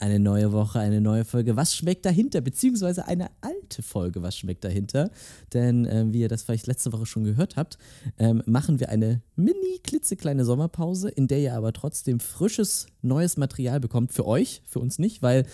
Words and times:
Eine 0.00 0.18
neue 0.18 0.50
Woche, 0.52 0.80
eine 0.80 1.02
neue 1.02 1.26
Folge. 1.26 1.56
Was 1.56 1.76
schmeckt 1.76 2.06
dahinter? 2.06 2.40
Beziehungsweise 2.40 3.06
eine 3.06 3.28
alte 3.42 3.82
Folge. 3.82 4.22
Was 4.22 4.34
schmeckt 4.34 4.64
dahinter? 4.64 5.10
Denn, 5.52 5.84
äh, 5.84 6.06
wie 6.08 6.20
ihr 6.20 6.28
das 6.28 6.42
vielleicht 6.42 6.66
letzte 6.66 6.90
Woche 6.94 7.04
schon 7.04 7.22
gehört 7.22 7.56
habt, 7.56 7.76
ähm, 8.16 8.42
machen 8.46 8.80
wir 8.80 8.88
eine 8.88 9.20
mini 9.36 9.78
klitzekleine 9.84 10.46
Sommerpause, 10.46 11.10
in 11.10 11.28
der 11.28 11.40
ihr 11.40 11.54
aber 11.54 11.74
trotzdem 11.74 12.18
frisches, 12.18 12.86
neues 13.02 13.36
Material 13.36 13.78
bekommt. 13.78 14.14
Für 14.14 14.26
euch, 14.26 14.62
für 14.64 14.78
uns 14.78 14.98
nicht, 14.98 15.20
weil 15.20 15.44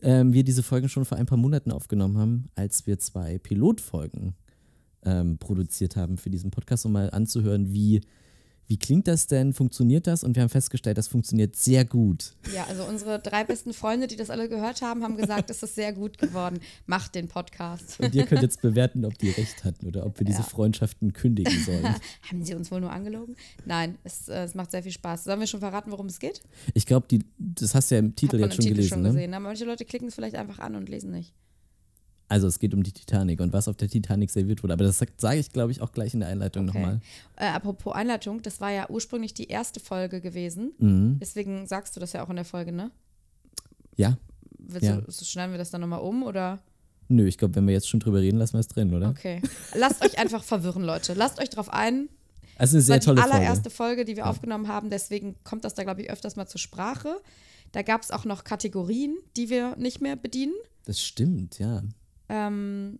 ähm, 0.00 0.32
wir 0.32 0.42
diese 0.42 0.64
Folgen 0.64 0.88
schon 0.88 1.04
vor 1.04 1.16
ein 1.16 1.26
paar 1.26 1.38
Monaten 1.38 1.70
aufgenommen 1.70 2.18
haben, 2.18 2.48
als 2.56 2.88
wir 2.88 2.98
zwei 2.98 3.38
Pilotfolgen 3.38 4.34
ähm, 5.04 5.38
produziert 5.38 5.94
haben 5.94 6.18
für 6.18 6.28
diesen 6.28 6.50
Podcast, 6.50 6.84
um 6.86 6.92
mal 6.92 7.08
anzuhören, 7.10 7.72
wie 7.72 8.00
wie 8.66 8.78
klingt 8.78 9.06
das 9.08 9.26
denn? 9.26 9.52
Funktioniert 9.52 10.06
das? 10.06 10.24
Und 10.24 10.36
wir 10.36 10.42
haben 10.42 10.48
festgestellt, 10.48 10.96
das 10.96 11.08
funktioniert 11.08 11.56
sehr 11.56 11.84
gut. 11.84 12.32
Ja, 12.54 12.64
also 12.68 12.84
unsere 12.84 13.18
drei 13.18 13.44
besten 13.44 13.74
Freunde, 13.74 14.06
die 14.06 14.16
das 14.16 14.30
alle 14.30 14.48
gehört 14.48 14.82
haben, 14.82 15.02
haben 15.02 15.16
gesagt, 15.16 15.50
es 15.50 15.62
ist 15.62 15.74
sehr 15.74 15.92
gut 15.92 16.18
geworden. 16.18 16.60
Macht 16.86 17.14
den 17.14 17.28
Podcast. 17.28 18.00
Und 18.00 18.14
ihr 18.14 18.24
könnt 18.24 18.42
jetzt 18.42 18.62
bewerten, 18.62 19.04
ob 19.04 19.18
die 19.18 19.30
recht 19.30 19.64
hatten 19.64 19.86
oder 19.86 20.06
ob 20.06 20.18
wir 20.18 20.24
diese 20.24 20.40
ja. 20.40 20.44
Freundschaften 20.44 21.12
kündigen 21.12 21.58
sollen. 21.64 21.84
haben 22.30 22.44
sie 22.44 22.54
uns 22.54 22.70
wohl 22.70 22.80
nur 22.80 22.92
angelogen? 22.92 23.36
Nein, 23.64 23.98
es, 24.04 24.28
äh, 24.28 24.44
es, 24.44 24.54
macht 24.54 24.70
sehr 24.70 24.82
viel 24.82 24.92
Spaß. 24.92 25.24
Sollen 25.24 25.40
wir 25.40 25.46
schon 25.46 25.60
verraten, 25.60 25.90
worum 25.90 26.06
es 26.06 26.18
geht? 26.18 26.40
Ich 26.74 26.86
glaube, 26.86 27.06
das 27.38 27.74
hast 27.74 27.90
du 27.90 27.96
ja 27.96 27.98
im 27.98 28.14
Titel 28.14 28.38
jetzt 28.38 28.54
schon 28.54 28.62
Titel 28.62 28.74
gelesen. 28.74 28.88
Schon 28.88 29.02
ne? 29.02 29.08
gesehen, 29.10 29.34
aber 29.34 29.48
manche 29.48 29.64
Leute 29.64 29.84
klicken 29.84 30.08
es 30.08 30.14
vielleicht 30.14 30.36
einfach 30.36 30.60
an 30.60 30.76
und 30.76 30.88
lesen 30.88 31.10
nicht. 31.10 31.34
Also 32.32 32.46
es 32.46 32.58
geht 32.58 32.72
um 32.72 32.82
die 32.82 32.92
Titanic 32.92 33.40
und 33.42 33.52
was 33.52 33.68
auf 33.68 33.76
der 33.76 33.90
Titanic 33.90 34.30
serviert 34.30 34.62
wurde. 34.62 34.72
Aber 34.72 34.84
das 34.84 35.04
sage 35.18 35.38
ich, 35.38 35.52
glaube 35.52 35.70
ich, 35.70 35.82
auch 35.82 35.92
gleich 35.92 36.14
in 36.14 36.20
der 36.20 36.30
Einleitung 36.30 36.66
okay. 36.66 36.78
nochmal. 36.78 37.00
Äh, 37.36 37.48
apropos 37.48 37.94
Einleitung, 37.94 38.40
das 38.40 38.58
war 38.58 38.70
ja 38.70 38.88
ursprünglich 38.88 39.34
die 39.34 39.48
erste 39.48 39.80
Folge 39.80 40.22
gewesen. 40.22 40.72
Mhm. 40.78 41.18
Deswegen 41.20 41.66
sagst 41.66 41.94
du 41.94 42.00
das 42.00 42.14
ja 42.14 42.24
auch 42.24 42.30
in 42.30 42.36
der 42.36 42.46
Folge, 42.46 42.72
ne? 42.72 42.90
Ja. 43.96 44.16
Willst 44.58 44.86
ja. 44.86 45.02
Du, 45.02 45.12
schneiden 45.12 45.52
wir 45.52 45.58
das 45.58 45.70
dann 45.70 45.82
nochmal 45.82 46.00
um 46.00 46.22
oder? 46.22 46.60
Nö, 47.08 47.26
ich 47.26 47.36
glaube, 47.36 47.54
wenn 47.54 47.66
wir 47.66 47.74
jetzt 47.74 47.86
schon 47.86 48.00
drüber 48.00 48.20
reden, 48.20 48.38
lassen 48.38 48.54
wir 48.54 48.60
es 48.60 48.68
drin, 48.68 48.94
oder? 48.94 49.10
Okay. 49.10 49.42
Lasst 49.76 50.02
euch 50.02 50.18
einfach 50.18 50.42
verwirren, 50.42 50.84
Leute. 50.84 51.12
Lasst 51.12 51.38
euch 51.38 51.50
drauf 51.50 51.70
ein. 51.70 52.08
Also 52.56 52.78
eine 52.78 52.82
sehr. 52.82 52.96
Das 52.96 53.08
war 53.08 53.14
die 53.14 53.20
allererste 53.20 53.68
Folge. 53.68 53.96
Folge, 53.96 54.04
die 54.06 54.16
wir 54.16 54.24
ja. 54.24 54.30
aufgenommen 54.30 54.68
haben. 54.68 54.88
Deswegen 54.88 55.36
kommt 55.44 55.66
das 55.66 55.74
da, 55.74 55.82
glaube 55.82 56.00
ich, 56.00 56.10
öfters 56.10 56.36
mal 56.36 56.46
zur 56.46 56.60
Sprache. 56.60 57.14
Da 57.72 57.82
gab 57.82 58.00
es 58.00 58.10
auch 58.10 58.24
noch 58.24 58.42
Kategorien, 58.42 59.18
die 59.36 59.50
wir 59.50 59.76
nicht 59.76 60.00
mehr 60.00 60.16
bedienen. 60.16 60.54
Das 60.86 60.98
stimmt, 60.98 61.58
ja. 61.58 61.82
Ähm, 62.32 62.98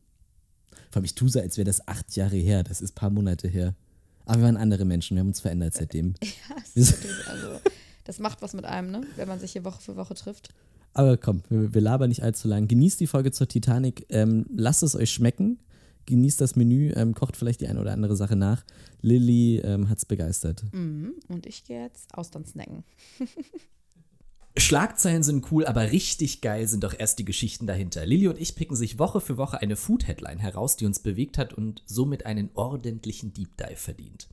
Vor 0.90 0.98
allem, 0.98 1.04
ich 1.06 1.14
tue 1.14 1.30
so, 1.30 1.40
als 1.40 1.56
wäre 1.56 1.64
das 1.64 1.88
acht 1.88 2.14
Jahre 2.14 2.36
her. 2.36 2.62
Das 2.62 2.82
ist 2.82 2.92
ein 2.92 2.94
paar 2.94 3.10
Monate 3.10 3.48
her. 3.48 3.74
Aber 4.26 4.38
wir 4.40 4.44
waren 4.44 4.56
andere 4.58 4.84
Menschen, 4.84 5.16
wir 5.16 5.20
haben 5.20 5.28
uns 5.28 5.40
verändert 5.40 5.74
seitdem. 5.74 6.14
ja, 6.22 6.56
das, 6.74 6.94
also, 7.26 7.60
das 8.04 8.18
macht 8.18 8.42
was 8.42 8.52
mit 8.52 8.66
einem, 8.66 8.90
ne? 8.90 9.00
wenn 9.16 9.26
man 9.26 9.40
sich 9.40 9.52
hier 9.52 9.64
Woche 9.64 9.80
für 9.80 9.96
Woche 9.96 10.14
trifft. 10.14 10.50
Aber 10.92 11.16
komm, 11.16 11.42
wir, 11.48 11.72
wir 11.72 11.80
labern 11.80 12.10
nicht 12.10 12.22
allzu 12.22 12.46
lang. 12.46 12.68
Genießt 12.68 13.00
die 13.00 13.06
Folge 13.06 13.32
zur 13.32 13.48
Titanic. 13.48 14.06
Ähm, 14.10 14.44
lasst 14.54 14.82
es 14.82 14.94
euch 14.94 15.10
schmecken. 15.10 15.58
Genießt 16.04 16.40
das 16.40 16.56
Menü, 16.56 16.92
ähm, 16.94 17.14
kocht 17.14 17.36
vielleicht 17.36 17.60
die 17.60 17.68
eine 17.68 17.80
oder 17.80 17.92
andere 17.92 18.16
Sache 18.16 18.36
nach. 18.36 18.64
Lilly 19.00 19.58
ähm, 19.58 19.88
hat 19.88 19.98
es 19.98 20.04
begeistert. 20.04 20.62
Mhm. 20.72 21.14
Und 21.28 21.46
ich 21.46 21.64
gehe 21.64 21.82
jetzt 21.82 22.12
Austern 22.14 22.44
snacken. 22.44 22.84
Schlagzeilen 24.56 25.22
sind 25.22 25.50
cool, 25.50 25.64
aber 25.64 25.92
richtig 25.92 26.42
geil 26.42 26.68
sind 26.68 26.84
doch 26.84 26.94
erst 26.98 27.18
die 27.18 27.24
Geschichten 27.24 27.66
dahinter. 27.66 28.04
Lilly 28.04 28.28
und 28.28 28.38
ich 28.38 28.54
picken 28.54 28.76
sich 28.76 28.98
Woche 28.98 29.20
für 29.20 29.38
Woche 29.38 29.60
eine 29.62 29.76
Food-Headline 29.76 30.38
heraus, 30.38 30.76
die 30.76 30.84
uns 30.84 30.98
bewegt 30.98 31.38
hat 31.38 31.54
und 31.54 31.82
somit 31.86 32.26
einen 32.26 32.50
ordentlichen 32.54 33.32
Deep 33.32 33.56
Dive 33.56 33.76
verdient. 33.76 34.28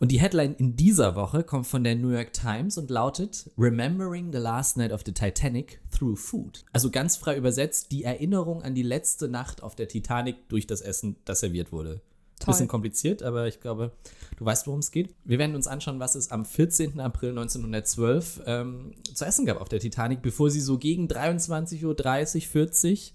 Und 0.00 0.12
die 0.12 0.20
Headline 0.20 0.54
in 0.54 0.76
dieser 0.76 1.16
Woche 1.16 1.42
kommt 1.42 1.66
von 1.66 1.82
der 1.82 1.96
New 1.96 2.10
York 2.10 2.32
Times 2.32 2.78
und 2.78 2.90
lautet 2.90 3.50
Remembering 3.58 4.32
the 4.32 4.38
Last 4.38 4.76
Night 4.76 4.92
of 4.92 5.02
the 5.04 5.12
Titanic 5.12 5.80
Through 5.90 6.16
Food. 6.16 6.64
Also 6.72 6.90
ganz 6.90 7.16
frei 7.16 7.36
übersetzt, 7.36 7.90
die 7.90 8.04
Erinnerung 8.04 8.62
an 8.62 8.74
die 8.74 8.82
letzte 8.82 9.28
Nacht 9.28 9.62
auf 9.62 9.74
der 9.74 9.88
Titanic 9.88 10.48
durch 10.48 10.66
das 10.66 10.82
Essen, 10.82 11.16
das 11.24 11.40
serviert 11.40 11.72
wurde. 11.72 12.00
Toll. 12.38 12.52
Bisschen 12.52 12.68
kompliziert, 12.68 13.22
aber 13.22 13.48
ich 13.48 13.60
glaube, 13.60 13.92
du 14.36 14.44
weißt, 14.44 14.66
worum 14.66 14.80
es 14.80 14.90
geht. 14.90 15.14
Wir 15.24 15.38
werden 15.38 15.56
uns 15.56 15.66
anschauen, 15.66 15.98
was 15.98 16.14
es 16.14 16.30
am 16.30 16.44
14. 16.44 17.00
April 17.00 17.30
1912 17.30 18.42
ähm, 18.46 18.94
zu 19.12 19.24
essen 19.24 19.44
gab 19.46 19.60
auf 19.60 19.68
der 19.68 19.80
Titanic, 19.80 20.22
bevor 20.22 20.50
sie 20.50 20.60
so 20.60 20.78
gegen 20.78 21.08
23.30 21.08 21.84
Uhr, 22.36 22.42
40 22.42 23.14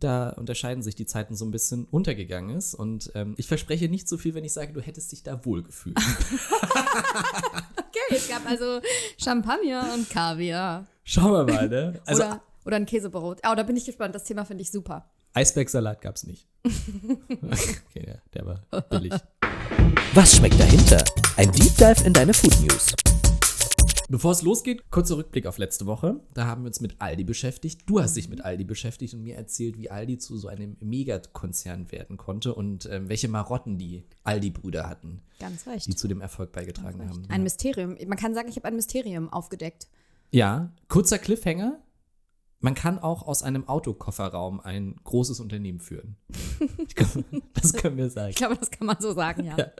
da 0.00 0.30
unterscheiden 0.30 0.82
sich 0.82 0.94
die 0.94 1.06
Zeiten 1.06 1.34
so 1.34 1.44
ein 1.44 1.50
bisschen 1.50 1.86
untergegangen 1.90 2.56
ist. 2.56 2.74
Und 2.74 3.10
ähm, 3.14 3.34
ich 3.36 3.48
verspreche 3.48 3.88
nicht 3.88 4.08
so 4.08 4.16
viel, 4.16 4.34
wenn 4.34 4.44
ich 4.44 4.52
sage, 4.52 4.72
du 4.72 4.80
hättest 4.80 5.12
dich 5.12 5.22
da 5.22 5.44
wohl 5.44 5.62
gefühlt. 5.62 5.96
okay, 7.76 7.98
es 8.10 8.28
gab 8.28 8.48
also 8.48 8.80
Champagner 9.18 9.92
und 9.94 10.08
Kaviar. 10.08 10.86
Schauen 11.04 11.32
wir 11.32 11.52
mal, 11.52 11.68
ne? 11.68 12.00
Also, 12.06 12.22
oder, 12.22 12.42
oder 12.64 12.76
ein 12.76 12.86
Käsebrot. 12.86 13.40
Oh, 13.48 13.54
da 13.54 13.62
bin 13.62 13.76
ich 13.76 13.84
gespannt. 13.86 14.14
Das 14.14 14.24
Thema 14.24 14.44
finde 14.44 14.62
ich 14.62 14.70
super. 14.70 15.10
Eisbergsalat 15.34 16.00
gab 16.00 16.16
es 16.16 16.26
nicht. 16.26 16.48
okay, 16.64 18.02
der, 18.06 18.22
der 18.34 18.46
war 18.46 18.82
billig. 18.90 19.12
Was 20.14 20.36
schmeckt 20.36 20.58
dahinter? 20.58 21.04
Ein 21.36 21.52
Deep 21.52 21.76
Dive 21.76 22.04
in 22.04 22.12
deine 22.12 22.34
Food 22.34 22.58
News. 22.60 22.92
Bevor 24.10 24.32
es 24.32 24.40
losgeht, 24.40 24.90
kurzer 24.90 25.18
Rückblick 25.18 25.46
auf 25.46 25.58
letzte 25.58 25.84
Woche. 25.84 26.20
Da 26.32 26.46
haben 26.46 26.62
wir 26.62 26.68
uns 26.68 26.80
mit 26.80 26.98
Aldi 26.98 27.24
beschäftigt. 27.24 27.82
Du 27.84 28.00
hast 28.00 28.16
dich 28.16 28.30
mit 28.30 28.42
Aldi 28.42 28.64
beschäftigt 28.64 29.12
und 29.12 29.22
mir 29.22 29.36
erzählt, 29.36 29.76
wie 29.76 29.90
Aldi 29.90 30.16
zu 30.16 30.38
so 30.38 30.48
einem 30.48 30.78
Megakonzern 30.80 31.92
werden 31.92 32.16
konnte 32.16 32.54
und 32.54 32.88
ähm, 32.90 33.10
welche 33.10 33.28
Marotten 33.28 33.76
die 33.76 34.04
Aldi-Brüder 34.24 34.88
hatten. 34.88 35.20
Ganz 35.38 35.66
recht. 35.66 35.86
Die 35.86 35.94
zu 35.94 36.08
dem 36.08 36.22
Erfolg 36.22 36.52
beigetragen 36.52 37.06
haben. 37.06 37.24
Ein 37.28 37.40
ja. 37.40 37.44
Mysterium. 37.44 37.96
Man 38.06 38.16
kann 38.16 38.32
sagen, 38.34 38.48
ich 38.48 38.56
habe 38.56 38.68
ein 38.68 38.76
Mysterium 38.76 39.30
aufgedeckt. 39.30 39.88
Ja, 40.30 40.72
kurzer 40.88 41.18
Cliffhanger 41.18 41.78
man 42.60 42.74
kann 42.74 42.98
auch 42.98 43.22
aus 43.22 43.42
einem 43.42 43.68
Autokofferraum 43.68 44.60
ein 44.60 44.96
großes 45.04 45.40
Unternehmen 45.40 45.78
führen. 45.80 46.16
Glaube, 46.94 47.24
das 47.54 47.72
können 47.72 47.96
wir 47.96 48.10
sagen. 48.10 48.30
Ich 48.30 48.36
glaube, 48.36 48.56
das 48.56 48.70
kann 48.70 48.86
man 48.86 48.96
so 49.00 49.12
sagen, 49.14 49.44
ja. 49.44 49.56
ja. 49.56 49.70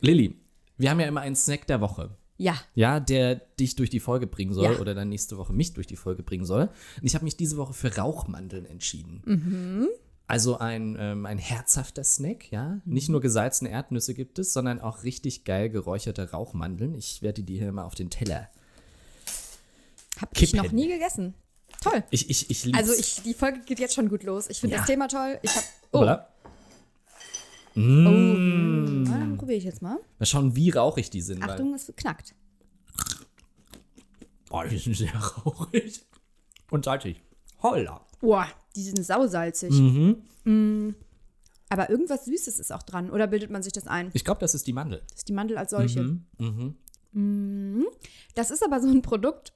Lilly, 0.00 0.40
wir 0.78 0.90
haben 0.90 1.00
ja 1.00 1.06
immer 1.06 1.20
einen 1.20 1.36
Snack 1.36 1.66
der 1.66 1.80
Woche. 1.80 2.16
Ja. 2.38 2.56
Ja, 2.74 2.98
der 2.98 3.36
dich 3.36 3.76
durch 3.76 3.90
die 3.90 4.00
Folge 4.00 4.26
bringen 4.26 4.52
soll 4.52 4.72
ja. 4.72 4.80
oder 4.80 4.94
dann 4.94 5.08
nächste 5.08 5.36
Woche 5.36 5.52
mich 5.52 5.74
durch 5.74 5.86
die 5.86 5.96
Folge 5.96 6.24
bringen 6.24 6.44
soll. 6.44 6.62
Und 6.62 7.06
ich 7.06 7.14
habe 7.14 7.24
mich 7.24 7.36
diese 7.36 7.56
Woche 7.56 7.72
für 7.72 7.96
Rauchmandeln 7.96 8.66
entschieden. 8.66 9.22
Mhm. 9.24 9.88
Also 10.26 10.58
ein, 10.58 10.96
ähm, 10.98 11.26
ein 11.26 11.38
herzhafter 11.38 12.02
Snack, 12.02 12.50
ja. 12.50 12.80
Nicht 12.84 13.10
nur 13.10 13.20
gesalzene 13.20 13.70
Erdnüsse 13.70 14.14
gibt 14.14 14.38
es, 14.38 14.52
sondern 14.52 14.80
auch 14.80 15.04
richtig 15.04 15.44
geil 15.44 15.70
geräucherte 15.70 16.30
Rauchmandeln. 16.30 16.94
Ich 16.94 17.22
werde 17.22 17.42
die 17.42 17.58
hier 17.58 17.70
mal 17.70 17.84
auf 17.84 17.94
den 17.94 18.10
Teller. 18.10 18.48
Hab 20.20 20.34
kippen. 20.34 20.56
ich 20.56 20.62
noch 20.62 20.72
nie 20.72 20.88
gegessen. 20.88 21.34
Toll. 21.80 22.04
Ich, 22.10 22.28
ich, 22.30 22.50
ich 22.50 22.64
lieb's. 22.64 22.78
Also 22.78 22.92
ich, 22.92 23.22
die 23.22 23.34
Folge 23.34 23.60
geht 23.60 23.78
jetzt 23.78 23.94
schon 23.94 24.08
gut 24.08 24.22
los. 24.22 24.48
Ich 24.48 24.60
finde 24.60 24.74
ja. 24.74 24.80
das 24.80 24.86
Thema 24.86 25.08
toll. 25.08 25.38
Ich 25.42 25.54
hab. 25.54 25.64
Oh. 25.92 25.98
Voilà. 26.00 26.26
Mm. 27.74 28.06
Oh. 28.06 29.10
dann 29.10 29.38
probiere 29.38 29.58
ich 29.58 29.64
jetzt 29.64 29.82
mal. 29.82 29.98
Mal 30.18 30.26
schauen, 30.26 30.54
wie 30.54 30.70
rauchig 30.70 31.10
die 31.10 31.22
sind. 31.22 31.42
Achtung, 31.42 31.74
es 31.74 31.90
knackt. 31.96 32.34
Oh, 34.50 34.62
die 34.70 34.78
sind 34.78 34.94
sehr 34.94 35.14
rauchig. 35.44 36.02
Und 36.70 36.84
salzig. 36.84 37.20
Holla. 37.62 38.04
Boah, 38.20 38.46
die 38.76 38.82
sind 38.82 39.02
sausalzig. 39.02 39.70
Mhm. 39.70 40.22
Mm. 40.44 40.94
Aber 41.70 41.88
irgendwas 41.88 42.26
Süßes 42.26 42.58
ist 42.58 42.72
auch 42.72 42.82
dran. 42.82 43.10
Oder 43.10 43.26
bildet 43.26 43.50
man 43.50 43.62
sich 43.62 43.72
das 43.72 43.86
ein? 43.86 44.10
Ich 44.12 44.24
glaube, 44.24 44.40
das 44.40 44.54
ist 44.54 44.66
die 44.66 44.74
Mandel. 44.74 45.02
Das 45.08 45.20
ist 45.20 45.28
die 45.28 45.32
Mandel 45.32 45.56
als 45.56 45.70
solche. 45.70 46.02
Mhm. 46.02 46.26
Mhm. 46.38 46.76
Mm. 47.12 47.86
Das 48.34 48.50
ist 48.50 48.62
aber 48.62 48.80
so 48.80 48.88
ein 48.88 49.00
Produkt, 49.00 49.54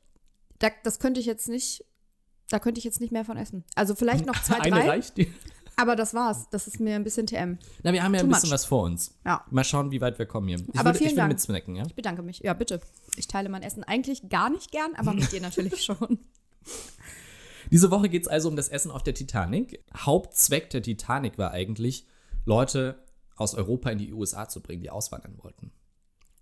das 0.83 0.99
könnte 0.99 1.21
ich 1.21 1.27
jetzt 1.27 1.49
nicht 1.49 1.85
da 2.49 2.59
könnte 2.59 2.79
ich 2.79 2.85
jetzt 2.85 3.01
nicht 3.01 3.13
mehr 3.13 3.25
von 3.25 3.37
essen. 3.37 3.65
Also 3.75 3.95
vielleicht 3.95 4.27
noch 4.27 4.41
zwei, 4.43 4.61
Eine 4.61 4.77
drei. 4.77 4.89
reicht 4.89 5.17
dir. 5.17 5.27
Aber 5.79 5.95
das 5.95 6.15
war's. 6.15 6.49
Das 6.51 6.67
ist 6.67 6.81
mir 6.81 6.95
ein 6.95 7.05
bisschen 7.05 7.27
TM. 7.27 7.59
Na, 7.83 7.93
wir 7.93 8.03
haben 8.03 8.15
ja 8.15 8.21
Too 8.21 8.27
ein 8.27 8.31
bisschen 8.31 8.49
much. 8.49 8.55
was 8.55 8.65
vor 8.65 8.85
uns. 8.85 9.15
Ja. 9.27 9.45
Mal 9.51 9.63
schauen, 9.63 9.91
wie 9.91 10.01
weit 10.01 10.19
wir 10.19 10.25
kommen 10.25 10.49
hier. 10.49 10.59
Ich 10.73 10.81
aber 10.81 10.91
will, 10.91 10.95
vielen 10.95 11.09
ich 11.09 11.13
will 11.13 11.17
Dank. 11.17 11.33
mitsnacken, 11.33 11.77
ja? 11.77 11.85
Ich 11.87 11.95
bedanke 11.95 12.23
mich. 12.23 12.39
Ja, 12.39 12.55
bitte. 12.55 12.81
Ich 13.17 13.29
teile 13.29 13.51
mein 13.51 13.63
Essen 13.63 13.85
eigentlich 13.85 14.29
gar 14.31 14.49
nicht 14.49 14.71
gern, 14.73 14.95
aber 14.97 15.13
mit 15.13 15.31
dir 15.33 15.43
natürlich 15.43 15.83
schon. 15.85 16.19
Diese 17.71 17.91
Woche 17.91 18.09
geht 18.09 18.23
es 18.23 18.29
also 18.29 18.49
um 18.49 18.57
das 18.57 18.69
Essen 18.71 18.91
auf 18.91 19.03
der 19.03 19.13
Titanic. 19.13 19.85
Hauptzweck 19.95 20.71
der 20.71 20.83
Titanic 20.83 21.37
war 21.37 21.51
eigentlich, 21.51 22.07
Leute 22.47 23.05
aus 23.37 23.55
Europa 23.55 23.91
in 23.91 23.99
die 23.99 24.15
USA 24.15 24.49
zu 24.49 24.63
bringen, 24.63 24.83
die 24.83 24.91
auswandern 24.91 25.35
wollten. 25.43 25.73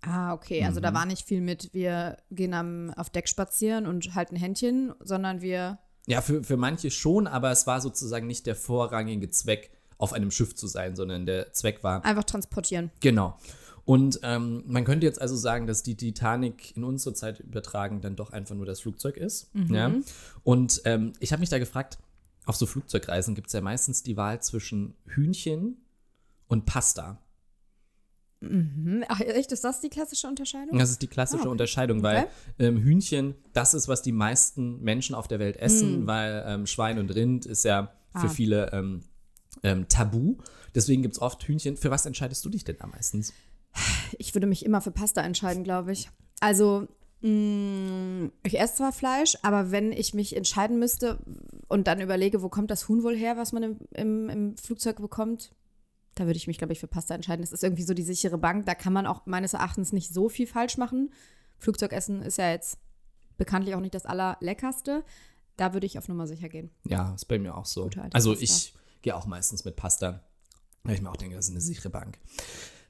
Ah, 0.01 0.33
okay. 0.33 0.63
Also 0.63 0.79
mhm. 0.79 0.83
da 0.83 0.93
war 0.93 1.05
nicht 1.05 1.27
viel 1.27 1.41
mit, 1.41 1.73
wir 1.73 2.17
gehen 2.31 2.53
am, 2.53 2.91
auf 2.95 3.09
Deck 3.09 3.27
spazieren 3.27 3.85
und 3.85 4.15
halten 4.15 4.35
Händchen, 4.35 4.93
sondern 5.01 5.41
wir 5.41 5.79
ja, 6.07 6.21
für, 6.21 6.43
für 6.43 6.57
manche 6.57 6.91
schon, 6.91 7.27
aber 7.27 7.51
es 7.51 7.67
war 7.67 7.81
sozusagen 7.81 8.27
nicht 8.27 8.45
der 8.45 8.55
vorrangige 8.55 9.29
Zweck, 9.29 9.71
auf 9.97 10.13
einem 10.13 10.31
Schiff 10.31 10.55
zu 10.55 10.67
sein, 10.67 10.95
sondern 10.95 11.25
der 11.25 11.53
Zweck 11.53 11.83
war. 11.83 12.03
Einfach 12.03 12.25
transportieren. 12.25 12.91
Genau. 12.99 13.37
Und 13.85 14.19
ähm, 14.23 14.63
man 14.65 14.83
könnte 14.83 15.05
jetzt 15.05 15.21
also 15.21 15.35
sagen, 15.35 15.67
dass 15.67 15.83
die 15.83 15.95
Titanic 15.95 16.75
in 16.75 16.83
unsere 16.83 17.13
Zeit 17.13 17.39
übertragen 17.39 18.01
dann 18.01 18.15
doch 18.15 18.31
einfach 18.31 18.55
nur 18.55 18.65
das 18.65 18.81
Flugzeug 18.81 19.15
ist. 19.15 19.53
Mhm. 19.53 19.73
Ja? 19.73 19.93
Und 20.43 20.81
ähm, 20.85 21.13
ich 21.19 21.31
habe 21.31 21.39
mich 21.39 21.49
da 21.49 21.59
gefragt, 21.59 21.99
auf 22.45 22.55
so 22.55 22.65
Flugzeugreisen 22.65 23.35
gibt 23.35 23.47
es 23.47 23.53
ja 23.53 23.61
meistens 23.61 24.03
die 24.03 24.17
Wahl 24.17 24.41
zwischen 24.41 24.95
Hühnchen 25.05 25.77
und 26.47 26.65
Pasta. 26.65 27.19
Mhm. 28.49 29.03
Ach, 29.07 29.19
echt, 29.21 29.51
ist 29.51 29.63
das 29.63 29.81
die 29.81 29.89
klassische 29.89 30.27
Unterscheidung? 30.27 30.77
Das 30.77 30.89
ist 30.89 31.01
die 31.01 31.07
klassische 31.07 31.39
Ah, 31.39 31.43
okay. 31.43 31.51
Unterscheidung, 31.51 32.03
weil 32.03 32.27
ähm, 32.59 32.77
Hühnchen, 32.77 33.35
das 33.53 33.73
ist, 33.73 33.87
was 33.87 34.01
die 34.01 34.11
meisten 34.11 34.81
Menschen 34.81 35.15
auf 35.15 35.27
der 35.27 35.39
Welt 35.39 35.57
essen, 35.57 36.07
weil 36.07 36.43
ähm, 36.47 36.65
Schwein 36.65 36.99
und 36.99 37.09
Rind 37.13 37.45
ist 37.45 37.63
ja 37.65 37.91
für. 38.13 38.27
Ah. 38.27 38.29
viele 38.29 38.71
ähm, 38.73 39.03
ähm, 39.63 39.87
tabu. 39.87 40.37
Deswegen 40.73 41.01
gibt 41.01 41.15
es 41.15 41.21
oft 41.21 41.43
Hühnchen. 41.43 41.77
Für 41.77 41.91
was 41.91 42.05
entscheidest 42.05 42.43
du 42.45 42.49
dich 42.49 42.63
denn 42.63 42.79
am 42.81 42.91
meisten? 42.91 43.25
Ich 44.17 44.33
würde 44.35 44.47
mich 44.47 44.65
immer 44.65 44.81
für 44.81 44.91
Pasta 44.91 45.21
entscheiden, 45.21 45.63
glaube 45.63 45.91
ich. 45.91 46.09
Also, 46.39 46.87
mh, 47.21 48.29
ich 48.43 48.59
esse 48.59 48.75
zwar 48.75 48.91
Fleisch, 48.91 49.37
aber 49.41 49.71
wenn 49.71 49.91
ich 49.91 50.13
mich 50.13 50.35
entscheiden 50.35 50.79
müsste 50.79 51.19
und 51.67 51.87
dann 51.87 52.01
überlege, 52.01 52.41
wo 52.41 52.49
kommt 52.49 52.71
das 52.71 52.87
Huhn 52.87 53.03
wohl 53.03 53.15
her, 53.15 53.37
was 53.37 53.51
man 53.51 53.63
im, 53.63 53.77
im, 53.93 54.29
im 54.29 54.57
Flugzeug 54.57 54.97
bekommt, 54.97 55.51
da 56.15 56.25
würde 56.25 56.37
ich 56.37 56.47
mich, 56.47 56.57
glaube 56.57 56.73
ich, 56.73 56.79
für 56.79 56.87
Pasta 56.87 57.13
entscheiden. 57.13 57.43
Das 57.43 57.51
ist 57.51 57.63
irgendwie 57.63 57.83
so 57.83 57.93
die 57.93 58.03
sichere 58.03 58.37
Bank. 58.37 58.65
Da 58.65 58.73
kann 58.73 58.93
man 58.93 59.05
auch 59.05 59.25
meines 59.25 59.53
Erachtens 59.53 59.91
nicht 59.91 60.13
so 60.13 60.29
viel 60.29 60.47
falsch 60.47 60.77
machen. 60.77 61.11
Flugzeugessen 61.57 62.21
ist 62.21 62.37
ja 62.37 62.49
jetzt 62.51 62.79
bekanntlich 63.37 63.75
auch 63.75 63.81
nicht 63.81 63.93
das 63.93 64.05
allerleckerste. 64.05 65.03
Da 65.57 65.73
würde 65.73 65.85
ich 65.85 65.97
auf 65.97 66.07
Nummer 66.07 66.25
sicher 66.27 66.49
gehen. 66.49 66.71
Ja, 66.85 67.13
ist 67.13 67.25
bei 67.25 67.37
mir 67.37 67.55
auch 67.55 67.65
so. 67.65 67.89
Also 68.11 68.31
Pasta. 68.31 68.43
ich 68.43 68.73
gehe 69.01 69.15
auch 69.15 69.25
meistens 69.25 69.65
mit 69.65 69.75
Pasta, 69.75 70.23
weil 70.83 70.95
ich 70.95 71.01
mir 71.01 71.09
auch 71.09 71.17
denke, 71.17 71.35
das 71.35 71.45
ist 71.45 71.51
eine 71.51 71.61
sichere 71.61 71.89
Bank. 71.89 72.17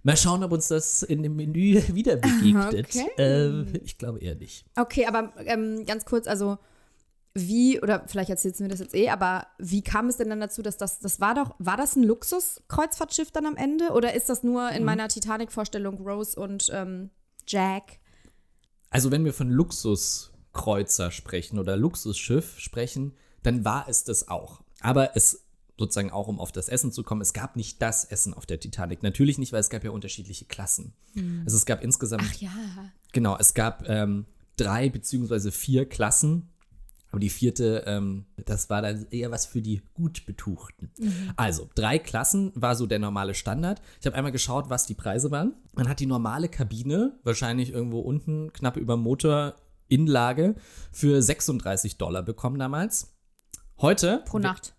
Mal 0.03 0.17
schauen, 0.17 0.43
ob 0.43 0.51
uns 0.51 0.67
das 0.67 1.01
in 1.01 1.23
dem 1.23 1.35
Menü 1.35 1.81
wieder 1.93 2.17
begegnet. 2.17 2.87
Okay. 2.87 3.09
Äh, 3.17 3.77
ich 3.79 3.97
glaube 3.97 4.19
eher 4.19 4.35
nicht. 4.35 4.65
Okay, 4.75 5.07
aber 5.07 5.33
ähm, 5.45 5.83
ganz 5.85 6.05
kurz, 6.05 6.27
also 6.27 6.59
wie, 7.37 7.81
oder 7.81 8.05
vielleicht 8.07 8.29
erzählst 8.29 8.59
du 8.59 8.63
mir 8.63 8.69
das 8.69 8.79
jetzt 8.79 8.95
eh, 8.95 9.09
aber 9.09 9.47
wie 9.59 9.81
kam 9.81 10.07
es 10.07 10.15
denn 10.15 10.29
dann 10.29 10.39
dazu, 10.39 10.61
dass 10.61 10.77
das, 10.77 10.99
das 10.99 11.19
war 11.19 11.35
doch, 11.35 11.53
war 11.59 11.75
das 11.75 11.97
ein 11.97 12.03
Luxus-Kreuzfahrtschiff 12.03 13.31
dann 13.31 13.45
am 13.45 13.57
Ende? 13.57 13.89
Oder 13.89 14.13
ist 14.13 14.29
das 14.29 14.41
nur 14.43 14.71
in 14.71 14.85
meiner 14.85 15.09
Titanic-Vorstellung 15.09 15.97
Rose 15.97 16.39
und 16.39 16.69
ähm, 16.73 17.09
Jack? 17.45 17.99
Also 18.89 19.11
wenn 19.11 19.25
wir 19.25 19.33
von 19.33 19.49
Luxuskreuzer 19.49 21.11
sprechen 21.11 21.59
oder 21.59 21.75
Luxusschiff 21.75 22.57
sprechen, 22.57 23.17
dann 23.43 23.65
war 23.65 23.89
es 23.89 24.05
das 24.05 24.29
auch. 24.29 24.61
Aber 24.79 25.17
es 25.17 25.45
sozusagen 25.77 26.11
auch, 26.11 26.29
um 26.29 26.39
auf 26.39 26.53
das 26.53 26.69
Essen 26.69 26.93
zu 26.93 27.03
kommen, 27.03 27.21
es 27.21 27.33
gab 27.33 27.57
nicht 27.57 27.81
das 27.81 28.05
Essen 28.05 28.33
auf 28.33 28.45
der 28.45 28.61
Titanic. 28.61 29.03
Natürlich 29.03 29.37
nicht, 29.37 29.51
weil 29.51 29.59
es 29.59 29.69
gab 29.69 29.83
ja 29.83 29.91
unterschiedliche 29.91 30.45
Klassen. 30.45 30.93
Also 31.43 31.57
es 31.57 31.65
gab 31.65 31.83
insgesamt, 31.83 32.23
Ach 32.25 32.33
ja. 32.35 32.51
genau, 33.11 33.37
es 33.37 33.53
gab 33.53 33.87
ähm, 33.89 34.25
drei 34.55 34.89
beziehungsweise 34.89 35.51
vier 35.51 35.87
Klassen. 35.87 36.49
Aber 37.15 37.21
die 37.21 37.29
vierte, 37.29 37.85
ähm, 37.87 38.25
das 38.43 38.69
war 38.69 38.81
dann 38.81 39.07
eher 39.09 39.31
was 39.31 39.45
für 39.45 39.61
die 39.61 39.81
gut 39.93 40.25
Betuchten. 40.25 40.91
Also, 41.37 41.69
drei 41.73 41.97
Klassen 41.97 42.51
war 42.55 42.75
so 42.75 42.87
der 42.87 42.99
normale 42.99 43.35
Standard. 43.35 43.81
Ich 44.01 44.05
habe 44.05 44.17
einmal 44.17 44.33
geschaut, 44.33 44.69
was 44.69 44.85
die 44.85 44.95
Preise 44.95 45.31
waren. 45.31 45.53
Man 45.75 45.87
hat 45.87 46.01
die 46.01 46.07
normale 46.07 46.49
Kabine, 46.49 47.17
wahrscheinlich 47.23 47.71
irgendwo 47.71 48.01
unten, 48.01 48.51
knapp 48.51 48.75
über 48.75 48.97
Motor, 48.97 49.55
Inlage, 49.87 50.55
für 50.91 51.21
36 51.21 51.97
Dollar 51.97 52.21
bekommen 52.21 52.59
damals. 52.59 53.15
Heute. 53.77 54.21
Pro 54.25 54.39
Nacht. 54.39 54.75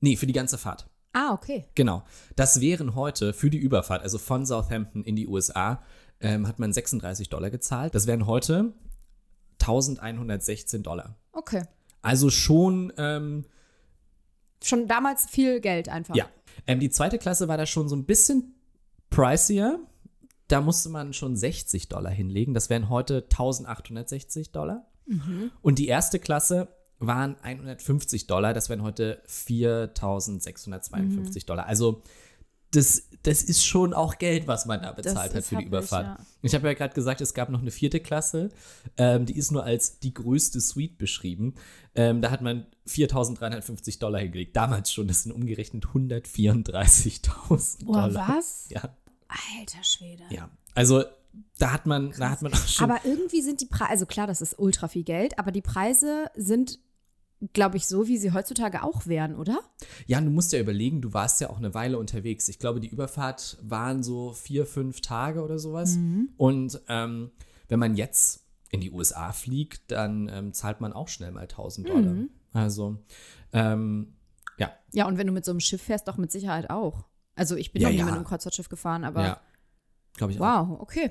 Nee, 0.00 0.16
für 0.16 0.26
die 0.26 0.32
ganze 0.32 0.56
Fahrt. 0.56 0.88
Ah, 1.12 1.34
okay. 1.34 1.66
Genau. 1.74 2.04
Das 2.36 2.62
wären 2.62 2.94
heute 2.94 3.34
für 3.34 3.50
die 3.50 3.58
Überfahrt, 3.58 4.00
also 4.00 4.16
von 4.16 4.46
Southampton 4.46 5.04
in 5.04 5.14
die 5.14 5.28
USA, 5.28 5.82
ähm, 6.20 6.48
hat 6.48 6.58
man 6.58 6.72
36 6.72 7.28
Dollar 7.28 7.50
gezahlt. 7.50 7.94
Das 7.94 8.06
wären 8.06 8.26
heute 8.26 8.72
1116 9.60 10.82
Dollar. 10.82 11.16
Okay. 11.32 11.64
Also 12.02 12.30
schon, 12.30 12.92
ähm, 12.96 13.44
Schon 14.62 14.88
damals 14.88 15.26
viel 15.26 15.60
Geld 15.60 15.88
einfach. 15.88 16.14
ja. 16.14 16.28
Ähm, 16.66 16.80
die 16.80 16.90
zweite 16.90 17.18
Klasse 17.18 17.48
war 17.48 17.58
da 17.58 17.66
schon 17.66 17.88
so 17.88 17.96
ein 17.96 18.04
bisschen 18.04 18.54
pricier. 19.10 19.78
Da 20.48 20.60
musste 20.60 20.88
man 20.88 21.12
schon 21.12 21.36
60 21.36 21.88
Dollar 21.88 22.10
hinlegen. 22.10 22.54
Das 22.54 22.70
wären 22.70 22.88
heute 22.88 23.24
1860 23.24 24.52
Dollar. 24.52 24.86
Und 25.62 25.78
die 25.78 25.86
erste 25.86 26.18
Klasse 26.18 26.66
waren 26.98 27.36
150 27.42 28.26
Dollar. 28.26 28.54
Das 28.54 28.68
wären 28.68 28.82
heute 28.82 29.22
4652 29.26 31.46
Dollar. 31.46 31.66
Also 31.66 32.02
das, 32.70 33.04
das 33.22 33.42
ist 33.42 33.64
schon 33.64 33.92
auch 33.94 34.18
Geld, 34.18 34.46
was 34.46 34.66
man 34.66 34.82
da 34.82 34.92
bezahlt 34.92 35.32
hat 35.32 35.40
ist 35.40 35.48
für 35.48 35.56
die 35.56 35.64
Überfahrt. 35.64 36.18
ja. 36.18 36.26
Ich 36.42 36.54
habe 36.54 36.66
ja 36.68 36.74
gerade 36.74 36.94
gesagt, 36.94 37.20
es 37.20 37.34
gab 37.34 37.48
noch 37.48 37.60
eine 37.60 37.70
vierte 37.70 38.00
Klasse. 38.00 38.50
Ähm, 38.96 39.26
die 39.26 39.36
ist 39.36 39.50
nur 39.50 39.64
als 39.64 39.98
die 39.98 40.14
größte 40.14 40.60
Suite 40.60 40.98
beschrieben. 40.98 41.54
Ähm, 41.94 42.22
da 42.22 42.30
hat 42.30 42.42
man 42.42 42.66
4.350 42.86 43.98
Dollar 43.98 44.20
hingelegt. 44.20 44.54
Damals 44.56 44.92
schon. 44.92 45.08
Das 45.08 45.22
sind 45.24 45.32
umgerechnet 45.32 45.86
134.000 45.86 47.84
Boah, 47.84 48.08
Dollar. 48.08 48.28
was? 48.36 48.66
Ja, 48.68 48.82
Alter 49.58 49.82
Schwede. 49.82 50.22
ja. 50.30 50.48
Also 50.74 51.04
da 51.58 51.72
hat 51.72 51.86
man, 51.86 52.12
da 52.18 52.30
hat 52.30 52.42
man 52.42 52.52
auch 52.52 52.66
schon. 52.68 52.90
Aber 52.90 53.04
irgendwie 53.04 53.42
sind 53.42 53.60
die 53.60 53.66
Preise, 53.66 53.90
also 53.90 54.06
klar, 54.06 54.26
das 54.26 54.40
ist 54.40 54.58
ultra 54.58 54.88
viel 54.88 55.04
Geld, 55.04 55.38
aber 55.38 55.52
die 55.52 55.62
Preise 55.62 56.26
sind, 56.34 56.78
glaube 57.52 57.76
ich, 57.76 57.86
so, 57.86 58.08
wie 58.08 58.16
sie 58.16 58.32
heutzutage 58.32 58.82
auch 58.82 59.06
wären, 59.06 59.34
oder? 59.36 59.60
Ja, 60.06 60.20
du 60.20 60.30
musst 60.30 60.52
ja 60.52 60.60
überlegen, 60.60 61.02
du 61.02 61.12
warst 61.12 61.40
ja 61.40 61.50
auch 61.50 61.58
eine 61.58 61.74
Weile 61.74 61.98
unterwegs. 61.98 62.48
Ich 62.48 62.58
glaube, 62.58 62.80
die 62.80 62.88
Überfahrt 62.88 63.58
waren 63.62 64.02
so 64.02 64.32
vier, 64.32 64.64
fünf 64.66 65.00
Tage 65.00 65.42
oder 65.42 65.58
sowas. 65.58 65.98
Und 66.36 66.80
ähm, 66.88 67.30
wenn 67.68 67.78
man 67.78 67.94
jetzt 67.94 68.44
in 68.70 68.80
die 68.80 68.90
USA 68.90 69.32
fliegt, 69.32 69.90
dann 69.90 70.28
ähm, 70.32 70.52
zahlt 70.52 70.80
man 70.80 70.92
auch 70.92 71.08
schnell 71.08 71.30
mal 71.30 71.42
1000 71.42 71.88
Dollar. 71.88 72.14
Also, 72.52 72.98
ähm, 73.52 74.14
ja, 74.58 74.72
Ja, 74.92 75.06
und 75.06 75.18
wenn 75.18 75.26
du 75.26 75.32
mit 75.32 75.44
so 75.44 75.50
einem 75.50 75.60
Schiff 75.60 75.82
fährst, 75.82 76.08
doch 76.08 76.16
mit 76.16 76.32
Sicherheit 76.32 76.70
auch. 76.70 77.04
Also 77.34 77.54
ich 77.56 77.72
bin 77.72 77.82
Ja, 77.82 77.88
noch 77.88 77.92
nie 77.92 77.98
ja. 77.98 78.04
mit 78.06 78.14
einem 78.14 78.24
Kreuzfahrtschiff 78.24 78.68
gefahren, 78.70 79.04
aber 79.04 79.22
ja. 79.22 79.40
Glaube 80.14 80.32
ich 80.32 80.40
auch. 80.40 80.68
wow, 80.70 80.80
okay. 80.80 81.10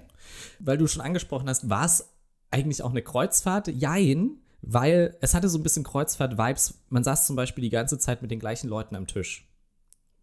Weil 0.59 0.79
du 0.79 0.87
schon 0.87 1.03
angesprochen 1.03 1.47
hast, 1.47 1.69
war 1.69 1.85
es 1.85 2.09
eigentlich 2.49 2.81
auch 2.81 2.89
eine 2.89 3.03
Kreuzfahrt? 3.03 3.67
Jein, 3.67 4.39
weil 4.67 5.15
es 5.21 5.33
hatte 5.33 5.47
so 5.47 5.57
ein 5.59 5.63
bisschen 5.63 5.83
Kreuzfahrt-Vibes. 5.83 6.85
Man 6.89 7.03
saß 7.03 7.27
zum 7.27 7.35
Beispiel 7.35 7.61
die 7.61 7.69
ganze 7.69 7.99
Zeit 7.99 8.21
mit 8.21 8.31
den 8.31 8.39
gleichen 8.39 8.67
Leuten 8.67 8.95
am 8.95 9.05
Tisch. 9.05 9.47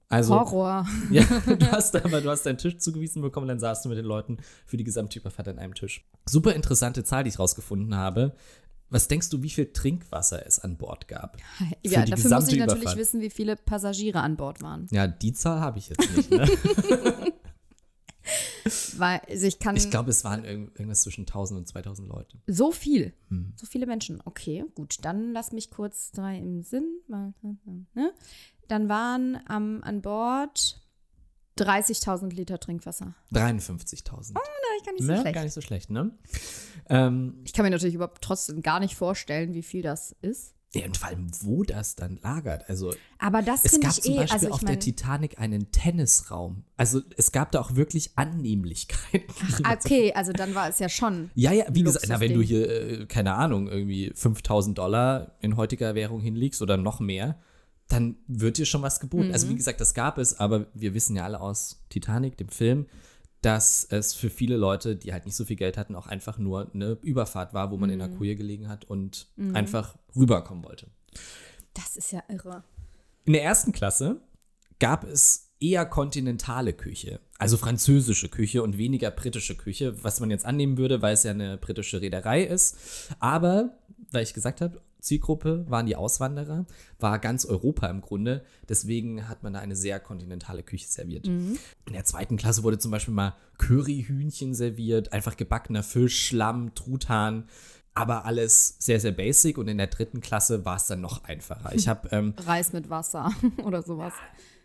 Also, 0.08 0.34
Horror. 0.34 0.86
Ja, 1.10 1.24
du 1.46 1.70
hast 1.72 1.96
aber 1.96 2.20
du 2.20 2.28
hast 2.28 2.44
deinen 2.44 2.58
Tisch 2.58 2.76
zugewiesen 2.76 3.22
bekommen, 3.22 3.48
dann 3.48 3.58
saßt 3.60 3.84
du 3.84 3.88
mit 3.88 3.96
den 3.96 4.04
Leuten 4.04 4.38
für 4.66 4.76
die 4.76 4.84
gesamte 4.84 5.18
Überfahrt 5.18 5.48
an 5.48 5.58
einem 5.58 5.74
Tisch. 5.74 6.04
Super 6.28 6.54
interessante 6.54 7.02
Zahl, 7.04 7.24
die 7.24 7.30
ich 7.30 7.38
rausgefunden 7.38 7.96
habe. 7.96 8.34
Was 8.90 9.08
denkst 9.08 9.30
du, 9.30 9.42
wie 9.42 9.48
viel 9.48 9.72
Trinkwasser 9.72 10.44
es 10.44 10.58
an 10.58 10.76
Bord 10.76 11.08
gab? 11.08 11.38
Ja, 11.82 12.04
dafür 12.04 12.34
muss 12.34 12.48
ich 12.48 12.58
natürlich 12.58 12.82
Überfahrt. 12.82 12.98
wissen, 12.98 13.20
wie 13.22 13.30
viele 13.30 13.56
Passagiere 13.56 14.20
an 14.20 14.36
Bord 14.36 14.60
waren. 14.60 14.86
Ja, 14.90 15.06
die 15.06 15.32
Zahl 15.32 15.60
habe 15.60 15.78
ich 15.78 15.88
jetzt 15.88 16.14
nicht. 16.16 16.30
Ne? 16.30 16.46
Weil 18.96 19.20
also 19.28 19.46
ich 19.46 19.58
kann 19.58 19.76
Ich 19.76 19.90
glaube, 19.90 20.10
es 20.10 20.24
waren 20.24 20.44
irgend- 20.44 20.78
irgendwas 20.78 21.02
zwischen 21.02 21.22
1000 21.22 21.58
und 21.60 21.66
2000 21.68 22.08
Leute. 22.08 22.38
so 22.46 22.70
viel, 22.72 23.12
Hm. 23.28 23.52
so 23.56 23.66
viele 23.66 23.86
Menschen. 23.86 24.20
Okay, 24.24 24.64
gut, 24.74 24.96
dann 25.02 25.32
lass 25.32 25.52
mich 25.52 25.70
kurz 25.70 26.12
drei 26.12 26.38
im 26.38 26.62
Sinn. 26.62 27.00
Ne? 27.08 28.12
Dann 28.68 28.88
waren 28.88 29.38
am 29.46 29.82
an 29.82 30.00
Bord 30.02 30.80
30.000 31.58 32.30
Liter 32.32 32.58
Trinkwasser. 32.58 33.14
53.000. 33.32 34.34
Ich 34.78 34.84
kann 34.86 34.94
nicht 34.94 35.04
so 35.04 35.12
Ne? 35.12 35.20
schlecht. 35.20 35.34
Gar 35.34 35.44
nicht 35.44 35.52
so 35.52 35.60
schlecht, 35.60 35.90
ne? 35.90 36.16
Ähm, 36.88 37.40
Ich 37.44 37.52
kann 37.52 37.64
mir 37.64 37.70
natürlich 37.70 37.94
überhaupt 37.94 38.22
trotzdem 38.22 38.62
gar 38.62 38.80
nicht 38.80 38.94
vorstellen, 38.96 39.52
wie 39.54 39.62
viel 39.62 39.82
das 39.82 40.16
ist. 40.22 40.54
Ja, 40.74 40.86
und 40.86 40.96
vor 40.96 41.08
allem, 41.08 41.26
wo 41.42 41.64
das 41.64 41.96
dann 41.96 42.18
lagert. 42.22 42.68
Also, 42.68 42.94
Aber 43.18 43.42
das 43.42 43.64
es 43.64 43.72
finde 43.72 43.88
gab 43.88 43.96
ich 43.96 44.02
zum 44.04 44.14
eh, 44.14 44.16
Beispiel 44.16 44.34
also 44.34 44.50
auf 44.50 44.64
der 44.64 44.78
Titanic 44.78 45.38
einen 45.38 45.70
Tennisraum. 45.70 46.64
Also, 46.78 47.02
es 47.16 47.30
gab 47.30 47.52
da 47.52 47.60
auch 47.60 47.76
wirklich 47.76 48.12
Annehmlichkeiten. 48.16 49.34
okay, 49.70 50.12
also 50.14 50.32
dann 50.32 50.54
war 50.54 50.68
es 50.68 50.78
ja 50.78 50.88
schon. 50.88 51.30
Ja, 51.34 51.52
ja, 51.52 51.66
wie 51.70 51.82
gesagt, 51.82 52.06
na, 52.08 52.20
wenn 52.20 52.32
du 52.32 52.40
hier, 52.40 52.70
äh, 53.02 53.06
keine 53.06 53.34
Ahnung, 53.34 53.68
irgendwie 53.68 54.12
5000 54.14 54.78
Dollar 54.78 55.36
in 55.40 55.56
heutiger 55.56 55.94
Währung 55.94 56.20
hinlegst 56.20 56.62
oder 56.62 56.76
noch 56.78 57.00
mehr, 57.00 57.38
dann 57.88 58.16
wird 58.26 58.56
dir 58.56 58.64
schon 58.64 58.80
was 58.80 58.98
geboten. 59.00 59.30
Also, 59.32 59.46
Mhm. 59.46 59.50
wie 59.50 59.56
gesagt, 59.56 59.80
das 59.80 59.92
gab 59.92 60.16
es, 60.16 60.40
aber 60.40 60.66
wir 60.72 60.94
wissen 60.94 61.16
ja 61.16 61.24
alle 61.24 61.40
aus 61.40 61.84
Titanic, 61.90 62.38
dem 62.38 62.48
Film, 62.48 62.86
dass 63.42 63.84
es 63.90 64.14
für 64.14 64.30
viele 64.30 64.56
Leute, 64.56 64.96
die 64.96 65.12
halt 65.12 65.26
nicht 65.26 65.34
so 65.36 65.44
viel 65.44 65.56
Geld 65.56 65.76
hatten, 65.76 65.94
auch 65.96 66.06
einfach 66.06 66.38
nur 66.38 66.70
eine 66.72 66.92
Überfahrt 67.02 67.52
war, 67.54 67.70
wo 67.70 67.76
man 67.76 67.90
in 67.90 67.96
Mhm. 67.96 68.00
der 68.00 68.08
Koje 68.10 68.36
gelegen 68.36 68.68
hat 68.68 68.84
und 68.84 69.28
einfach 69.52 69.96
rüberkommen 70.16 70.64
wollte. 70.64 70.86
Das 71.74 71.96
ist 71.96 72.12
ja 72.12 72.22
irre. 72.28 72.62
In 73.24 73.32
der 73.34 73.42
ersten 73.44 73.72
Klasse 73.72 74.20
gab 74.78 75.04
es 75.04 75.50
eher 75.60 75.86
kontinentale 75.86 76.72
Küche, 76.72 77.20
also 77.38 77.56
französische 77.56 78.28
Küche 78.28 78.62
und 78.62 78.78
weniger 78.78 79.10
britische 79.12 79.56
Küche, 79.56 80.02
was 80.02 80.18
man 80.20 80.30
jetzt 80.30 80.44
annehmen 80.44 80.76
würde, 80.76 81.02
weil 81.02 81.14
es 81.14 81.22
ja 81.22 81.30
eine 81.30 81.56
britische 81.56 82.00
Reederei 82.00 82.42
ist. 82.42 82.76
Aber, 83.20 83.78
weil 84.10 84.24
ich 84.24 84.34
gesagt 84.34 84.60
habe, 84.60 84.80
Zielgruppe 85.02 85.66
waren 85.68 85.86
die 85.86 85.96
Auswanderer, 85.96 86.64
war 86.98 87.18
ganz 87.18 87.44
Europa 87.44 87.88
im 87.88 88.00
Grunde. 88.00 88.44
Deswegen 88.68 89.28
hat 89.28 89.42
man 89.42 89.52
da 89.52 89.58
eine 89.58 89.76
sehr 89.76 90.00
kontinentale 90.00 90.62
Küche 90.62 90.86
serviert. 90.88 91.26
In 91.26 91.58
der 91.92 92.04
zweiten 92.04 92.36
Klasse 92.36 92.62
wurde 92.62 92.78
zum 92.78 92.92
Beispiel 92.92 93.12
mal 93.12 93.34
Curryhühnchen 93.58 94.54
serviert, 94.54 95.12
einfach 95.12 95.36
gebackener 95.36 95.82
Fisch, 95.82 96.28
Schlamm, 96.28 96.74
Truthahn. 96.74 97.48
Aber 97.94 98.24
alles 98.24 98.76
sehr, 98.78 99.00
sehr 99.00 99.12
basic. 99.12 99.58
Und 99.58 99.68
in 99.68 99.76
der 99.76 99.88
dritten 99.88 100.20
Klasse 100.20 100.64
war 100.64 100.76
es 100.76 100.86
dann 100.86 101.00
noch 101.00 101.24
einfacher. 101.24 101.74
Ich 101.74 101.88
habe 101.88 102.08
ähm, 102.12 102.34
Reis 102.46 102.72
mit 102.72 102.88
Wasser 102.88 103.30
oder 103.64 103.82
sowas. 103.82 104.14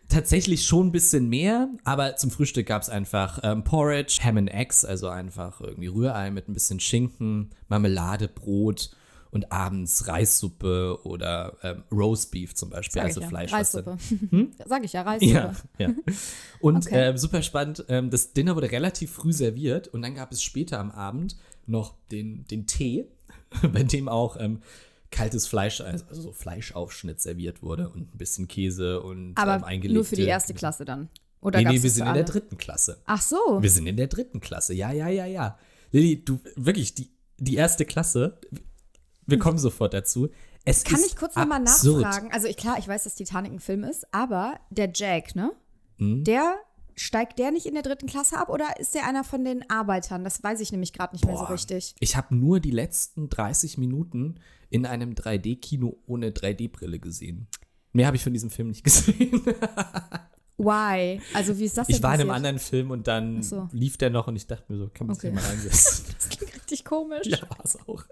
tatsächlich 0.08 0.64
schon 0.64 0.86
ein 0.86 0.92
bisschen 0.92 1.28
mehr, 1.28 1.68
aber 1.84 2.16
zum 2.16 2.30
Frühstück 2.30 2.66
gab 2.68 2.80
es 2.80 2.88
einfach 2.88 3.40
ähm, 3.42 3.64
Porridge, 3.64 4.20
Ham 4.22 4.38
and 4.38 4.50
Eggs, 4.50 4.84
also 4.84 5.08
einfach 5.08 5.60
irgendwie 5.60 5.88
Rührei 5.88 6.30
mit 6.30 6.48
ein 6.48 6.54
bisschen 6.54 6.80
Schinken, 6.80 7.50
Marmelade, 7.68 8.28
Brot 8.28 8.92
und 9.30 9.52
abends 9.52 10.06
Reissuppe 10.08 10.98
oder 11.04 11.56
ähm, 11.62 11.82
Roastbeef 11.92 12.54
zum 12.54 12.70
Beispiel, 12.70 13.00
Sag 13.00 13.04
also 13.08 13.20
ja. 13.20 13.28
Fleisch. 13.28 13.52
Reissuppe. 13.52 13.96
Sag 14.66 14.84
ich 14.84 14.92
ja, 14.92 15.02
Reissuppe. 15.02 15.32
Ja, 15.32 15.52
ja. 15.78 15.94
Und 16.60 16.86
Okay. 16.86 17.10
ähm, 17.10 17.18
super 17.18 17.42
spannend, 17.42 17.84
ähm, 17.88 18.10
das 18.10 18.32
Dinner 18.32 18.56
wurde 18.56 18.70
relativ 18.70 19.12
früh 19.12 19.32
serviert 19.32 19.88
und 19.88 20.02
dann 20.02 20.14
gab 20.14 20.32
es 20.32 20.42
später 20.42 20.78
am 20.80 20.90
Abend 20.90 21.36
noch 21.66 21.94
den, 22.10 22.46
den 22.46 22.66
Tee, 22.66 23.06
bei 23.72 23.82
dem 23.82 24.08
auch 24.08 24.36
ähm, 24.40 24.62
kaltes 25.10 25.46
Fleisch, 25.46 25.80
also 25.80 26.04
so 26.10 26.32
Fleischaufschnitt 26.32 27.20
serviert 27.20 27.62
wurde 27.62 27.88
und 27.88 28.14
ein 28.14 28.18
bisschen 28.18 28.46
Käse 28.48 29.00
und 29.02 29.28
ähm, 29.28 29.32
Aber 29.36 29.66
eingelegte. 29.66 29.94
nur 29.94 30.04
für 30.04 30.16
die 30.16 30.22
erste 30.24 30.54
Klasse 30.54 30.84
dann. 30.84 31.08
Oder 31.40 31.60
Nee, 31.62 31.68
nee, 31.68 31.82
wir 31.82 31.90
sind 31.90 32.06
in 32.06 32.14
der 32.14 32.24
dritten 32.24 32.58
Klasse. 32.58 32.98
Ach 33.06 33.22
so. 33.22 33.36
Wir 33.60 33.70
sind 33.70 33.86
in 33.86 33.96
der 33.96 34.08
dritten 34.08 34.40
Klasse. 34.40 34.74
Ja, 34.74 34.90
ja, 34.90 35.08
ja, 35.08 35.24
ja. 35.24 35.56
Lilly, 35.92 36.24
du, 36.24 36.40
wirklich, 36.56 36.94
die, 36.94 37.10
die 37.38 37.54
erste 37.54 37.84
Klasse, 37.84 38.38
wir 39.28 39.38
kommen 39.38 39.58
sofort 39.58 39.94
dazu. 39.94 40.28
Es 40.64 40.82
Kann 40.84 41.00
ich 41.06 41.14
kurz 41.16 41.36
nochmal 41.36 41.60
nachfragen? 41.60 42.30
Also 42.32 42.46
ich, 42.48 42.56
klar, 42.56 42.76
ich 42.78 42.88
weiß, 42.88 43.04
dass 43.04 43.14
Titanic 43.14 43.52
ein 43.52 43.60
Film 43.60 43.84
ist, 43.84 44.06
aber 44.12 44.58
der 44.70 44.90
Jack, 44.94 45.34
ne? 45.36 45.52
Hm? 45.98 46.24
Der 46.24 46.56
steigt 46.96 47.38
der 47.38 47.52
nicht 47.52 47.64
in 47.66 47.74
der 47.74 47.82
dritten 47.84 48.06
Klasse 48.06 48.36
ab 48.38 48.48
oder 48.48 48.78
ist 48.80 48.94
der 48.94 49.06
einer 49.06 49.22
von 49.24 49.44
den 49.44 49.68
Arbeitern? 49.70 50.24
Das 50.24 50.42
weiß 50.42 50.58
ich 50.60 50.72
nämlich 50.72 50.92
gerade 50.92 51.14
nicht 51.14 51.24
mehr 51.24 51.36
so 51.36 51.42
Boah. 51.44 51.52
richtig. 51.52 51.94
Ich 52.00 52.16
habe 52.16 52.34
nur 52.34 52.58
die 52.60 52.72
letzten 52.72 53.28
30 53.28 53.78
Minuten 53.78 54.40
in 54.68 54.84
einem 54.84 55.12
3D-Kino 55.12 55.96
ohne 56.06 56.30
3D-Brille 56.30 56.98
gesehen. 56.98 57.46
Mehr 57.92 58.06
habe 58.06 58.16
ich 58.16 58.24
von 58.24 58.32
diesem 58.32 58.50
Film 58.50 58.68
nicht 58.68 58.82
gesehen. 58.84 59.42
Why? 60.58 61.20
Also 61.34 61.56
wie 61.58 61.64
ist 61.66 61.78
das 61.78 61.86
denn 61.86 61.94
Ich 61.96 62.02
war 62.02 62.14
in 62.14 62.20
einem 62.22 62.30
anderen 62.30 62.58
Film 62.58 62.90
und 62.90 63.06
dann 63.06 63.42
so. 63.44 63.68
lief 63.72 63.96
der 63.96 64.10
noch 64.10 64.26
und 64.26 64.34
ich 64.34 64.46
dachte 64.48 64.64
mir 64.72 64.78
so, 64.78 64.90
kann 64.92 65.06
man 65.06 65.14
sich 65.16 65.30
Okay. 65.30 65.34
mal 65.34 65.44
reinsetzen. 65.48 66.04
Das 66.18 66.28
klingt 66.28 66.54
richtig 66.56 66.84
komisch. 66.84 67.26
ja, 67.26 67.38
war 67.48 67.58
es 67.64 67.78
auch. 67.86 68.04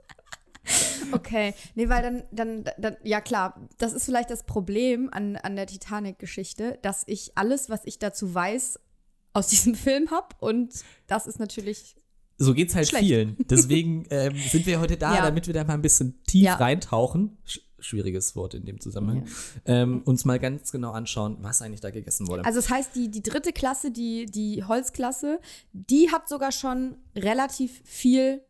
Okay, 1.12 1.54
nee, 1.74 1.88
weil 1.88 2.02
dann, 2.02 2.22
dann, 2.32 2.64
dann, 2.78 2.96
ja 3.02 3.20
klar, 3.20 3.60
das 3.78 3.92
ist 3.92 4.04
vielleicht 4.04 4.30
das 4.30 4.44
Problem 4.44 5.08
an, 5.12 5.36
an 5.36 5.56
der 5.56 5.66
Titanic-Geschichte, 5.66 6.78
dass 6.82 7.02
ich 7.06 7.32
alles, 7.36 7.68
was 7.70 7.80
ich 7.84 7.98
dazu 7.98 8.34
weiß, 8.34 8.80
aus 9.32 9.46
diesem 9.48 9.74
Film 9.74 10.10
habe 10.10 10.28
und 10.40 10.72
das 11.06 11.26
ist 11.26 11.38
natürlich, 11.38 11.96
So 12.38 12.54
geht's 12.54 12.74
halt 12.74 12.88
Schlecht. 12.88 13.04
vielen. 13.04 13.36
Deswegen 13.50 14.06
ähm, 14.10 14.34
sind 14.36 14.66
wir 14.66 14.80
heute 14.80 14.96
da, 14.96 15.14
Ja. 15.16 15.22
damit 15.22 15.46
wir 15.46 15.54
da 15.54 15.64
mal 15.64 15.74
ein 15.74 15.82
bisschen 15.82 16.22
tief 16.26 16.44
Ja. 16.44 16.54
reintauchen. 16.56 17.38
Sch 17.44 17.60
schwieriges 17.78 18.34
Wort 18.34 18.54
in 18.54 18.64
dem 18.64 18.80
Zusammenhang. 18.80 19.26
Ähm, 19.66 20.00
uns 20.06 20.24
mal 20.24 20.38
ganz 20.40 20.72
genau 20.72 20.92
anschauen, 20.92 21.36
was 21.42 21.60
eigentlich 21.60 21.82
da 21.82 21.90
gegessen 21.90 22.26
wurde. 22.26 22.44
also 22.46 22.58
das 22.58 22.70
heißt, 22.70 22.96
die, 22.96 23.10
die 23.10 23.22
dritte 23.22 23.52
Klasse, 23.52 23.90
die, 23.90 24.24
die 24.24 24.64
Holzklasse, 24.64 25.40
die 25.74 26.10
hat 26.10 26.26
sogar 26.26 26.52
schon 26.52 26.96
relativ 27.14 27.82
viel, 27.84 28.40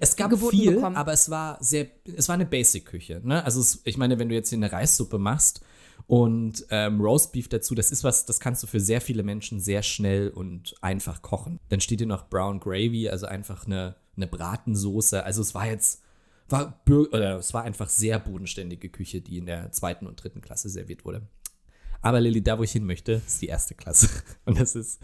Es 0.00 0.16
gab 0.16 0.30
geboten 0.30 0.56
viel, 0.56 0.74
bekommen. 0.74 0.96
aber 0.96 1.12
es 1.12 1.30
war 1.30 1.58
sehr, 1.62 1.86
es 2.16 2.28
war 2.28 2.34
eine 2.34 2.46
Basic-Küche. 2.46 3.20
Ne? 3.24 3.44
Also 3.44 3.60
es, 3.60 3.80
ich 3.84 3.96
meine, 3.96 4.18
wenn 4.18 4.28
du 4.28 4.34
jetzt 4.34 4.50
hier 4.50 4.58
eine 4.58 4.72
Reissuppe 4.72 5.18
machst 5.18 5.62
und 6.06 6.66
ähm, 6.70 7.00
Roastbeef 7.00 7.48
dazu, 7.48 7.74
das 7.74 7.90
ist 7.90 8.04
was, 8.04 8.26
das 8.26 8.40
kannst 8.40 8.62
du 8.62 8.66
für 8.66 8.80
sehr 8.80 9.00
viele 9.00 9.22
Menschen 9.22 9.60
sehr 9.60 9.82
schnell 9.82 10.28
und 10.28 10.74
einfach 10.80 11.22
kochen. 11.22 11.58
Dann 11.68 11.80
steht 11.80 12.00
hier 12.00 12.06
noch 12.06 12.28
Brown 12.28 12.60
Gravy, 12.60 13.08
also 13.08 13.26
einfach 13.26 13.66
eine, 13.66 13.96
eine 14.16 14.26
Bratensoße. 14.26 15.24
Also 15.24 15.42
es 15.42 15.54
war 15.54 15.66
jetzt, 15.66 16.02
war, 16.48 16.80
oder 16.88 17.36
es 17.36 17.54
war 17.54 17.62
einfach 17.62 17.88
sehr 17.88 18.18
bodenständige 18.18 18.88
Küche, 18.88 19.20
die 19.20 19.38
in 19.38 19.46
der 19.46 19.72
zweiten 19.72 20.06
und 20.06 20.22
dritten 20.22 20.40
Klasse 20.40 20.68
serviert 20.68 21.04
wurde. 21.04 21.22
Aber 22.02 22.20
Lilly, 22.20 22.42
da 22.42 22.58
wo 22.58 22.64
ich 22.64 22.72
hin 22.72 22.84
möchte, 22.84 23.22
ist 23.26 23.40
die 23.40 23.46
erste 23.46 23.74
Klasse. 23.74 24.08
Und 24.44 24.60
das 24.60 24.74
ist 24.74 25.00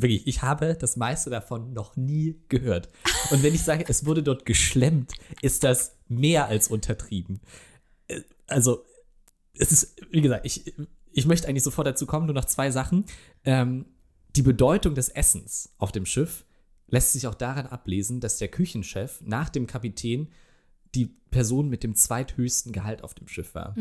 wirklich, 0.00 0.26
ich 0.26 0.42
habe 0.42 0.74
das 0.74 0.96
meiste 0.96 1.30
davon 1.30 1.72
noch 1.72 1.96
nie 1.96 2.40
gehört. 2.48 2.88
Und 3.30 3.42
wenn 3.42 3.54
ich 3.54 3.62
sage, 3.62 3.84
es 3.88 4.06
wurde 4.06 4.22
dort 4.22 4.46
geschlemmt, 4.46 5.12
ist 5.42 5.64
das 5.64 5.96
mehr 6.08 6.46
als 6.46 6.68
untertrieben. 6.68 7.40
Äh, 8.08 8.20
Also, 8.46 8.84
es 9.58 9.72
ist, 9.72 9.96
wie 10.10 10.20
gesagt, 10.20 10.44
ich, 10.44 10.74
ich 11.12 11.26
möchte 11.26 11.48
eigentlich 11.48 11.62
sofort 11.62 11.86
dazu 11.86 12.06
kommen, 12.06 12.26
nur 12.26 12.34
noch 12.34 12.44
zwei 12.44 12.70
Sachen. 12.70 13.06
Ähm, 13.44 13.86
die 14.36 14.42
Bedeutung 14.42 14.94
des 14.94 15.08
Essens 15.08 15.72
auf 15.78 15.92
dem 15.92 16.04
Schiff 16.04 16.44
lässt 16.88 17.12
sich 17.14 17.26
auch 17.26 17.34
daran 17.34 17.66
ablesen, 17.66 18.20
dass 18.20 18.36
der 18.36 18.48
Küchenchef 18.48 19.22
nach 19.24 19.48
dem 19.48 19.66
Kapitän 19.66 20.28
die 20.94 21.06
Person 21.30 21.68
mit 21.68 21.82
dem 21.82 21.94
zweithöchsten 21.94 22.72
Gehalt 22.72 23.02
auf 23.02 23.14
dem 23.14 23.28
Schiff 23.28 23.54
war. 23.54 23.74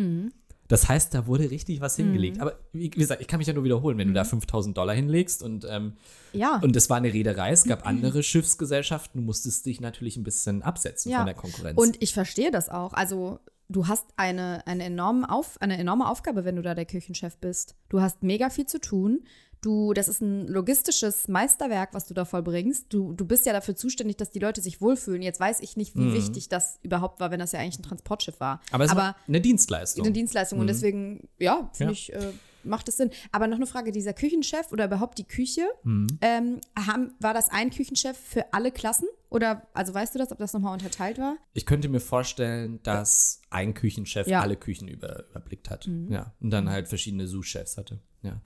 Das 0.67 0.87
heißt, 0.87 1.13
da 1.13 1.27
wurde 1.27 1.51
richtig 1.51 1.79
was 1.81 1.95
hingelegt. 1.95 2.39
Aber 2.41 2.57
wie 2.73 2.89
gesagt, 2.89 3.21
ich 3.21 3.27
kann 3.27 3.37
mich 3.37 3.47
ja 3.47 3.53
nur 3.53 3.63
wiederholen, 3.63 3.97
wenn 3.97 4.07
du 4.07 4.13
da 4.13 4.23
5000 4.23 4.75
Dollar 4.75 4.95
hinlegst 4.95 5.43
und, 5.43 5.65
ähm, 5.69 5.93
ja. 6.33 6.59
und 6.63 6.75
es 6.75 6.89
war 6.89 6.97
eine 6.97 7.13
Reederei, 7.13 7.51
es 7.51 7.65
gab 7.65 7.85
andere 7.85 8.23
Schiffsgesellschaften, 8.23 9.21
du 9.21 9.25
musstest 9.25 9.65
dich 9.65 9.79
natürlich 9.79 10.17
ein 10.17 10.23
bisschen 10.23 10.63
absetzen 10.63 11.11
Ja. 11.11 11.19
von 11.19 11.25
der 11.27 11.35
Konkurrenz. 11.35 11.79
Und 11.79 12.01
ich 12.01 12.13
verstehe 12.13 12.49
das 12.51 12.69
auch. 12.69 12.93
Also, 12.93 13.39
du 13.69 13.87
hast 13.87 14.05
eine, 14.15 14.65
eine, 14.65 14.83
enorme 14.85 15.29
Auf, 15.29 15.61
eine 15.61 15.77
enorme 15.77 16.09
Aufgabe, 16.09 16.45
wenn 16.45 16.55
du 16.55 16.61
da 16.61 16.73
der 16.75 16.85
Küchenchef 16.85 17.37
bist. 17.37 17.75
Du 17.89 18.01
hast 18.01 18.23
mega 18.23 18.49
viel 18.49 18.65
zu 18.65 18.79
tun. 18.79 19.23
Du, 19.65 19.93
das 19.93 20.07
ist 20.07 20.21
ein 20.21 20.47
logistisches 20.47 21.27
Meisterwerk, 21.27 21.93
was 21.93 22.05
du 22.05 22.13
da 22.13 22.23
vollbringst. 22.23 22.85
Du, 22.89 23.13
du 23.13 23.25
bist 23.25 23.45
ja 23.47 23.53
dafür 23.53 23.75
zuständig, 23.75 24.17
dass 24.17 24.29
die 24.29 24.37
Leute 24.39 24.61
sich 24.61 24.79
wohlfühlen. 24.79 25.23
Jetzt 25.23 25.39
weiß 25.39 25.59
ich 25.61 25.75
nicht, 25.75 25.95
wie 25.95 26.13
wichtig 26.13 26.49
das 26.49 26.77
überhaupt 26.83 27.19
war, 27.19 27.31
wenn 27.31 27.39
das 27.39 27.51
ja 27.51 27.59
eigentlich 27.59 27.79
ein 27.79 27.83
Transportschiff 27.83 28.39
war. 28.39 28.57
Mhm. 28.57 28.61
aber 28.73 28.85
es 28.85 28.95
war 28.95 29.15
eine 29.27 29.41
Dienstleistung. 29.41 30.05
eine 30.05 30.13
Dienstleistung 30.13 30.59
und 30.59 30.67
deswegen, 30.67 31.27
ja, 31.39 31.69
finde 31.73 31.85
Mhm. 31.85 31.89
Ja. 31.89 31.91
ich, 31.91 32.13
äh, 32.13 32.31
macht 32.63 32.87
es 32.89 32.97
Sinn. 32.97 33.09
Aber 33.31 33.47
noch 33.47 33.57
eine 33.57 33.65
Frage: 33.67 33.91
Dieser 33.91 34.13
Küchenchef 34.13 34.71
oder 34.71 34.85
überhaupt 34.85 35.17
die 35.17 35.23
Küche, 35.27 35.61
Mhm. 35.83 36.07
ähm, 36.21 36.61
haben, 36.77 37.13
war 37.19 37.33
das 37.33 37.49
ein 37.49 37.69
Küchenchef 37.71 38.17
für 38.17 38.53
alle 38.53 38.71
Klassen? 38.71 39.07
Oder, 39.31 39.67
also 39.73 39.93
weißt 39.93 40.13
du 40.15 40.19
das, 40.19 40.31
ob 40.31 40.37
das 40.37 40.53
nochmal 40.53 40.73
unterteilt 40.73 41.17
war? 41.17 41.35
Ich 41.53 41.65
könnte 41.65 41.89
mir 41.89 41.99
vorstellen, 41.99 42.79
dass 42.83 43.41
ein 43.49 43.73
Küchenchef 43.73 44.27
Ja. 44.27 44.37
Mhm. 44.39 44.43
alle 44.43 44.55
Küchen 44.57 44.87
über, 44.87 45.25
überblickt 45.31 45.69
hat. 45.71 45.89
Ja. 46.09 46.33
Und 46.39 46.51
dann 46.51 46.69
halt 46.69 46.87
verschiedene 46.87 47.27
Sous-Chefs 47.27 47.77
hatte. 47.77 47.99
Ja. 48.25 48.41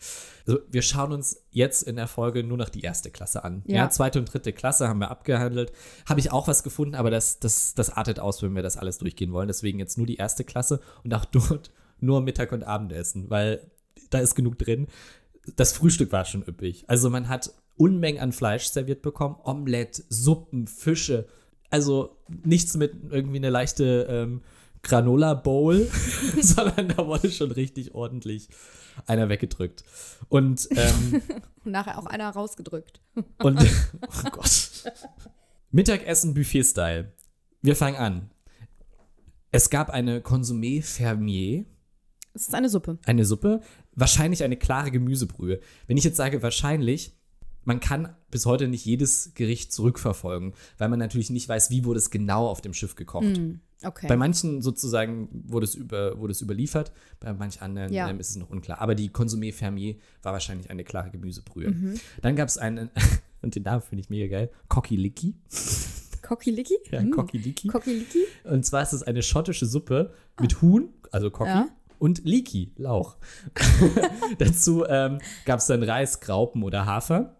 Also 0.45 0.59
wir 0.69 0.81
schauen 0.81 1.12
uns 1.12 1.43
jetzt 1.51 1.83
in 1.83 1.95
der 1.95 2.07
Folge 2.07 2.43
nur 2.43 2.57
noch 2.57 2.69
die 2.69 2.81
erste 2.81 3.12
Klasse 3.12 3.43
an. 3.43 3.63
Ja. 3.65 3.77
Ja. 3.77 3.89
zweite 3.89 4.19
und 4.19 4.31
dritte 4.31 4.53
Klasse 4.53 4.88
haben 4.88 5.00
wir 5.00 5.12
abgehandelt. 5.12 5.71
Habe 6.05 6.19
ich 6.19 6.31
auch 6.31 6.48
was 6.48 6.63
gefunden, 6.63 6.95
aber 6.95 7.12
das, 7.12 7.39
das, 7.39 7.74
das 7.75 7.89
artet 7.89 8.19
aus, 8.19 8.41
wenn 8.43 8.55
wir 8.55 8.63
das 8.63 8.77
alles 8.77 8.98
durchgehen 8.98 9.31
wollen. 9.31 9.48
Deswegen 9.48 9.79
jetzt 9.79 9.98
nur 9.98 10.07
die 10.07 10.17
erste 10.17 10.43
Klasse 10.43 10.81
und 11.03 11.13
auch 11.13 11.25
dort 11.31 11.71
nur 12.00 12.21
Mittag- 12.21 12.51
und 12.51 12.63
Abendessen, 12.63 13.29
weil 13.29 13.69
da 14.09 14.19
ist 14.19 14.36
genug 14.36 14.57
drin. 14.57 14.88
Das 15.55 15.74
Frühstück 15.74 16.12
war 16.12 16.25
schon 16.25 16.43
üppig. 16.48 16.86
Also 16.88 17.09
man 17.09 17.27
hat 17.29 17.53
Unmengen 17.77 18.21
an 18.21 18.33
Fleisch 18.33 18.65
serviert 18.65 19.01
bekommen. 19.01 19.38
Omelette, 19.43 20.03
Suppen, 20.09 20.67
Fische. 20.67 21.27
Also 21.69 22.17
nichts 22.43 22.75
mit 22.75 22.93
irgendwie 23.09 23.38
eine 23.38 23.50
leichte 23.50 24.05
ähm, 24.09 24.41
Granola 24.83 25.33
Bowl, 25.33 25.88
sondern 26.41 26.89
da 26.89 27.05
wurde 27.07 27.31
schon 27.31 27.51
richtig 27.51 27.93
ordentlich 27.93 28.50
einer 29.05 29.29
weggedrückt. 29.29 29.84
Und, 30.29 30.67
ähm, 30.72 31.22
nachher 31.63 31.98
auch 31.98 32.05
einer 32.05 32.29
rausgedrückt. 32.29 33.01
und 33.43 33.60
oh 33.62 34.29
Gott. 34.31 34.72
Mittagessen 35.72 36.34
Buffet-Style. 36.34 37.13
Wir 37.62 37.75
fangen 37.75 37.98
an. 37.98 38.31
Es 39.51 39.69
gab 39.69 39.89
eine 39.89 40.19
Consommé 40.19 40.84
Fermier, 40.84 41.65
Es 42.34 42.43
ist 42.43 42.55
eine 42.55 42.69
Suppe. 42.69 43.00
eine 43.05 43.25
Suppe, 43.25 43.62
wahrscheinlich 43.96 44.43
eine 44.43 44.58
klare 44.58 44.91
Gemüsebrühe. 44.91 45.60
Wenn 45.88 45.98
ich 45.98 46.03
jetzt 46.03 46.17
sage 46.17 46.43
wahrscheinlich, 46.43 47.18
man 47.63 47.79
kann 47.79 48.15
bis 48.31 48.45
heute 48.45 48.67
nicht 48.67 48.85
jedes 48.85 49.33
Gericht 49.35 49.71
zurückverfolgen, 49.73 50.53
weil 50.77 50.89
man 50.89 50.99
natürlich 50.99 51.29
nicht 51.29 51.47
weiß, 51.49 51.69
wie 51.71 51.83
wurde 51.85 51.97
es 51.99 52.09
genau 52.09 52.47
auf 52.47 52.61
dem 52.61 52.73
Schiff 52.73 52.95
gekocht. 52.95 53.39
Okay. 53.83 54.07
Bei 54.07 54.17
manchen 54.17 54.61
sozusagen 54.61 55.29
wurde 55.47 55.63
es, 55.65 55.73
über, 55.75 56.17
wurde 56.19 56.31
es 56.31 56.41
überliefert, 56.41 56.91
bei 57.19 57.31
manch 57.33 57.61
anderen 57.61 57.93
Ja. 57.93 58.09
ähm, 58.09 58.19
ist 58.19 58.29
es 58.31 58.35
noch 58.35 58.49
unklar. 58.49 58.81
Aber 58.81 58.93
die 58.95 59.09
Consommé 59.09 59.53
Fermier 59.53 59.95
war 60.21 60.33
wahrscheinlich 60.33 60.69
eine 60.69 60.83
klare 60.83 61.09
Gemüsebrühe. 61.11 61.69
Mhm. 61.71 61.99
Dann 62.21 62.35
gab 62.35 62.47
es 62.49 62.57
einen, 62.57 62.89
und 63.41 63.55
den 63.55 63.63
Namen 63.63 63.81
finde 63.81 64.01
ich 64.01 64.09
mega 64.09 64.27
geil, 64.27 64.49
Cocky 64.67 64.95
Licky. 64.97 65.35
Cocky-Licky? 66.21 66.77
Ja, 66.91 67.01
Mm. 67.01 67.11
Cocky 67.11 67.37
Licky. 67.37 67.67
Cocky-Licky? 67.69 68.25
Und 68.43 68.63
zwar 68.65 68.83
ist 68.83 68.93
es 68.93 69.01
eine 69.03 69.23
schottische 69.23 69.65
Suppe 69.65 70.13
mit 70.39 70.61
Huhn, 70.61 70.89
also 71.11 71.31
Cocky, 71.31 71.49
Ja. 71.49 71.69
und 71.97 72.23
Leaky, 72.25 72.71
Lauch. 72.77 73.15
Dazu 74.37 74.85
ähm, 74.87 75.19
gab 75.45 75.59
es 75.59 75.65
dann 75.67 75.81
Reis, 75.83 76.19
Graupen 76.19 76.63
oder 76.63 76.85
Hafer. 76.85 77.35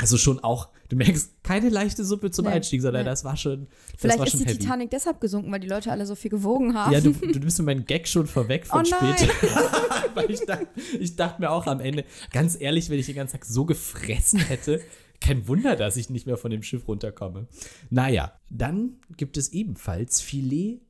Also 0.00 0.16
schon 0.16 0.40
auch, 0.40 0.70
du 0.88 0.96
merkst, 0.96 1.42
keine 1.42 1.68
leichte 1.68 2.04
Suppe 2.04 2.30
zum 2.30 2.46
Nee, 2.46 2.52
Einstieg, 2.52 2.80
sondern 2.80 3.02
nee. 3.04 3.10
das 3.10 3.22
war 3.22 3.36
schon, 3.36 3.66
das 3.92 4.00
Vielleicht 4.00 4.18
war 4.18 4.26
ist 4.26 4.32
schon 4.32 4.40
die 4.40 4.46
heavy. 4.46 4.58
Titanic 4.58 4.90
deshalb 4.90 5.20
gesunken, 5.20 5.52
weil 5.52 5.60
die 5.60 5.68
Leute 5.68 5.90
alle 5.92 6.06
so 6.06 6.14
viel 6.14 6.30
gewogen 6.30 6.74
haben. 6.74 6.92
Ja, 6.92 7.00
du, 7.00 7.12
du 7.12 7.38
nimmst 7.38 7.58
mir 7.58 7.64
meinen 7.66 7.84
Gag 7.84 8.08
schon 8.08 8.26
vorweg 8.26 8.66
von 8.66 8.80
Oh 8.80 8.84
später. 8.84 9.32
Weil 10.14 10.30
ich 10.30 10.40
dachte, 10.40 10.66
ich 10.98 11.14
dachte 11.16 11.40
mir 11.40 11.50
auch 11.50 11.66
am 11.66 11.80
Ende, 11.80 12.04
ganz 12.32 12.60
ehrlich, 12.60 12.90
wenn 12.90 12.98
ich 12.98 13.06
den 13.06 13.14
ganzen 13.14 13.32
Tag 13.34 13.44
so 13.44 13.64
gefressen 13.64 14.40
hätte, 14.40 14.80
kein 15.20 15.46
Wunder, 15.46 15.76
dass 15.76 15.96
ich 15.96 16.10
nicht 16.10 16.26
mehr 16.26 16.36
von 16.36 16.50
dem 16.50 16.62
Schiff 16.62 16.88
runterkomme. 16.88 17.46
Naja, 17.90 18.32
dann 18.48 18.96
gibt 19.16 19.36
es 19.36 19.52
ebenfalls 19.52 20.20
Filet 20.20 20.80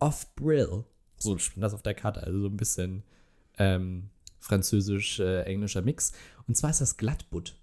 of 0.00 0.34
Brill. 0.34 0.84
So 1.18 1.38
stand 1.38 1.62
das 1.62 1.74
auf 1.74 1.82
der 1.82 1.94
Karte, 1.94 2.22
also 2.22 2.40
so 2.40 2.46
ein 2.48 2.56
bisschen 2.56 3.04
ähm, 3.58 4.08
französisch-englischer 4.40 5.82
Mix. 5.82 6.12
Und 6.48 6.56
zwar 6.56 6.70
ist 6.70 6.80
das 6.80 6.96
Glattbutt. 6.96 7.56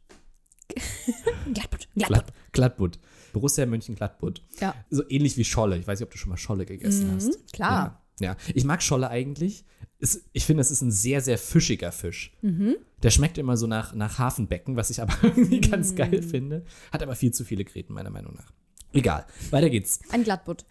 Glattbutt, 1.53 1.88
Glatt, 1.96 2.34
Glattbutt. 2.51 3.00
Borussia 3.34 3.65
Mönchengladbach. 3.65 4.32
Ja. 4.60 4.75
So 4.89 5.03
ähnlich 5.10 5.38
wie 5.38 5.43
Scholle. 5.43 5.77
Ich 5.77 5.88
weiß 5.88 6.00
nicht, 6.00 6.05
ob 6.08 6.12
du 6.12 6.17
schon 6.17 6.29
mal 6.29 6.38
Scholle 6.38 6.65
gegessen 6.65 7.12
hast. 7.15 7.27
Mhm, 7.29 7.46
klar. 7.51 8.03
Ja. 8.20 8.27
ja. 8.27 8.38
Ich 8.53 8.63
mag 8.63 8.84
Scholle 8.84 9.10
eigentlich. 9.10 9.65
Es, 10.00 10.24
ich 10.34 10.46
finde, 10.46 10.62
es 10.62 10.70
ist 10.70 10.82
ein 10.82 10.91
sehr, 10.91 11.22
sehr 11.22 11.38
fischiger 11.38 11.91
Fisch. 11.91 12.32
Mhm. 12.41 12.75
Der 13.01 13.10
schmeckt 13.10 13.38
immer 13.38 13.58
so 13.58 13.65
nach, 13.67 13.93
nach 13.96 14.20
Hafenbecken, 14.20 14.75
was 14.75 14.89
ich 14.91 15.01
aber 15.01 15.13
irgendwie 15.24 15.58
Mhm. 15.58 15.72
ganz 15.72 15.96
geil 15.96 16.22
finde. 16.22 16.63
Hat 16.91 17.01
aber 17.01 17.15
viel 17.15 17.32
zu 17.32 17.43
viele 17.43 17.65
Gräten, 17.65 17.93
meiner 17.93 18.12
Meinung 18.12 18.36
nach. 18.36 18.51
Egal. 18.93 19.25
Weiter 19.50 19.70
geht's. 19.72 20.00
Ein 20.12 20.24
Glattbutt. 20.24 20.65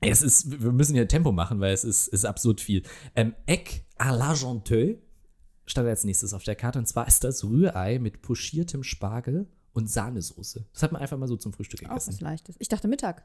Es 0.00 0.22
ist, 0.22 0.60
wir 0.62 0.72
müssen 0.72 0.94
hier 0.94 1.06
Tempo 1.08 1.30
machen, 1.32 1.60
weil 1.60 1.72
es 1.72 1.84
ist, 1.84 2.08
ist 2.08 2.24
absurd 2.24 2.60
viel. 2.60 2.82
Ähm, 3.16 3.34
Egg 3.46 3.82
à 3.98 4.12
l'argenteux 4.16 4.96
stand 5.68 5.88
als 5.88 6.04
nächstes 6.04 6.34
auf 6.34 6.42
der 6.42 6.56
Karte. 6.56 6.78
Und 6.78 6.86
zwar 6.86 7.06
ist 7.06 7.22
das 7.24 7.44
Rührei 7.44 7.98
mit 7.98 8.22
pochiertem 8.22 8.82
Spargel 8.82 9.46
und 9.72 9.88
Sahnesoße. 9.90 10.66
Das 10.72 10.82
hat 10.82 10.92
man 10.92 11.00
einfach 11.02 11.18
mal 11.18 11.28
so 11.28 11.36
zum 11.36 11.52
Frühstück 11.52 11.84
Auch 11.84 11.88
gegessen. 11.90 12.12
was 12.14 12.20
Leichtes. 12.20 12.56
Ich 12.58 12.68
dachte 12.68 12.88
Mittag. 12.88 13.24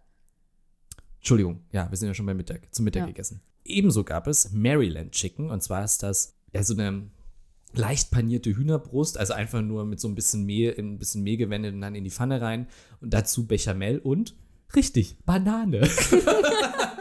Entschuldigung, 1.17 1.61
ja, 1.71 1.89
wir 1.89 1.97
sind 1.97 2.09
ja 2.09 2.13
schon 2.13 2.25
beim 2.25 2.37
Mittag, 2.37 2.73
zum 2.75 2.83
Mittag 2.85 3.01
Ja. 3.01 3.05
gegessen. 3.07 3.41
Ebenso 3.65 4.03
gab 4.03 4.27
es 4.27 4.51
Maryland 4.51 5.13
Chicken 5.13 5.49
und 5.49 5.63
zwar 5.63 5.85
ist 5.85 6.03
das 6.03 6.35
ja 6.51 6.61
so 6.63 6.73
eine 6.73 7.09
leicht 7.71 8.11
panierte 8.11 8.55
Hühnerbrust, 8.55 9.17
also 9.17 9.31
einfach 9.33 9.61
nur 9.61 9.85
mit 9.85 9.99
so 10.01 10.07
ein 10.09 10.15
bisschen 10.15 10.43
Mehl, 10.45 10.71
in 10.73 10.93
ein 10.95 10.99
bisschen 10.99 11.23
Mehl 11.23 11.37
gewendet 11.37 11.73
und 11.73 11.81
dann 11.81 11.95
in 11.95 12.03
die 12.03 12.11
Pfanne 12.11 12.41
rein 12.41 12.67
und 12.99 13.13
dazu 13.13 13.47
Bechamel 13.47 13.99
und 13.99 14.35
richtig 14.75 15.17
Banane. 15.25 15.87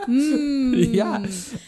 ja, 0.93 1.23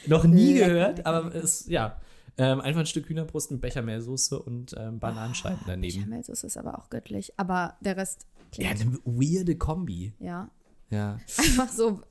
noch 0.06 0.24
nie 0.24 0.54
Lecker, 0.54 0.66
gehört, 0.68 1.06
aber 1.06 1.34
es 1.34 1.66
ja 1.66 2.00
ähm, 2.38 2.60
einfach 2.60 2.80
ein 2.80 2.86
Stück 2.86 3.08
Hühnerbrust 3.08 3.50
mit 3.50 3.60
Bechamelsoße 3.60 4.38
und 4.40 4.74
ähm, 4.76 4.98
Bananenscheiben 4.98 5.60
daneben. 5.66 5.94
Bechamelsoße 5.96 6.46
ist 6.46 6.56
aber 6.56 6.78
auch 6.78 6.90
göttlich. 6.90 7.32
Aber 7.38 7.76
der 7.80 7.96
Rest 7.96 8.26
Ja, 8.56 8.72
klingt, 8.74 8.80
eine 8.80 8.98
weirde 9.04 9.56
Kombi. 9.56 10.12
ja. 10.18 10.50
Ja, 10.90 11.18
Einfach 11.38 11.70
so, 11.70 12.02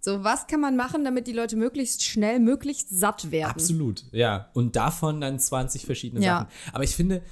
so, 0.00 0.24
was 0.24 0.46
kann 0.46 0.60
man 0.60 0.76
machen, 0.76 1.04
damit 1.04 1.26
die 1.26 1.32
Leute 1.32 1.56
möglichst 1.56 2.02
schnell, 2.02 2.40
möglichst 2.40 2.88
satt 2.90 3.30
werden? 3.30 3.50
Absolut, 3.50 4.04
ja. 4.12 4.50
Und 4.54 4.74
davon 4.76 5.20
dann 5.20 5.38
20 5.38 5.84
verschiedene 5.86 6.24
Ja. 6.24 6.38
Sachen. 6.40 6.48
Aber 6.72 6.84
ich 6.84 6.96
finde, 6.96 7.22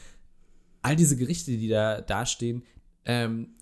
all 0.83 0.95
diese 0.95 1.17
Gerichte, 1.17 1.51
die 1.53 1.69
da 1.69 2.01
dastehen, 2.03 2.63
ähm, 3.05 3.55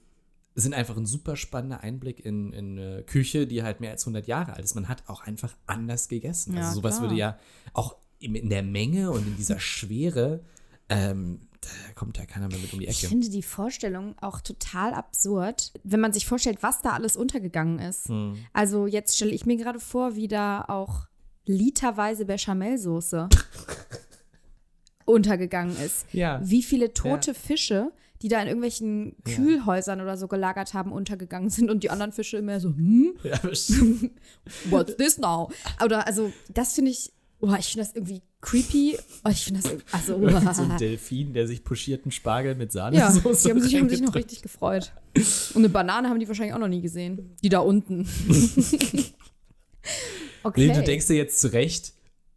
sind 0.56 0.74
einfach 0.74 0.96
ein 0.96 1.06
super 1.06 1.36
spannender 1.36 1.80
Einblick 1.82 2.24
in, 2.24 2.52
in 2.52 2.78
eine 2.78 3.02
Küche, 3.04 3.46
die 3.46 3.62
halt 3.62 3.80
mehr 3.80 3.92
als 3.92 4.02
100 4.02 4.26
Jahre 4.26 4.54
alt 4.54 4.64
ist. 4.64 4.74
Man 4.74 4.88
hat 4.88 5.04
auch 5.06 5.22
einfach 5.22 5.54
anders 5.66 6.08
gegessen. 6.08 6.54
Ja, 6.56 6.62
also 6.62 6.80
sowas 6.80 6.96
klar. 6.96 7.08
würde 7.08 7.14
ja 7.18 7.38
auch 7.72 7.96
in 8.20 8.48
der 8.50 8.62
Menge 8.62 9.10
und 9.10 9.26
in 9.26 9.36
dieser 9.36 9.58
Schwere, 9.58 10.44
ähm, 10.88 11.40
da 11.60 11.68
kommt 11.94 12.16
ja 12.18 12.26
keiner 12.26 12.48
mehr 12.48 12.58
mit 12.58 12.72
um 12.72 12.80
die 12.80 12.86
Ich 12.86 13.00
Ecke. 13.00 13.08
finde 13.08 13.28
die 13.28 13.42
Vorstellung 13.42 14.14
auch 14.20 14.40
total 14.40 14.94
absurd, 14.94 15.72
wenn 15.84 16.00
man 16.00 16.12
sich 16.12 16.26
vorstellt, 16.26 16.62
was 16.62 16.80
da 16.80 16.90
alles 16.90 17.16
untergegangen 17.16 17.78
ist. 17.78 18.08
Hm. 18.08 18.36
Also 18.52 18.86
jetzt 18.86 19.16
stelle 19.16 19.32
ich 19.32 19.46
mir 19.46 19.56
gerade 19.56 19.80
vor, 19.80 20.16
wie 20.16 20.28
da 20.28 20.64
auch 20.68 21.06
literweise 21.46 22.24
Bechamelsoße 22.24 23.28
untergegangen 25.04 25.76
ist. 25.76 26.06
Ja. 26.12 26.40
Wie 26.42 26.62
viele 26.62 26.92
tote 26.92 27.34
Fische, 27.34 27.92
die 28.22 28.28
da 28.28 28.40
in 28.40 28.48
irgendwelchen 28.48 29.16
Kühlhäusern 29.24 30.00
oder 30.00 30.16
so 30.16 30.28
gelagert 30.28 30.74
haben, 30.74 30.92
untergegangen 30.92 31.50
sind 31.50 31.70
und 31.70 31.82
die 31.82 31.90
anderen 31.90 32.12
Fische 32.12 32.36
immer 32.36 32.60
so, 32.60 32.68
hm, 32.68 33.14
Ja, 33.24 33.38
what's 34.70 34.96
this 34.96 35.18
now? 35.18 35.50
Oder 35.84 36.06
also, 36.06 36.32
das 36.52 36.74
finde 36.74 36.90
ich, 36.90 37.12
oh, 37.40 37.54
ich 37.58 37.66
finde 37.66 37.86
das 37.86 37.94
irgendwie 37.94 38.22
creepy. 38.40 38.98
Oh, 39.24 39.28
ich 39.30 39.44
finde 39.44 39.60
das, 39.60 39.70
irgendwie- 39.70 39.92
also, 39.92 40.52
so 40.54 40.62
ein 40.62 40.78
Delfin, 40.78 41.32
der 41.32 41.46
sich 41.46 41.64
pochierten 41.64 42.10
Spargel 42.10 42.54
mit 42.54 42.74
Ja, 42.74 42.90
Sahnesoße 42.90 43.48
die 43.48 43.50
haben 43.50 43.60
sich, 43.60 43.74
haben 43.76 43.88
sich 43.88 44.00
noch 44.00 44.14
richtig 44.14 44.42
gefreut. 44.42 44.92
Und 45.14 45.56
eine 45.56 45.68
Banane 45.68 46.08
haben 46.08 46.20
die 46.20 46.28
wahrscheinlich 46.28 46.54
auch 46.54 46.58
noch 46.58 46.68
nie 46.68 46.80
gesehen. 46.82 47.36
Die 47.42 47.48
da 47.48 47.60
unten. 47.60 48.08
okay. 50.42 50.66
Nee, 50.68 50.74
du 50.74 50.82
denkst 50.82 51.06
dir 51.06 51.16
jetzt 51.16 51.40
zurecht, 51.40 51.94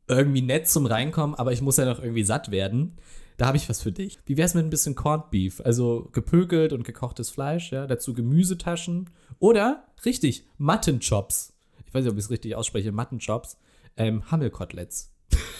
irgendwie 0.07 0.41
nett 0.41 0.67
zum 0.67 0.85
Reinkommen, 0.85 1.35
aber 1.35 1.51
ich 1.53 1.61
muss 1.61 1.77
ja 1.77 1.85
noch 1.85 1.99
irgendwie 1.99 2.23
satt 2.23 2.51
werden. 2.51 2.97
Da 3.37 3.47
habe 3.47 3.57
ich 3.57 3.67
was 3.67 3.81
für 3.81 3.91
dich. 3.91 4.19
Wie 4.25 4.37
wär's 4.37 4.53
mit 4.53 4.63
ein 4.63 4.69
bisschen 4.69 4.95
Corned 4.95 5.31
Beef? 5.31 5.59
Also 5.61 6.09
gepökelt 6.11 6.71
und 6.71 6.83
gekochtes 6.83 7.29
Fleisch, 7.29 7.71
ja, 7.71 7.87
dazu 7.87 8.13
Gemüsetaschen 8.13 9.09
oder 9.39 9.85
richtig 10.05 10.45
Mutton-Chops. 10.57 11.53
Ich 11.85 11.93
weiß 11.93 12.03
nicht, 12.03 12.11
ob 12.11 12.17
ich 12.17 12.25
es 12.25 12.29
richtig 12.29 12.55
ausspreche, 12.55 12.91
Mutton-Chops. 12.91 13.57
Ähm, 13.97 14.29
Hammelkoteletts. 14.31 15.11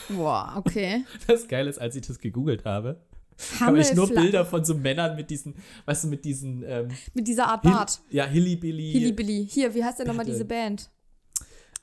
Boah, 0.08 0.54
okay. 0.56 1.04
Das 1.26 1.48
Geile 1.48 1.70
ist, 1.70 1.78
als 1.80 1.96
ich 1.96 2.06
das 2.06 2.18
gegoogelt 2.18 2.64
habe, 2.64 3.00
habe 3.58 3.80
ich 3.80 3.92
nur 3.94 4.06
Bilder 4.08 4.44
von 4.44 4.64
so 4.64 4.74
Männern 4.74 5.16
mit 5.16 5.30
diesen, 5.30 5.54
weißt 5.86 6.04
du, 6.04 6.08
mit 6.08 6.24
diesen 6.24 6.62
ähm, 6.64 6.88
Mit 7.14 7.26
dieser 7.26 7.48
Art 7.48 7.62
Hill- 7.62 7.72
Bart. 7.72 8.00
Ja, 8.10 8.26
Hillybilly. 8.26 8.92
Hillybilly. 8.92 9.46
Hier, 9.50 9.74
wie 9.74 9.82
heißt 9.82 9.98
denn 9.98 10.06
nochmal 10.06 10.26
diese 10.26 10.44
Band? 10.44 10.88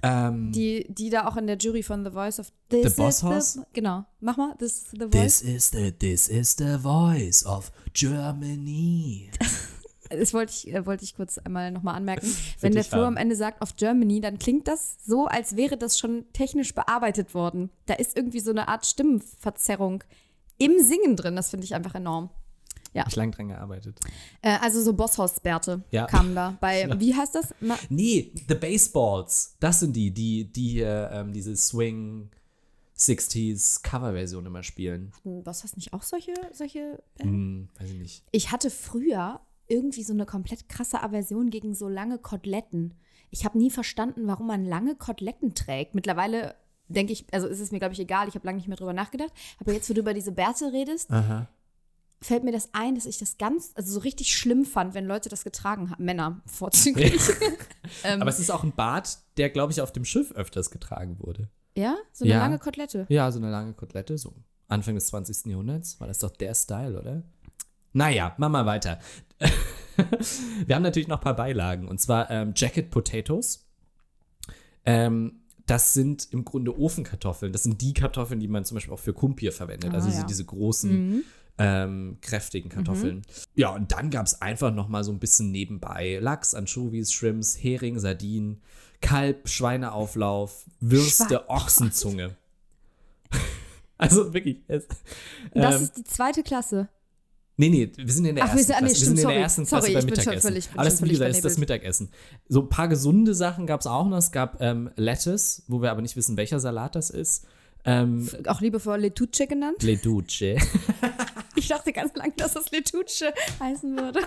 Ähm, 0.03 0.51
Die, 0.51 0.87
die 0.89 1.09
da 1.09 1.27
auch 1.27 1.37
in 1.37 1.45
der 1.47 1.57
Jury 1.57 1.83
von 1.83 2.03
The 2.03 2.11
Voice 2.11 2.39
of 2.39 2.51
This 2.69 2.95
Boss 2.95 3.17
is 3.17 3.23
House? 3.23 3.53
The, 3.53 3.61
genau. 3.73 4.05
Mach 4.19 4.35
mal, 4.37 4.55
This 4.57 4.77
is 4.83 4.87
The 4.91 5.05
Voice. 5.05 5.11
This 5.11 5.41
is 5.41 5.69
the, 5.71 5.91
this 5.91 6.27
is 6.27 6.55
the 6.57 6.77
voice 6.79 7.43
of 7.45 7.71
Germany. 7.93 9.29
Das 10.17 10.33
wollte 10.33 10.53
ich, 10.53 10.73
äh, 10.73 10.85
wollte 10.85 11.03
ich 11.03 11.15
kurz 11.15 11.37
einmal 11.37 11.71
nochmal 11.71 11.95
anmerken. 11.95 12.27
Wenn 12.59 12.73
der 12.73 12.83
Flo 12.83 13.03
am 13.03 13.17
Ende 13.17 13.35
sagt 13.35 13.61
of 13.61 13.75
Germany, 13.75 14.21
dann 14.21 14.39
klingt 14.39 14.67
das 14.67 14.97
so, 15.05 15.25
als 15.25 15.55
wäre 15.55 15.77
das 15.77 15.97
schon 15.97 16.25
technisch 16.33 16.73
bearbeitet 16.75 17.33
worden. 17.33 17.69
Da 17.85 17.95
ist 17.95 18.15
irgendwie 18.17 18.39
so 18.39 18.51
eine 18.51 18.67
Art 18.67 18.85
Stimmenverzerrung 18.85 20.03
im 20.57 20.79
Singen 20.79 21.15
drin. 21.15 21.35
Das 21.35 21.49
finde 21.49 21.65
ich 21.65 21.73
einfach 21.73 21.95
enorm. 21.95 22.29
Ich 22.93 23.15
lang 23.15 23.31
dran 23.31 23.47
gearbeitet. 23.47 23.99
Äh, 24.41 24.57
also 24.61 24.81
so 24.81 24.93
Bosshaus-Bärte 24.93 25.81
Ja. 25.91 26.07
kamen 26.07 26.35
da. 26.35 26.57
Bei, 26.59 26.89
wie 26.99 27.15
heißt 27.15 27.35
das? 27.35 27.55
Ma 27.61 27.77
Nee, 27.89 28.33
The 28.49 28.55
Baseballs. 28.55 29.55
Das 29.61 29.79
sind 29.79 29.95
die, 29.95 30.11
die, 30.11 30.51
die 30.51 30.69
hier 30.69 31.09
ähm, 31.13 31.31
diese 31.31 31.55
Swing 31.55 32.29
60s 32.97 33.81
Coverversion 33.81 34.45
immer 34.45 34.63
spielen. 34.63 35.11
was 35.23 35.63
hast 35.63 35.75
nicht 35.77 35.93
auch 35.93 36.03
solche, 36.03 36.33
solche 36.51 37.01
Hm, 37.19 37.69
weiß 37.79 37.89
ich 37.91 37.97
nicht. 37.97 38.23
Ich 38.31 38.51
hatte 38.51 38.69
früher 38.69 39.39
irgendwie 39.71 40.03
so 40.03 40.13
eine 40.13 40.25
komplett 40.25 40.67
krasse 40.69 41.01
Aversion 41.01 41.49
gegen 41.49 41.73
so 41.73 41.87
lange 41.87 42.17
Koteletten. 42.19 42.93
Ich 43.29 43.45
habe 43.45 43.57
nie 43.57 43.71
verstanden, 43.71 44.27
warum 44.27 44.47
man 44.47 44.65
lange 44.65 44.95
Koteletten 44.95 45.55
trägt. 45.55 45.95
Mittlerweile 45.95 46.55
denke 46.89 47.13
ich, 47.13 47.25
also 47.31 47.47
ist 47.47 47.61
es 47.61 47.71
mir, 47.71 47.79
glaube 47.79 47.93
ich, 47.93 47.99
egal, 47.99 48.27
ich 48.27 48.35
habe 48.35 48.45
lange 48.45 48.57
nicht 48.57 48.67
mehr 48.67 48.75
drüber 48.77 48.91
nachgedacht. 48.93 49.31
Aber 49.59 49.71
jetzt, 49.71 49.89
wo 49.89 49.93
du 49.93 50.01
über 50.01 50.13
diese 50.13 50.33
Bärte 50.33 50.73
redest, 50.73 51.09
Aha. 51.09 51.47
fällt 52.21 52.43
mir 52.43 52.51
das 52.51 52.69
ein, 52.73 52.95
dass 52.95 53.05
ich 53.05 53.17
das 53.17 53.37
ganz, 53.37 53.71
also 53.75 53.93
so 53.93 53.99
richtig 54.01 54.35
schlimm 54.35 54.65
fand, 54.65 54.93
wenn 54.93 55.05
Leute 55.05 55.29
das 55.29 55.45
getragen 55.45 55.89
haben. 55.89 56.03
Männer 56.03 56.41
vorzüglich. 56.45 57.21
Aber 58.03 58.27
es 58.27 58.39
ist 58.39 58.49
auch 58.51 58.63
ein 58.63 58.73
Bart, 58.73 59.17
der, 59.37 59.49
glaube 59.49 59.71
ich, 59.71 59.79
auf 59.81 59.93
dem 59.93 60.03
Schiff 60.03 60.33
öfters 60.33 60.69
getragen 60.69 61.17
wurde. 61.19 61.47
ja, 61.77 61.95
so 62.11 62.25
eine 62.25 62.33
Ja. 62.33 62.39
lange 62.39 62.59
Kotelette. 62.59 63.05
Ja, 63.07 63.31
so 63.31 63.39
eine 63.39 63.49
lange 63.49 63.71
Kotelette, 63.73 64.17
so 64.17 64.33
Anfang 64.67 64.95
des 64.95 65.07
20. 65.07 65.45
Jahrhunderts. 65.51 65.99
War 66.01 66.07
das 66.07 66.19
doch 66.19 66.31
der 66.31 66.53
Style, 66.53 66.99
oder? 66.99 67.23
Naja, 67.93 68.33
machen 68.37 68.51
wir 68.53 68.65
weiter. 68.65 68.99
wir 70.65 70.75
haben 70.75 70.83
natürlich 70.83 71.07
noch 71.07 71.17
ein 71.17 71.23
paar 71.23 71.35
Beilagen. 71.35 71.87
Und 71.87 71.99
zwar 71.99 72.29
ähm, 72.29 72.53
Jacket 72.55 72.89
Potatoes. 72.89 73.67
Ähm, 74.85 75.41
das 75.65 75.93
sind 75.93 76.27
im 76.31 76.43
Grunde 76.43 76.77
Ofenkartoffeln. 76.77 77.53
Das 77.53 77.63
sind 77.63 77.81
die 77.81 77.93
Kartoffeln, 77.93 78.39
die 78.39 78.47
man 78.47 78.65
zum 78.65 78.75
Beispiel 78.75 78.93
auch 78.93 78.99
für 78.99 79.13
Kumpir 79.13 79.51
verwendet. 79.51 79.91
Ah, 79.91 79.95
also 79.95 80.09
so 80.09 80.19
ja. 80.19 80.23
diese 80.25 80.43
großen, 80.43 81.23
ähm, 81.57 82.17
kräftigen 82.21 82.69
Kartoffeln. 82.69 83.21
Ja, 83.55 83.69
und 83.69 83.91
dann 83.91 84.09
gab 84.09 84.25
es 84.25 84.41
einfach 84.41 84.73
noch 84.73 84.87
mal 84.87 85.03
so 85.03 85.11
ein 85.11 85.19
bisschen 85.19 85.51
nebenbei 85.51 86.17
Lachs, 86.19 86.55
Anchovies, 86.55 87.11
Shrimps, 87.11 87.55
Hering, 87.61 87.99
Sardinen, 87.99 88.61
Kalb, 88.99 89.47
Schweineauflauf, 89.47 90.65
Würste, 90.79 91.25
Schwein- 91.25 91.47
Ochsenzunge. 91.47 92.35
also 93.97 94.33
wirklich. 94.33 94.57
Es, 94.67 94.87
Das 95.53 95.75
ähm, 95.75 95.83
ist 95.83 95.97
die 95.97 96.03
zweite 96.03 96.43
Klasse. 96.43 96.89
Nee, 97.57 97.69
nee, 97.69 97.91
wir 97.95 98.11
sind 98.13 98.25
in 98.25 98.35
der 98.35 98.45
Ach, 98.45 98.55
wir 98.55 98.57
ersten 98.59 98.65
sind- 98.67 98.75
ah, 98.75 98.81
nee, 98.81 98.87
Klasse. 98.87 98.89
wir 98.89 98.95
stimmt, 98.95 99.05
sind 99.05 99.17
in 99.17 99.21
sorry. 99.21 99.33
der 99.35 99.43
ersten 99.43 99.65
Klasse 99.65 99.81
Sorry, 99.81 99.93
beim 99.93 99.99
ich 99.99 100.05
bin 100.05 100.15
schon 100.15 100.33
Mittagessen. 100.33 100.47
völlig- 100.49 100.65
schon 100.97 101.05
wie 101.05 101.11
gesagt, 101.11 101.31
ist 101.35 101.45
das. 101.45 101.57
Mittagessen. 101.57 102.09
So 102.47 102.61
ein 102.61 102.69
paar 102.69 102.87
gesunde 102.87 103.35
Sachen 103.35 103.67
gab 103.67 103.81
es 103.81 103.87
auch 103.87 104.07
noch. 104.07 104.17
Es 104.17 104.31
gab 104.31 104.61
ähm, 104.61 104.89
Lettuce, 104.95 105.63
wo 105.67 105.81
wir 105.81 105.91
aber 105.91 106.01
nicht 106.01 106.15
wissen, 106.15 106.37
welcher 106.37 106.59
Salat 106.59 106.95
das 106.95 107.09
ist. 107.09 107.45
Ähm, 107.83 108.29
Auch 108.47 108.61
liebevoll 108.61 108.99
Letuce 108.99 109.47
genannt. 109.47 109.81
Le 109.83 109.97
Duce. 109.97 110.43
Ich 111.55 111.67
dachte 111.67 111.91
ganz 111.91 112.15
lange, 112.15 112.31
dass 112.37 112.53
das 112.53 112.71
Letuce 112.71 113.25
heißen 113.59 113.97
würde. 113.97 114.21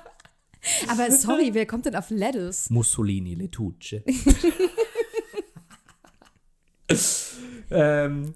Aber 0.88 1.10
sorry, 1.12 1.50
wer 1.52 1.66
kommt 1.66 1.84
denn 1.84 1.94
auf 1.94 2.08
Lettuce? 2.10 2.70
Mussolini 2.70 3.34
Le 3.34 3.48
Duce. 3.48 3.96
ähm, 7.70 8.34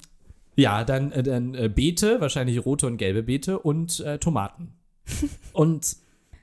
ja, 0.57 0.85
dann, 0.85 1.13
äh, 1.13 1.23
dann 1.23 1.55
äh, 1.55 1.69
Beete, 1.69 2.21
wahrscheinlich 2.21 2.65
rote 2.65 2.87
und 2.87 2.97
gelbe 2.97 3.23
Beete 3.23 3.59
und 3.59 4.01
äh, 4.01 4.19
Tomaten. 4.19 4.75
und 5.53 5.97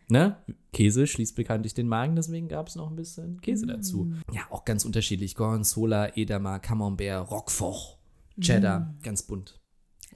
ne, 0.09 0.37
Käse 0.73 1.07
schließt 1.07 1.35
bekanntlich 1.35 1.73
den 1.73 1.87
Magen, 1.87 2.15
deswegen 2.15 2.47
gab 2.47 2.67
es 2.67 2.75
noch 2.75 2.89
ein 2.89 2.95
bisschen 2.95 3.41
Käse 3.41 3.65
dazu. 3.65 4.13
Ja, 4.31 4.41
auch 4.49 4.65
ganz 4.65 4.85
unterschiedlich. 4.85 5.35
Gorgonzola, 5.35 6.15
Edamer, 6.15 6.59
Camembert, 6.59 7.29
Roquefort, 7.31 7.97
Cheddar, 8.39 8.95
ganz 9.03 9.23
bunt. 9.23 9.59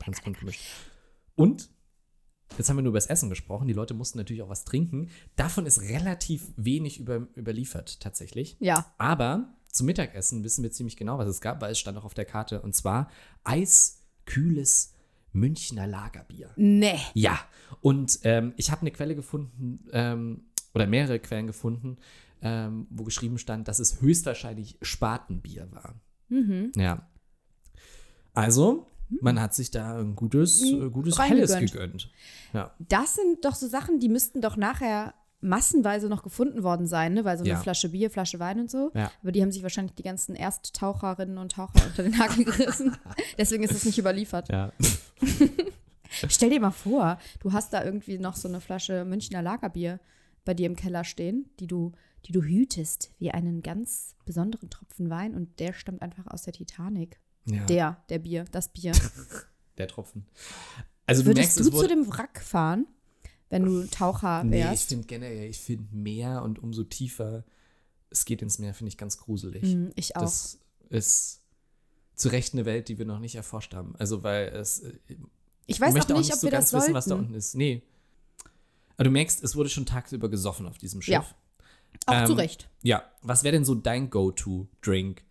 Ganz 0.04 0.22
bunt 0.22 0.40
gemischt. 0.40 0.62
Und, 1.36 1.70
jetzt 2.58 2.70
haben 2.70 2.78
wir 2.78 2.84
nur 2.84 2.92
über 2.92 2.98
das 2.98 3.08
Essen 3.08 3.30
gesprochen, 3.30 3.68
die 3.68 3.74
Leute 3.74 3.94
mussten 3.94 4.18
natürlich 4.18 4.44
auch 4.44 4.50
was 4.50 4.66
trinken. 4.66 5.10
Davon 5.36 5.66
ist 5.66 5.82
relativ 5.82 6.54
wenig 6.58 7.00
über, 7.00 7.28
überliefert, 7.36 8.00
tatsächlich. 8.00 8.58
Ja. 8.60 8.94
Aber 8.98 9.55
zum 9.76 9.88
Mittagessen 9.88 10.44
wissen 10.44 10.64
wir 10.64 10.72
ziemlich 10.72 10.96
genau, 10.96 11.18
was 11.18 11.28
es 11.28 11.42
gab, 11.42 11.62
weil 11.62 11.72
es 11.72 11.80
stand 11.80 11.98
auch 11.98 12.06
auf 12.06 12.14
der 12.14 12.26
Karte. 12.26 12.62
Und 12.62 12.74
zwar 12.74 13.10
eiskühles 13.44 14.94
Münchner 15.34 15.86
Lagerbier. 15.86 16.52
Nee. 16.56 16.98
Ja, 17.14 17.38
und 17.82 18.20
ähm, 18.24 18.54
ich 18.56 18.72
habe 18.72 18.82
eine 18.82 18.92
Quelle 18.92 19.16
gefunden, 19.16 19.86
ähm, 19.92 20.46
oder 20.74 20.88
mehrere 20.88 21.20
Quellen 21.20 21.46
gefunden, 21.48 21.98
ähm, 22.42 22.88
wo 22.90 23.04
geschrieben 23.04 23.38
stand, 23.38 23.68
dass 23.68 23.80
es 23.80 24.02
höchstwahrscheinlich 24.02 24.78
Spatenbier 24.82 25.68
war. 25.72 25.96
Mhm. 26.30 26.72
Ja. 26.78 27.10
Also, 28.34 28.88
man 29.22 29.42
hat 29.42 29.54
sich 29.54 29.72
da 29.72 30.00
ein 30.00 30.16
gutes, 30.16 30.64
äh, 30.64 30.90
gutes 30.90 31.20
Helles 31.20 31.58
gegönnt. 31.58 32.10
Ja. 32.54 32.74
Das 32.80 33.16
sind 33.16 33.44
doch 33.44 33.56
so 33.56 33.68
Sachen, 33.68 34.00
die 34.00 34.10
müssten 34.10 34.40
doch 34.40 34.56
nachher 34.56 35.14
massenweise 35.46 36.10
noch 36.10 36.24
gefunden 36.24 36.64
worden 36.64 36.88
sein, 36.88 37.14
ne? 37.14 37.24
Weil 37.26 37.38
so 37.38 37.44
eine 37.44 37.52
Ja. 37.54 37.60
Flasche 37.60 37.90
Bier, 37.90 38.10
Flasche 38.10 38.40
Wein 38.40 38.60
und 38.60 38.70
so. 38.72 38.92
Ja. 38.94 39.12
Aber 39.22 39.32
die 39.32 39.42
haben 39.42 39.52
sich 39.52 39.64
wahrscheinlich 39.64 39.96
die 39.96 40.04
ganzen 40.04 40.36
Ersttaucherinnen 40.36 41.38
und 41.38 41.52
Taucher 41.54 41.86
unter 41.86 42.04
den 42.04 42.12
Nagel 42.14 42.44
gerissen. 42.46 42.98
Deswegen 43.38 43.64
ist 43.64 43.72
es 43.74 43.86
nicht 43.86 43.98
überliefert. 43.98 44.50
Ja. 44.50 44.72
Stell 46.30 46.50
dir 46.50 46.60
mal 46.60 46.72
vor, 46.72 47.18
du 47.40 47.52
hast 47.54 47.74
da 47.74 47.84
irgendwie 47.84 48.18
noch 48.18 48.36
so 48.36 48.48
eine 48.48 48.62
Flasche 48.62 49.06
Münchner 49.06 49.42
Lagerbier 49.42 50.00
bei 50.46 50.54
dir 50.54 50.68
im 50.68 50.76
Keller 50.76 51.04
stehen, 51.04 51.50
die 51.60 51.68
du, 51.68 51.92
die 52.26 52.32
du 52.32 52.42
hütest 52.42 53.12
wie 53.18 53.32
einen 53.32 53.62
ganz 53.62 54.16
besonderen 54.26 54.70
Tropfen 54.70 55.10
Wein 55.10 55.34
und 55.36 55.60
der 55.60 55.74
stammt 55.74 56.02
einfach 56.02 56.28
aus 56.28 56.44
der 56.44 56.54
Titanic. 56.54 57.20
ja. 57.46 57.66
Der, 57.66 58.04
der 58.10 58.20
Bier, 58.20 58.46
das 58.52 58.70
Bier. 58.70 58.94
Der 59.78 59.90
Tropfen. 59.90 60.26
Also 61.06 61.22
du 61.24 61.28
Würdest 61.28 61.58
merkst, 61.60 61.74
du 61.74 61.78
zu 61.82 61.88
dem 61.90 62.08
Wrack 62.08 62.42
fahren, 62.42 62.88
wenn 63.50 63.66
du 63.66 63.86
Taucher 63.88 64.44
Nee, 64.44 64.60
ich 64.60 64.66
wärst? 64.66 64.90
finde 64.90 65.08
generell, 65.08 65.50
ich 65.50 65.60
finde 65.60 65.86
Meer 65.96 66.42
und 66.44 66.60
umso 66.60 66.84
tiefer 66.84 67.44
es 68.10 68.26
geht 68.26 68.42
ins 68.42 68.60
Meer, 68.60 68.74
finde 68.74 68.90
ich 68.90 68.98
ganz 68.98 69.18
gruselig. 69.18 69.64
Hm, 69.64 69.92
ich 69.96 70.16
auch. 70.16 70.22
Das 70.22 70.60
ist 70.90 71.42
zu 72.16 72.30
Recht 72.30 72.54
eine 72.54 72.66
Welt, 72.66 72.88
die 72.88 72.98
wir 72.98 73.06
noch 73.06 73.20
nicht 73.20 73.36
erforscht 73.36 73.74
haben. 73.74 73.96
Also, 73.98 74.24
weil 74.24 74.48
es. 74.50 74.80
äh, 74.80 74.94
ich 75.66 75.82
weiß 75.82 75.94
möchte 75.94 76.14
auch 76.14 76.20
nicht, 76.20 76.32
ob 76.32 76.40
so 76.40 76.48
wir 76.48 76.52
das 76.52 76.72
ganz 76.72 76.84
wissen, 76.84 76.94
was 76.94 77.06
da 77.06 77.10
sollten. 77.10 77.26
unten 77.26 77.36
ist. 77.36 77.56
Nee. 77.56 77.82
Aber 78.96 79.06
du 79.06 79.10
merkst, 79.12 79.44
es 79.44 79.56
wurde 79.56 79.70
schon 79.70 79.86
tagsüber 79.86 80.30
gesoffen 80.30 80.66
auf 80.68 80.78
diesem 80.78 81.02
Schiff. 81.02 81.14
Ja. 81.14 81.26
Auch 82.06 82.26
zu 82.26 82.32
Ähm, 82.34 82.38
Recht. 82.40 82.70
Ja, 82.84 83.04
was 83.22 83.44
wäre 83.44 83.54
denn 83.54 83.66
so 83.66 83.76
dein 83.76 84.10
Go-To-Drink 84.10 85.24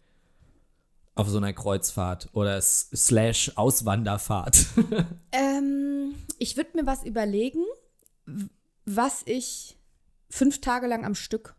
auf 1.15 1.29
so 1.29 1.37
einer 1.39 1.53
Kreuzfahrt 1.53 2.29
oder 2.33 2.61
slash 2.61 3.53
Auswanderfahrt? 3.57 4.67
Ähm, 5.33 6.15
ich 6.39 6.57
würde 6.57 6.71
mir 6.77 6.87
was 6.87 7.05
überlegen, 7.05 7.65
was 8.85 9.23
ich 9.27 9.79
fünf 10.31 10.61
Tage 10.61 10.87
lang 10.87 11.05
am 11.05 11.15
Stück 11.15 11.55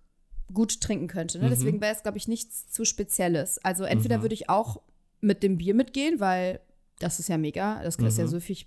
gut 0.54 0.82
trinken 0.82 1.08
könnte. 1.08 1.40
Ne? 1.40 1.50
Deswegen 1.50 1.82
wäre 1.82 1.94
es, 1.96 2.04
glaube 2.04 2.18
ich, 2.18 2.28
nichts 2.28 2.70
zu 2.70 2.86
Spezielles. 2.86 3.58
Also 3.64 3.84
entweder 3.84 4.22
würde 4.22 4.36
ich 4.36 4.50
auch 4.50 4.82
mit 5.22 5.42
dem 5.44 5.58
Bier 5.58 5.74
mitgehen, 5.74 6.20
weil 6.20 6.60
das 7.00 7.20
ist 7.20 7.30
ja 7.30 7.38
mega, 7.38 7.82
das 7.84 7.96
ist 7.96 8.18
ja 8.18 8.28
so 8.28 8.40
viel 8.40 8.58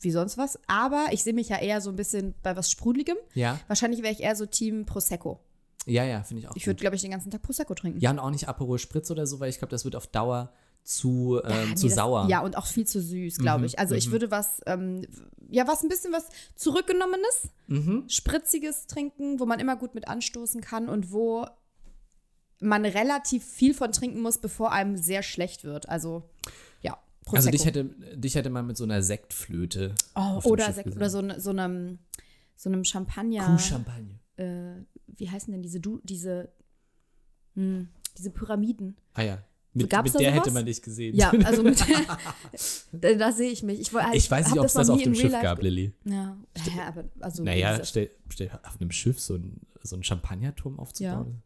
wie 0.00 0.10
sonst 0.10 0.36
was. 0.36 0.58
Aber 0.66 1.06
ich 1.12 1.22
sehe 1.22 1.32
mich 1.32 1.48
ja 1.48 1.58
eher 1.58 1.80
so 1.80 1.90
ein 1.90 1.96
bisschen 1.96 2.34
bei 2.42 2.56
was 2.56 2.70
Sprudeligem. 2.70 3.16
ja. 3.34 3.60
Wahrscheinlich 3.68 4.02
wäre 4.02 4.12
ich 4.12 4.20
eher 4.20 4.34
so 4.36 4.46
Team 4.46 4.84
Prosecco. 4.84 5.40
Ja, 5.86 6.04
ja, 6.04 6.22
finde 6.22 6.42
ich 6.42 6.48
auch. 6.48 6.56
Ich 6.56 6.66
würde, 6.66 6.80
glaube 6.80 6.96
ich, 6.96 7.02
den 7.02 7.12
ganzen 7.12 7.30
Tag 7.30 7.40
Prosecco 7.40 7.74
trinken. 7.74 8.00
Ja, 8.00 8.10
und 8.10 8.18
auch 8.18 8.30
nicht 8.30 8.48
Aperol 8.48 8.78
Spritz 8.78 9.10
oder 9.10 9.26
so, 9.26 9.40
weil 9.40 9.48
ich 9.48 9.58
glaube, 9.58 9.70
das 9.70 9.84
wird 9.84 9.96
auf 9.96 10.06
Dauer 10.06 10.52
zu, 10.82 11.40
ähm, 11.44 11.70
nee, 11.70 11.74
zu 11.74 11.86
das, 11.86 11.96
sauer. 11.96 12.26
Ja, 12.28 12.40
und 12.40 12.56
auch 12.56 12.66
viel 12.66 12.86
zu 12.86 13.00
süß, 13.02 13.38
glaube 13.38 13.60
Mhm, 13.60 13.64
ich. 13.66 13.78
Also 13.78 13.94
ich 13.94 14.10
würde 14.10 14.30
was, 14.30 14.60
ähm, 14.66 15.06
ja, 15.50 15.66
was 15.68 15.82
ein 15.82 15.88
bisschen 15.88 16.12
was 16.12 16.26
Zurückgenommenes, 16.54 17.48
Mhm. 17.66 18.04
Spritziges 18.08 18.86
trinken, 18.86 19.38
wo 19.40 19.46
man 19.46 19.60
immer 19.60 19.76
gut 19.76 19.94
mit 19.94 20.08
anstoßen 20.08 20.60
kann 20.62 20.88
und 20.88 21.12
wo 21.12 21.46
man 22.60 22.84
relativ 22.84 23.44
viel 23.44 23.74
von 23.74 23.92
trinken 23.92 24.20
muss, 24.20 24.38
bevor 24.38 24.72
einem 24.72 24.96
sehr 24.96 25.22
schlecht 25.22 25.64
wird. 25.64 25.88
Also, 25.88 26.28
ja, 26.80 26.98
Prosecco. 27.24 27.36
Also 27.36 27.50
dich 27.50 27.64
hätte, 27.66 27.84
dich 28.16 28.34
hätte 28.34 28.50
man 28.50 28.66
mit 28.66 28.76
so 28.76 28.84
einer 28.84 29.02
Sektflöte. 29.02 29.94
oh, 30.16 30.40
oder, 30.44 30.72
Sekt, 30.72 30.96
oder 30.96 31.10
so, 31.10 31.20
ne- 31.22 31.38
so 31.40 31.50
einem, 31.50 31.98
so 32.56 32.68
einem 32.70 32.84
Champagner. 32.84 33.44
Kuhchampagne. 33.46 34.18
Äh, 34.36 34.82
wie 35.06 35.30
heißen 35.30 35.52
denn 35.52 35.62
diese, 35.62 35.80
du, 35.80 36.00
diese, 36.02 36.50
hm, 37.54 37.88
diese 38.16 38.30
Pyramiden? 38.30 38.96
Ah 39.14 39.22
ja. 39.22 39.38
Mit, 39.74 39.90
gab's 39.90 40.12
mit 40.12 40.20
der 40.20 40.30
sowas? 40.30 40.44
hätte 40.44 40.54
man 40.54 40.66
dich 40.66 40.82
gesehen. 40.82 41.14
Ja, 41.14 41.30
also 41.44 41.62
mit, 41.62 41.78
da, 42.92 43.14
da 43.14 43.32
sehe 43.32 43.50
ich 43.50 43.62
mich. 43.62 43.80
Ich, 43.80 43.92
woll- 43.92 44.02
ich 44.12 44.30
weiß 44.30 44.48
nicht, 44.50 44.58
ob 44.58 44.66
es 44.66 44.72
das 44.72 44.88
noch 44.88 44.96
auf 44.96 45.02
dem 45.02 45.14
Schiff 45.14 45.24
Real 45.24 45.32
Life 45.32 45.44
gab, 45.44 45.62
Lilly. 45.62 45.92
Ja, 46.04 46.36
ja 46.76 46.88
aber 46.88 47.04
also 47.20 47.44
Naja, 47.44 47.84
stell, 47.84 48.10
stell 48.28 48.50
auf 48.64 48.80
einem 48.80 48.90
Schiff 48.90 49.20
so 49.20 49.34
ein, 49.34 49.60
so 49.82 49.96
einen 49.96 50.02
Champagnerturm 50.04 50.78
aufzubauen. 50.78 51.42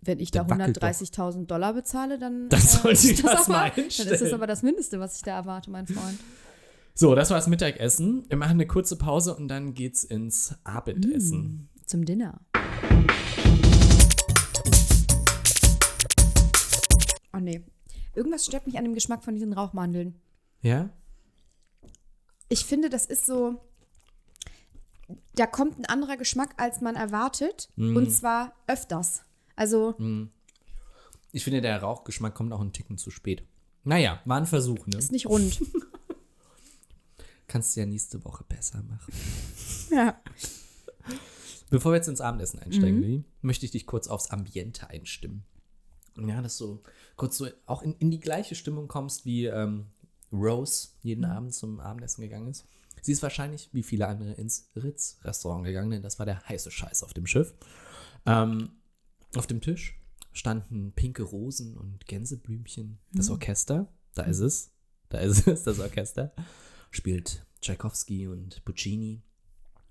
wenn 0.00 0.18
ich 0.18 0.30
da 0.30 0.44
der 0.44 0.58
wackelt 0.58 0.82
doch. 0.82 0.88
130.000 0.88 1.46
Dollar 1.46 1.74
bezahle, 1.74 2.18
dann, 2.18 2.48
Dann 2.48 2.60
sollte 2.60 2.90
ist 2.90 3.04
ich 3.04 3.22
das 3.22 3.44
aber, 3.48 3.52
mal 3.52 3.70
Dann 3.74 3.84
ist 3.86 4.20
das 4.22 4.32
aber 4.32 4.46
das 4.46 4.62
Mindeste, 4.62 4.98
was 4.98 5.16
ich 5.16 5.22
da 5.22 5.36
erwarte, 5.36 5.70
mein 5.70 5.86
Freund. 5.86 6.18
So, 6.94 7.14
das 7.14 7.30
war 7.30 7.38
das 7.38 7.46
Mittagessen. 7.46 8.24
Wir 8.28 8.36
machen 8.36 8.52
eine 8.52 8.66
kurze 8.66 8.96
Pause 8.96 9.34
und 9.36 9.48
dann 9.48 9.74
geht's 9.74 10.04
ins 10.04 10.54
Abendessen. 10.64 11.68
Zum 11.86 12.04
Dinner. 12.04 12.40
Oh 17.40 17.42
nee. 17.42 17.62
Irgendwas 18.14 18.44
stört 18.44 18.66
mich 18.66 18.76
an 18.76 18.84
dem 18.84 18.94
Geschmack 18.94 19.22
von 19.24 19.34
diesen 19.34 19.52
Rauchmandeln. 19.52 20.14
Ja? 20.62 20.90
Ich 22.48 22.64
finde, 22.64 22.90
das 22.90 23.06
ist 23.06 23.24
so. 23.26 23.60
Da 25.34 25.46
kommt 25.46 25.78
ein 25.78 25.86
anderer 25.86 26.16
Geschmack, 26.16 26.54
als 26.56 26.80
man 26.80 26.96
erwartet. 26.96 27.70
Mhm. 27.76 27.96
Und 27.96 28.10
zwar 28.10 28.52
öfters. 28.66 29.22
Also, 29.56 29.94
Ich 31.32 31.44
finde, 31.44 31.60
der 31.60 31.80
Rauchgeschmack 31.82 32.34
kommt 32.34 32.52
auch 32.52 32.60
einen 32.60 32.72
Ticken 32.72 32.98
zu 32.98 33.10
spät. 33.10 33.44
Naja, 33.84 34.20
war 34.24 34.36
ein 34.36 34.46
Versuch, 34.46 34.86
ne? 34.86 34.98
ist 34.98 35.12
nicht 35.12 35.26
rund. 35.26 35.60
Kannst 37.46 37.74
du 37.74 37.80
ja 37.80 37.86
nächste 37.86 38.22
Woche 38.24 38.44
besser 38.44 38.82
machen. 38.82 39.12
ja. 39.90 40.20
Bevor 41.70 41.92
wir 41.92 41.96
jetzt 41.96 42.08
ins 42.08 42.20
Abendessen 42.20 42.58
einsteigen, 42.60 43.00
Mhm. 43.00 43.24
Möchte 43.42 43.64
ich 43.64 43.72
dich 43.72 43.86
kurz 43.86 44.06
aufs 44.08 44.30
Ambiente 44.30 44.90
einstimmen. 44.90 45.44
Ja, 46.28 46.42
dass 46.42 46.58
du 46.58 46.82
kurz 47.16 47.36
so 47.38 47.48
auch 47.66 47.82
in, 47.82 47.94
in 47.94 48.10
die 48.10 48.20
gleiche 48.20 48.54
Stimmung 48.54 48.88
kommst, 48.88 49.24
wie 49.24 49.46
ähm, 49.46 49.86
Rose 50.32 50.88
jeden 51.02 51.24
Mhm. 51.24 51.30
Abend 51.30 51.54
zum 51.54 51.80
Abendessen 51.80 52.22
gegangen 52.22 52.48
ist. 52.48 52.64
Sie 53.02 53.12
ist 53.12 53.22
wahrscheinlich, 53.22 53.70
wie 53.72 53.82
viele 53.82 54.06
andere, 54.08 54.32
ins 54.32 54.70
Ritz-Restaurant 54.76 55.64
gegangen, 55.64 55.90
denn 55.90 56.02
das 56.02 56.18
war 56.18 56.26
der 56.26 56.46
heiße 56.48 56.70
Scheiß 56.70 57.02
auf 57.02 57.14
dem 57.14 57.26
Schiff. 57.26 57.54
Ähm, 58.26 58.70
auf 59.36 59.46
dem 59.46 59.60
Tisch 59.60 59.98
standen 60.32 60.92
pinke 60.92 61.22
Rosen 61.22 61.76
und 61.76 62.06
Gänseblümchen. 62.06 62.98
Das 63.12 63.28
Mhm. 63.28 63.34
Orchester, 63.34 63.92
da 64.14 64.22
ist 64.24 64.40
es, 64.40 64.70
da 65.08 65.18
ist 65.18 65.46
es, 65.46 65.64
das 65.64 65.78
Orchester, 65.80 66.32
spielt 66.90 67.44
Tchaikovsky 67.60 68.28
und 68.28 68.64
Puccini. 68.64 69.22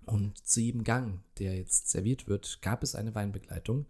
Und 0.06 0.38
zu 0.48 0.62
jedem 0.62 0.84
Gang, 0.84 1.22
der 1.38 1.56
jetzt 1.56 1.90
serviert 1.90 2.28
wird, 2.28 2.62
gab 2.62 2.82
es 2.84 2.96
eine 2.96 3.14
Weinbegleitung, 3.14 3.86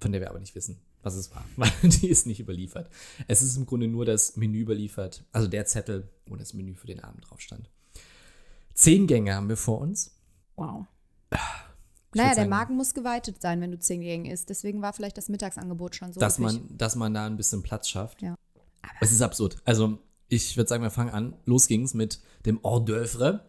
von 0.00 0.10
der 0.12 0.20
wir 0.20 0.30
aber 0.30 0.40
nicht 0.40 0.54
wissen, 0.56 0.80
was 1.02 1.14
es 1.14 1.30
war, 1.30 1.44
weil 1.56 1.70
die 1.82 2.08
ist 2.08 2.26
nicht 2.26 2.40
überliefert. 2.40 2.90
Es 3.28 3.42
ist 3.42 3.56
im 3.56 3.66
Grunde 3.66 3.88
nur 3.88 4.04
das 4.04 4.36
Menü 4.36 4.60
überliefert, 4.60 5.24
also 5.32 5.48
der 5.48 5.66
Zettel, 5.66 6.08
wo 6.26 6.36
das 6.36 6.54
Menü 6.54 6.74
für 6.74 6.86
den 6.86 7.00
Abend 7.00 7.28
drauf 7.28 7.40
stand. 7.40 7.68
Zehn 8.74 9.06
Gänge 9.06 9.34
haben 9.34 9.48
wir 9.48 9.56
vor 9.56 9.80
uns. 9.80 10.12
Wow. 10.56 10.86
Ich 11.30 11.38
Naja, 12.18 12.28
der 12.30 12.36
sagen, 12.36 12.50
Magen 12.50 12.76
muss 12.76 12.92
geweitet 12.94 13.40
sein, 13.40 13.60
wenn 13.60 13.70
du 13.70 13.78
zehn 13.78 14.02
Gänge 14.02 14.32
isst. 14.32 14.50
Deswegen 14.50 14.82
war 14.82 14.92
vielleicht 14.92 15.16
das 15.16 15.28
Mittagsangebot 15.28 15.96
schon 15.96 16.12
so. 16.12 16.20
dass 16.20 16.38
man, 16.38 16.60
dass 16.76 16.94
man 16.94 17.14
da 17.14 17.26
ein 17.26 17.36
bisschen 17.36 17.62
Platz 17.62 17.88
schafft. 17.88 18.20
Ja. 18.20 18.34
Es 19.00 19.12
ist 19.12 19.22
absurd. 19.22 19.56
Also, 19.64 19.98
ich 20.28 20.56
würde 20.56 20.68
sagen, 20.68 20.82
wir 20.82 20.90
fangen 20.90 21.10
an. 21.10 21.36
Los 21.44 21.68
ging's 21.68 21.94
mit 21.94 22.20
dem 22.44 22.62
Hors 22.62 22.82
d'oeuvre. 22.82 23.40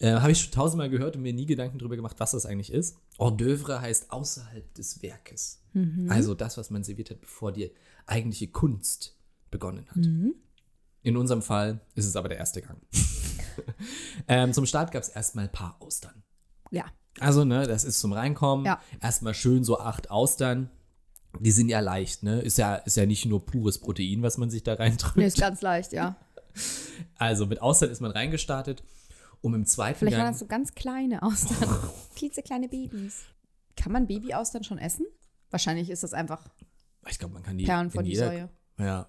Äh, 0.00 0.12
Habe 0.12 0.32
ich 0.32 0.40
schon 0.40 0.52
tausendmal 0.52 0.90
gehört 0.90 1.16
und 1.16 1.22
mir 1.22 1.32
nie 1.32 1.46
Gedanken 1.46 1.78
darüber 1.78 1.96
gemacht, 1.96 2.16
was 2.18 2.30
das 2.32 2.46
eigentlich 2.46 2.72
ist. 2.72 2.96
Hors 3.18 3.34
d'oeuvre 3.34 3.80
heißt 3.80 4.12
außerhalb 4.12 4.74
des 4.74 5.02
Werkes. 5.02 5.60
Also 6.08 6.34
das, 6.34 6.56
was 6.56 6.70
man 6.70 6.82
serviert 6.82 7.10
hat, 7.10 7.20
bevor 7.20 7.52
die 7.52 7.70
eigentliche 8.06 8.48
Kunst 8.48 9.16
begonnen 9.50 9.86
hat. 9.90 10.04
In 11.02 11.16
unserem 11.16 11.42
Fall 11.42 11.80
ist 11.94 12.06
es 12.06 12.16
aber 12.16 12.28
der 12.28 12.38
erste 12.38 12.62
Gang. 12.62 12.80
ähm, 14.28 14.52
zum 14.52 14.66
Start 14.66 14.90
gab 14.90 15.02
es 15.02 15.08
erstmal 15.08 15.44
ein 15.44 15.52
paar 15.52 15.76
Austern. 15.80 16.22
Ja. 16.70 16.84
Also, 17.20 17.44
ne, 17.44 17.66
das 17.66 17.84
ist 17.84 18.00
zum 18.00 18.12
Reinkommen. 18.12 18.66
Ja. 18.66 18.80
Erstmal 19.00 19.34
schön 19.34 19.64
so 19.64 19.78
acht 19.78 20.10
Austern. 20.10 20.70
Die 21.40 21.50
sind 21.50 21.68
ja 21.68 21.80
leicht, 21.80 22.22
ne? 22.22 22.40
Ist 22.40 22.58
ja, 22.58 22.76
ist 22.76 22.96
ja 22.96 23.06
nicht 23.06 23.26
nur 23.26 23.44
pures 23.44 23.78
Protein, 23.78 24.22
was 24.22 24.38
man 24.38 24.50
sich 24.50 24.62
da 24.62 24.74
reindrückt. 24.74 25.16
Nee, 25.16 25.26
ist 25.26 25.38
ganz 25.38 25.60
leicht, 25.60 25.92
ja. 25.92 26.16
Also 27.16 27.46
mit 27.46 27.62
Austern 27.62 27.90
ist 27.90 28.00
man 28.00 28.10
reingestartet, 28.10 28.82
um 29.40 29.54
im 29.54 29.64
zweiten 29.66 29.98
Vielleicht 29.98 30.18
waren 30.18 30.32
das 30.32 30.38
so 30.38 30.46
ganz 30.46 30.74
kleine 30.74 31.22
Austern. 31.22 31.68
Klitzekleine 32.16 32.68
Babys. 32.68 33.22
Kann 33.76 33.92
man 33.92 34.06
Baby-Austern 34.06 34.64
schon 34.64 34.78
essen? 34.78 35.06
Wahrscheinlich 35.50 35.90
ist 35.90 36.02
das 36.02 36.12
einfach 36.12 36.48
Ich 37.08 37.18
glaube, 37.18 37.34
man 37.34 37.42
kann 37.42 37.56
die. 37.56 37.64
Perlen 37.64 37.90
von 37.90 38.04
die 38.04 38.16
Säue. 38.16 38.48
Ja. 38.78 39.08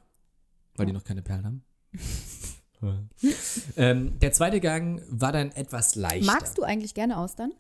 Weil 0.75 0.85
die 0.85 0.93
noch 0.93 1.03
keine 1.03 1.21
Perlen 1.21 1.45
haben. 1.45 1.65
ähm, 3.75 4.17
der 4.19 4.31
zweite 4.31 4.59
Gang 4.61 5.01
war 5.09 5.31
dann 5.31 5.51
etwas 5.51 5.95
leichter. 5.95 6.25
Magst 6.25 6.57
du 6.57 6.63
eigentlich 6.63 6.93
gerne 6.93 7.17
Austern? 7.17 7.51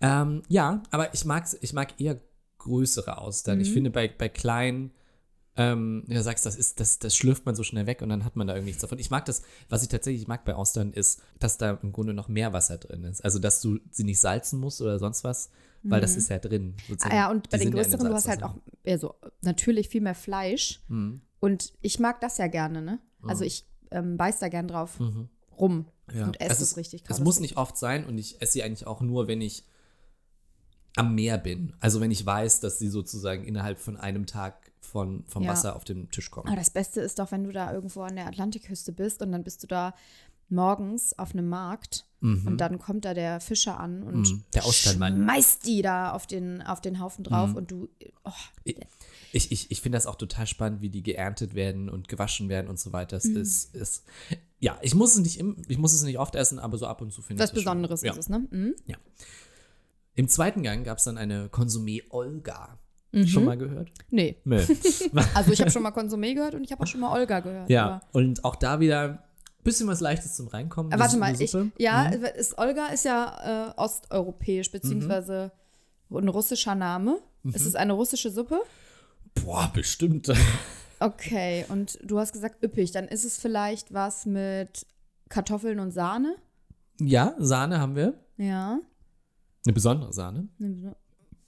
Ähm, 0.00 0.42
ja, 0.48 0.82
aber 0.90 1.14
ich, 1.14 1.24
mag's, 1.24 1.56
ich 1.60 1.72
mag 1.72 2.00
eher 2.00 2.20
größere 2.58 3.18
Austern. 3.18 3.58
Mhm. 3.58 3.62
Ich 3.62 3.72
finde, 3.72 3.90
bei, 3.90 4.08
bei 4.08 4.28
kleinen, 4.28 4.92
ähm, 5.56 6.04
ja, 6.08 6.22
sagst 6.22 6.44
das 6.44 6.54
ist, 6.56 6.80
das, 6.80 6.98
das 6.98 7.16
schlürft 7.16 7.46
man 7.46 7.54
so 7.54 7.62
schnell 7.62 7.86
weg 7.86 8.02
und 8.02 8.08
dann 8.10 8.24
hat 8.24 8.36
man 8.36 8.46
da 8.46 8.54
irgendwie 8.54 8.68
nichts 8.70 8.82
davon. 8.82 8.98
Ich 8.98 9.10
mag 9.10 9.24
das, 9.24 9.42
was 9.68 9.82
ich 9.82 9.88
tatsächlich 9.88 10.26
mag 10.28 10.44
bei 10.44 10.54
Austern, 10.54 10.92
ist, 10.92 11.22
dass 11.38 11.56
da 11.58 11.78
im 11.82 11.92
Grunde 11.92 12.12
noch 12.14 12.28
mehr 12.28 12.52
Wasser 12.52 12.76
drin 12.78 13.04
ist. 13.04 13.24
Also, 13.24 13.38
dass 13.38 13.60
du 13.62 13.78
sie 13.90 14.04
nicht 14.04 14.18
salzen 14.20 14.60
musst 14.60 14.80
oder 14.82 14.98
sonst 14.98 15.24
was, 15.24 15.50
weil 15.82 16.00
das 16.00 16.16
ist 16.16 16.28
ja 16.30 16.38
drin. 16.38 16.74
sozusagen. 16.88 17.12
Ah 17.12 17.16
ja, 17.16 17.30
und 17.30 17.48
bei 17.48 17.58
Die 17.58 17.64
den 17.64 17.72
sind 17.72 17.78
ja 17.78 17.84
in 17.84 17.90
dem 17.90 17.98
größeren, 17.98 18.10
du 18.10 18.14
hast 18.16 18.28
halt 18.28 18.42
auch 18.42 18.54
eher 18.84 18.98
so 18.98 19.14
natürlich 19.42 19.88
viel 19.88 20.00
mehr 20.02 20.14
Fleisch. 20.14 20.82
Mhm. 20.88 21.20
Und 21.40 21.72
ich 21.80 21.98
mag 22.00 22.20
das 22.20 22.38
ja 22.38 22.48
gerne, 22.48 22.82
ne? 22.82 22.98
Also 23.22 23.44
ich 23.44 23.66
ähm, 23.92 24.16
beiß 24.16 24.38
da 24.40 24.48
gern 24.48 24.68
drauf 24.68 24.98
rum 25.58 25.86
Ja. 26.12 26.26
und 26.26 26.40
esse 26.40 26.52
es 26.52 26.60
ist- 26.60 26.76
richtig. 26.76 27.04
Es 27.08 27.20
muss 27.20 27.40
nicht 27.40 27.56
oft 27.56 27.76
sein 27.78 28.04
und 28.04 28.18
ich 28.18 28.42
esse 28.42 28.54
sie 28.54 28.62
eigentlich 28.62 28.86
auch 28.86 29.00
nur, 29.00 29.26
wenn 29.28 29.40
ich 29.40 29.64
am 30.96 31.14
Meer 31.14 31.38
bin. 31.38 31.74
Also 31.80 32.00
wenn 32.00 32.10
ich 32.10 32.24
weiß, 32.24 32.60
dass 32.60 32.78
sie 32.78 32.88
sozusagen 32.88 33.44
innerhalb 33.44 33.78
von 33.78 33.96
einem 33.96 34.26
Tag 34.26 34.65
von, 34.86 35.24
vom 35.26 35.42
Ja. 35.42 35.50
Wasser 35.50 35.76
auf 35.76 35.84
den 35.84 36.10
Tisch 36.10 36.30
kommen. 36.30 36.46
Aber 36.48 36.56
das 36.56 36.70
Beste 36.70 37.00
ist 37.00 37.18
doch, 37.18 37.30
wenn 37.32 37.44
du 37.44 37.52
da 37.52 37.72
irgendwo 37.72 38.02
an 38.02 38.16
der 38.16 38.26
Atlantikküste 38.26 38.92
bist 38.92 39.20
und 39.22 39.32
dann 39.32 39.44
bist 39.44 39.62
du 39.62 39.66
da 39.66 39.94
morgens 40.48 41.18
auf 41.18 41.32
einem 41.32 41.48
Markt 41.48 42.06
und 42.20 42.56
dann 42.58 42.78
kommt 42.78 43.04
da 43.04 43.14
der 43.14 43.40
Fischer 43.40 43.78
an 43.78 44.02
und 44.02 44.30
Mhm, 44.30 44.44
der 44.54 44.64
Austernmann. 44.64 45.16
schmeißt 45.16 45.66
die 45.66 45.82
da 45.82 46.12
auf 46.12 46.26
den, 46.26 46.60
auf 46.62 46.80
den 46.80 46.98
Haufen 47.00 47.22
drauf 47.24 47.50
Mhm. 47.50 47.56
und 47.56 47.70
du, 47.70 47.88
oh, 48.24 48.30
Ich, 49.32 49.52
ich, 49.52 49.70
ich 49.70 49.80
finde 49.80 49.96
das 49.96 50.06
auch 50.06 50.14
total 50.16 50.46
spannend, 50.46 50.80
wie 50.80 50.88
die 50.88 51.02
geerntet 51.02 51.54
werden 51.54 51.88
und 51.88 52.08
gewaschen 52.08 52.48
werden 52.48 52.68
und 52.68 52.78
so 52.80 52.92
weiter. 52.92 53.16
Es 53.16 53.24
Mhm. 53.24 53.36
ist, 53.36 53.74
ist, 53.74 54.04
ja, 54.60 54.78
ich 54.82 54.94
muss 54.94 55.14
es 55.14 55.18
nicht 55.20 55.38
im, 55.38 55.60
ich 55.68 55.78
muss 55.78 55.92
es 55.92 56.02
nicht 56.02 56.18
oft 56.18 56.34
essen, 56.36 56.58
aber 56.58 56.78
so 56.78 56.86
ab 56.86 57.00
und 57.00 57.12
zu 57.12 57.22
finde 57.22 57.42
ich 57.42 57.44
was 57.48 57.50
das 57.52 57.62
schon- 57.62 57.72
Besonderes 57.82 58.02
ja. 58.02 58.12
ist 58.12 58.18
es, 58.18 58.28
ne? 58.28 58.46
Mhm. 58.50 58.74
Im 60.14 60.28
zweiten 60.28 60.62
Gang 60.62 60.84
gab 60.84 60.98
es 60.98 61.04
dann 61.04 61.18
eine 61.18 61.48
Konsumé 61.48 62.02
Olga. 62.10 62.78
Mhm. 63.12 63.26
Schon 63.26 63.44
mal 63.44 63.56
gehört? 63.56 63.90
Nee. 64.10 64.36
Nö. 64.44 64.58
Also 65.34 65.52
ich 65.52 65.60
habe 65.60 65.70
schon 65.70 65.82
mal 65.82 65.92
Konsumé 65.92 66.34
gehört 66.34 66.54
und 66.54 66.64
ich 66.64 66.72
habe 66.72 66.82
auch 66.82 66.86
schon 66.86 67.00
mal 67.00 67.12
Olga 67.12 67.40
gehört. 67.40 67.70
ja, 67.70 68.00
und 68.12 68.44
auch 68.44 68.56
da 68.56 68.80
wieder 68.80 69.02
ein 69.02 69.18
bisschen 69.64 69.86
was 69.88 70.00
Leichtes 70.00 70.34
zum 70.36 70.48
Reinkommen. 70.48 70.92
Warte 70.98 71.16
mal, 71.16 71.40
ich, 71.40 71.56
ja, 71.78 72.10
Mhm. 72.10 72.24
ist, 72.36 72.58
Olga 72.58 72.86
ist 72.88 73.04
ja 73.04 73.70
äh, 73.70 73.80
osteuropäisch, 73.80 74.70
beziehungsweise 74.70 75.52
ein 76.10 76.28
russischer 76.28 76.74
Name. 76.74 77.18
Mhm. 77.42 77.52
Ist 77.54 77.64
es 77.66 77.74
eine 77.74 77.92
russische 77.94 78.30
Suppe? 78.30 78.60
Boah, 79.34 79.70
bestimmt. 79.72 80.32
Okay, 80.98 81.66
und 81.68 81.98
du 82.02 82.18
hast 82.18 82.32
gesagt 82.32 82.64
üppig, 82.64 82.90
dann 82.90 83.06
ist 83.06 83.24
es 83.26 83.36
vielleicht 83.36 83.92
was 83.92 84.24
mit 84.24 84.86
Kartoffeln 85.28 85.78
und 85.78 85.90
Sahne? 85.90 86.36
Ja, 86.98 87.34
Sahne 87.38 87.78
haben 87.80 87.96
wir. 87.96 88.14
Ja. 88.38 88.78
Eine 89.66 89.72
besondere 89.74 90.14
Sahne. 90.14 90.48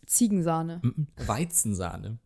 Ziegensahne. 0.08 0.80
Weizensahne. 1.26 2.18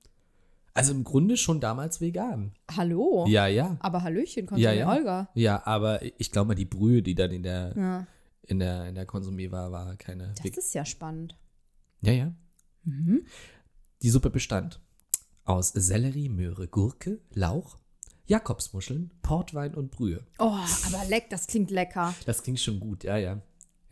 Also 0.75 0.93
im 0.93 1.05
Grunde 1.05 1.37
schon 1.37 1.61
damals 1.61 2.01
vegan. 2.01 2.53
Hallo? 2.75 3.27
Ja, 3.29 3.47
ja. 3.47 3.77
Aber 3.81 4.03
Hallöchen, 4.03 4.47
Konsumé 4.49 4.59
Ja, 4.61 4.73
ja. 4.73 4.91
Olga. 4.91 5.29
Ja, 5.35 5.67
aber 5.67 6.01
ich 6.19 6.31
glaube 6.31 6.49
mal, 6.49 6.55
die 6.55 6.65
Brühe, 6.65 7.03
die 7.03 7.15
dann 7.15 7.31
in 7.31 7.43
der, 7.43 7.75
Ja, 7.77 8.07
in 8.47 8.59
der, 8.59 8.87
in 8.89 8.95
der 8.95 9.07
Konsumé 9.07 9.51
war, 9.51 9.71
war 9.71 9.97
keine. 9.97 10.33
das 10.43 10.57
ist 10.57 10.75
ja 10.75 10.85
spannend. 10.87 11.37
ja, 12.01 12.13
ja. 12.13 12.33
Mhm. 12.85 13.27
Die 14.03 14.11
Suppe 14.11 14.31
bestand 14.31 14.81
aus 15.45 15.69
Sellerie, 15.69 16.29
Möhre, 16.29 16.67
Gurke, 16.69 17.21
Lauch, 17.35 17.77
Jakobsmuscheln, 18.27 19.11
Portwein 19.23 19.75
und 19.75 19.91
Brühe. 19.91 20.25
Oh, 20.39 20.57
aber 20.87 21.05
leck, 21.09 21.29
das 21.31 21.47
klingt 21.47 21.71
lecker. 21.71 22.15
Das 22.27 22.43
klingt 22.43 22.59
schon 22.61 22.81
gut, 22.81 23.05
ja, 23.05 23.17
ja. 23.19 23.41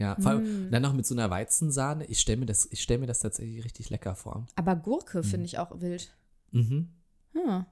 Ja, 0.00 0.16
vor 0.16 0.32
Mm. 0.32 0.36
allem 0.38 0.70
dann 0.70 0.82
noch 0.82 0.94
mit 0.94 1.06
so 1.06 1.14
einer 1.14 1.30
Weizensahne. 1.30 2.06
Ich 2.06 2.20
stelle 2.20 2.38
mir, 2.38 2.46
das- 2.46 2.66
ich 2.70 2.82
stell 2.82 2.98
mir 2.98 3.06
das 3.06 3.20
tatsächlich 3.20 3.62
richtig 3.64 3.90
lecker 3.90 4.14
vor. 4.16 4.46
Aber 4.56 4.74
Gurke 4.74 5.22
finde 5.22 5.46
ich 5.46 5.58
auch 5.58 5.80
wild. 5.80 6.12
Mhm. 6.52 6.88
Hm. 7.34 7.66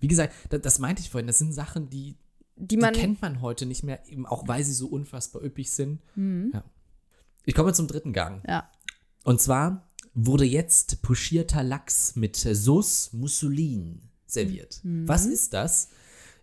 Wie 0.00 0.08
gesagt, 0.08 0.34
das, 0.50 0.60
das 0.60 0.78
meinte 0.80 1.00
ich 1.00 1.08
vorhin, 1.10 1.26
das 1.28 1.38
sind 1.38 1.52
Sachen, 1.52 1.88
die, 1.88 2.16
Die 2.56 2.66
die 2.68 2.76
man. 2.76 2.92
kennt 2.92 3.22
man 3.22 3.40
heute 3.40 3.64
nicht 3.64 3.84
mehr, 3.84 4.06
eben 4.08 4.26
auch 4.26 4.46
weil 4.48 4.64
sie 4.64 4.72
so 4.74 4.88
unfassbar 4.88 5.42
üppig 5.42 5.70
sind. 5.70 6.00
Mhm. 6.16 6.50
Ja. 6.52 6.64
Ich 7.44 7.54
komme 7.54 7.72
zum 7.72 7.86
dritten 7.86 8.12
Gang. 8.12 8.42
Ja. 8.46 8.68
Und 9.24 9.40
zwar 9.40 9.86
wurde 10.14 10.44
jetzt 10.44 11.00
pochierter 11.02 11.62
Lachs 11.62 12.16
mit 12.16 12.36
Sauce 12.36 13.12
Mousseline 13.12 14.00
serviert. 14.26 14.80
Mhm. 14.82 15.06
Was 15.08 15.24
ist 15.26 15.54
das? 15.54 15.88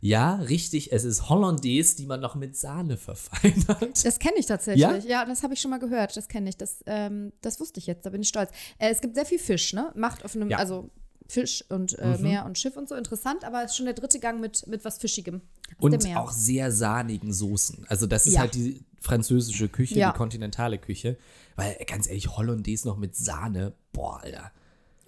Ja, 0.02 0.36
richtig, 0.36 0.92
es 0.92 1.04
ist 1.04 1.30
Hollandaise, 1.30 1.96
die 1.96 2.06
man 2.06 2.20
noch 2.20 2.36
mit 2.36 2.56
Sahne 2.56 2.98
verfeinert. 2.98 4.06
Das 4.06 4.20
kenne 4.20 4.36
ich 4.38 4.46
tatsächlich. 4.46 4.82
Ja? 4.82 4.98
Ja, 4.98 5.26
das 5.26 5.42
habe 5.44 5.54
ich 5.56 5.62
schon 5.62 5.72
mal 5.72 5.80
gehört. 5.80 6.16
Das 6.16 6.28
kenne 6.28 6.50
ich. 6.50 6.58
Das, 6.58 6.84
ähm, 6.86 7.34
das 7.42 7.60
wusste 7.60 7.80
ich 7.80 7.88
jetzt. 7.88 8.06
Da 8.06 8.10
bin 8.12 8.22
ich 8.22 8.28
stolz. 8.30 8.52
Äh, 8.78 8.90
es 8.92 9.02
gibt 9.02 9.16
sehr 9.16 9.26
viel 9.26 9.40
Fisch, 9.40 9.74
ne? 9.74 9.92
Macht 9.96 10.24
auf 10.26 10.36
einem, 10.36 10.50
Ja. 10.50 10.58
also 10.58 10.90
Fisch 11.28 11.64
und 11.70 11.98
äh, 11.98 12.18
Meer 12.20 12.46
und 12.46 12.60
Schiff 12.60 12.78
und 12.78 12.88
so 12.88 12.94
interessant, 12.94 13.44
aber 13.46 13.64
es 13.64 13.72
ist 13.72 13.78
schon 13.78 13.86
der 13.86 13.96
dritte 13.96 14.20
Gang 14.20 14.40
mit, 14.40 14.68
mit 14.68 14.86
was 14.86 15.00
Fischigem. 15.00 15.42
Und 15.80 15.92
dem 15.92 16.02
Meer. 16.04 16.22
auch 16.22 16.32
sehr 16.32 16.72
sahnigen 16.72 17.34
Soßen. 17.34 17.86
Also 17.90 18.06
das 18.06 18.28
ist 18.28 18.34
Ja. 18.34 18.42
halt 18.42 18.54
die 18.54 18.84
französische 19.02 19.68
Küche, 19.68 19.96
Ja. 19.98 20.12
die 20.12 20.18
kontinentale 20.18 20.78
Küche. 20.78 21.18
Weil, 21.56 21.78
ganz 21.88 22.06
ehrlich, 22.08 22.28
Hollandaise 22.38 22.88
noch 22.88 22.98
mit 22.98 23.16
Sahne, 23.16 23.74
boah, 23.92 24.20
Alter. 24.22 24.52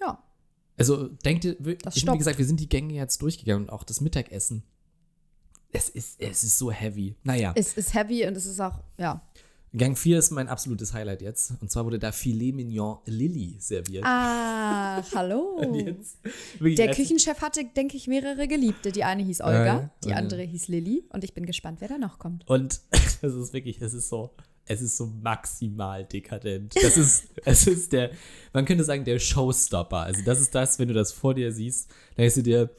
ja. 0.00 0.20
Also 0.76 1.08
denkt 1.08 1.44
ihr, 1.44 1.56
wie 1.60 1.76
gesagt, 1.76 2.38
wir 2.38 2.44
sind 2.46 2.58
die 2.60 2.68
Gänge 2.68 2.94
jetzt 2.94 3.22
durchgegangen 3.22 3.64
und 3.64 3.70
auch 3.70 3.84
das 3.84 4.00
Mittagessen. 4.00 4.64
Es 5.72 5.88
ist, 5.90 6.20
es 6.20 6.44
ist 6.44 6.58
so 6.58 6.70
heavy. 6.70 7.14
Naja, 7.24 7.52
Es 7.54 7.74
ist 7.74 7.94
heavy 7.94 8.26
und 8.26 8.36
es 8.36 8.46
ist 8.46 8.60
auch, 8.60 8.80
ja. 8.96 9.22
Gang 9.76 9.98
4 9.98 10.18
ist 10.18 10.30
mein 10.30 10.48
absolutes 10.48 10.94
Highlight 10.94 11.20
jetzt. 11.20 11.52
Und 11.60 11.70
zwar 11.70 11.84
wurde 11.84 11.98
da 11.98 12.10
Filet 12.10 12.52
Mignon 12.52 12.98
Lilly 13.04 13.56
serviert. 13.58 14.02
Ah, 14.06 15.02
hallo. 15.14 15.60
Jetzt, 15.74 16.16
Der 16.78 16.90
Küchenchef 16.94 17.42
hatte, 17.42 17.64
denke 17.76 17.98
ich, 17.98 18.06
mehrere 18.08 18.48
Geliebte. 18.48 18.92
Die 18.92 19.04
eine 19.04 19.22
hieß 19.22 19.42
Olga, 19.42 19.66
Ja, 19.66 19.90
die 20.04 20.08
ja. 20.08 20.16
andere 20.16 20.40
hieß 20.42 20.68
Lilly 20.68 21.04
und 21.12 21.22
ich 21.22 21.34
bin 21.34 21.44
gespannt, 21.44 21.82
wer 21.82 21.88
da 21.88 21.98
noch 21.98 22.18
kommt. 22.18 22.48
Und 22.48 22.80
es 22.92 23.22
ist 23.22 23.52
wirklich, 23.52 23.78
es 23.82 23.92
ist 23.92 24.08
so, 24.08 24.30
es 24.64 24.80
ist 24.80 24.96
so 24.96 25.06
maximal 25.06 26.02
dekadent. 26.02 26.74
Das 26.82 26.96
ist, 26.96 27.24
es 27.44 27.66
ist 27.66 27.92
der, 27.92 28.12
man 28.54 28.64
könnte 28.64 28.84
sagen, 28.84 29.04
der 29.04 29.18
Showstopper. 29.18 29.98
Also 29.98 30.22
das 30.24 30.40
ist 30.40 30.54
das, 30.54 30.78
wenn 30.78 30.88
du 30.88 30.94
das 30.94 31.12
vor 31.12 31.34
dir 31.34 31.52
siehst, 31.52 31.90
dann 32.16 32.22
denkst 32.22 32.36
du 32.36 32.42
dir, 32.42 32.70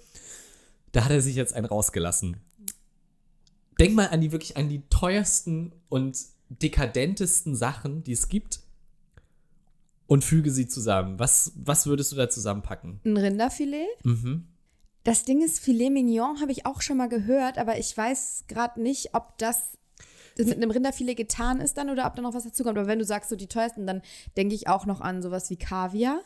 da 0.91 1.05
hat 1.05 1.11
er 1.11 1.21
sich 1.21 1.35
jetzt 1.35 1.53
einen 1.53 1.67
rausgelassen. 1.67 2.37
Denk 3.79 3.95
mal 3.95 4.07
an 4.07 4.21
die 4.21 4.31
wirklich, 4.31 4.57
an 4.57 4.69
die 4.69 4.81
teuersten 4.89 5.73
und 5.89 6.17
dekadentesten 6.49 7.55
Sachen, 7.55 8.03
die 8.03 8.11
es 8.11 8.27
gibt 8.29 8.59
und 10.07 10.23
füge 10.23 10.51
sie 10.51 10.67
zusammen. 10.67 11.19
Was, 11.19 11.53
was 11.55 11.85
würdest 11.85 12.11
du 12.11 12.15
da 12.15 12.29
zusammenpacken? 12.29 12.99
Ein 13.05 13.17
Rinderfilet. 13.17 13.87
Mhm. 14.03 14.47
Das 15.03 15.23
Ding 15.23 15.41
ist, 15.41 15.59
Filet 15.59 15.91
Mignon 15.91 16.41
habe 16.41 16.51
ich 16.51 16.65
auch 16.65 16.81
schon 16.81 16.97
mal 16.97 17.07
gehört, 17.07 17.57
aber 17.57 17.77
ich 17.77 17.95
weiß 17.95 18.45
gerade 18.47 18.81
nicht, 18.81 19.13
ob 19.13 19.37
das, 19.37 19.77
mit 20.37 20.55
einem 20.55 20.71
Rinderfilet 20.71 21.15
getan 21.15 21.61
ist 21.61 21.77
dann 21.77 21.89
oder 21.89 22.05
ob 22.05 22.15
da 22.15 22.21
noch 22.21 22.33
was 22.33 22.43
dazukommt. 22.43 22.77
Aber 22.77 22.87
wenn 22.87 22.99
du 22.99 23.05
sagst, 23.05 23.29
so 23.29 23.35
die 23.35 23.47
teuersten, 23.47 23.87
dann 23.87 24.01
denke 24.35 24.55
ich 24.55 24.67
auch 24.67 24.85
noch 24.85 24.99
an 24.99 25.21
sowas 25.21 25.49
wie 25.49 25.57
Kaviar. 25.57 26.21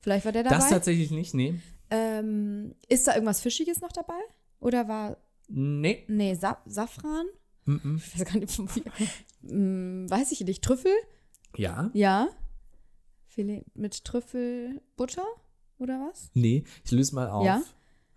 Vielleicht 0.00 0.24
war 0.24 0.32
der 0.32 0.42
dabei. 0.42 0.56
Das 0.56 0.70
tatsächlich 0.70 1.10
nicht, 1.10 1.32
nee. 1.34 1.60
ähm, 1.90 2.74
ist 2.88 3.06
da 3.06 3.14
irgendwas 3.14 3.40
Fischiges 3.40 3.80
noch 3.80 3.92
dabei? 3.92 4.18
Oder 4.58 4.88
war, 4.88 5.16
Nee. 5.48 6.04
nee, 6.08 6.34
Sa 6.34 6.58
Safran? 6.66 7.26
Mhm. 7.64 8.00
Ich 8.04 8.18
weiß 8.20 8.24
gar 8.32 8.38
nicht, 8.38 8.58
wie, 8.76 9.48
hm, 9.48 10.10
weiß 10.10 10.32
ich 10.32 10.40
nicht. 10.40 10.62
Trüffel? 10.62 10.92
Ja. 11.56 11.90
Ja. 11.92 12.28
Filet 13.26 13.64
mit 13.74 14.04
Trüffelbutter 14.04 15.24
oder 15.78 15.94
was? 16.10 16.30
Nee, 16.34 16.64
ich 16.84 16.90
löse 16.90 17.14
mal 17.14 17.28
auf. 17.30 17.44
Ja? 17.46 17.62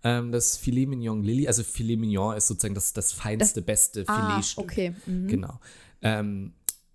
Ähm, 0.02 0.30
das 0.30 0.56
Filet 0.56 0.86
Mignon 0.86 1.22
Lilly, 1.22 1.48
also 1.48 1.62
Filet 1.62 1.96
Mignon 1.96 2.36
ist 2.36 2.48
sozusagen 2.48 2.74
das, 2.74 2.92
das 2.92 3.12
feinste, 3.12 3.62
beste 3.62 4.04
Ah, 4.06 4.30
Filetstück. 4.30 4.64
okay. 4.64 4.94
Mhm. 5.06 5.28
Genau. 5.28 5.58
Ähm, 6.02 6.54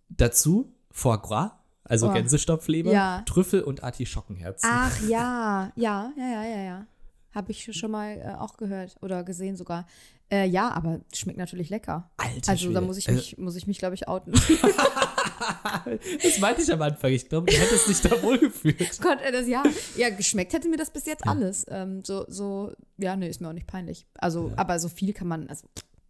dazu 0.09 0.73
Foie 0.91 1.17
Gras, 1.19 1.51
also 1.83 2.09
Oh. 2.09 2.13
Gänsestopfleber, 2.13 2.91
Ja. 2.91 3.21
Trüffel 3.25 3.61
und 3.63 3.83
Artischockenherzen. 3.83 4.69
Ach 4.71 5.01
ja, 5.07 5.71
ja, 5.75 6.13
ja, 6.15 6.31
ja, 6.31 6.43
ja, 6.45 6.61
ja. 6.63 6.87
Habe 7.33 7.51
ich 7.51 7.69
schon 7.75 7.91
mal 7.91 8.17
äh, 8.17 8.35
auch 8.37 8.57
gehört 8.57 8.97
oder 9.01 9.23
gesehen 9.23 9.55
sogar. 9.55 9.87
Äh, 10.31 10.45
ja, 10.47 10.69
aber 10.71 11.01
schmeckt 11.13 11.37
natürlich 11.37 11.69
lecker. 11.69 12.09
Alter 12.17 12.51
Also 12.51 12.67
da 12.67 12.71
Schwede. 12.79 12.81
muss 12.81 12.97
ich 12.97 13.07
Äh, 13.09 13.13
mich, 13.13 13.37
muss 13.37 13.55
ich 13.55 13.67
mich, 13.67 13.79
glaube 13.79 13.95
ich, 13.95 14.07
outen. 14.07 14.33
Das 16.23 16.39
meinte 16.39 16.61
ich 16.61 16.71
am 16.71 16.81
Anfang. 16.81 17.11
Ich 17.11 17.27
glaube, 17.27 17.51
du 17.51 17.57
hättest 17.57 17.87
dich 17.87 18.01
da 18.01 18.21
wohlgefühlt. 18.21 18.99
Gott, 19.01 19.19
äh, 19.21 19.31
das 19.31 19.47
ja. 19.47 19.63
Ja, 19.97 20.09
geschmeckt 20.09 20.53
hätte 20.53 20.69
mir 20.69 20.77
das 20.77 20.91
bis 20.91 21.05
jetzt 21.05 21.27
alles. 21.27 21.65
Ähm, 21.69 22.03
so, 22.05 22.25
so, 22.27 22.73
ja, 22.97 23.15
nee, 23.15 23.27
ist 23.27 23.41
mir 23.41 23.49
auch 23.49 23.53
nicht 23.53 23.67
peinlich. 23.67 24.05
Also, 24.15 24.51
aber 24.55 24.79
so 24.79 24.87
viel 24.89 25.13
kann 25.13 25.27
man, 25.27 25.49
also 25.49 25.67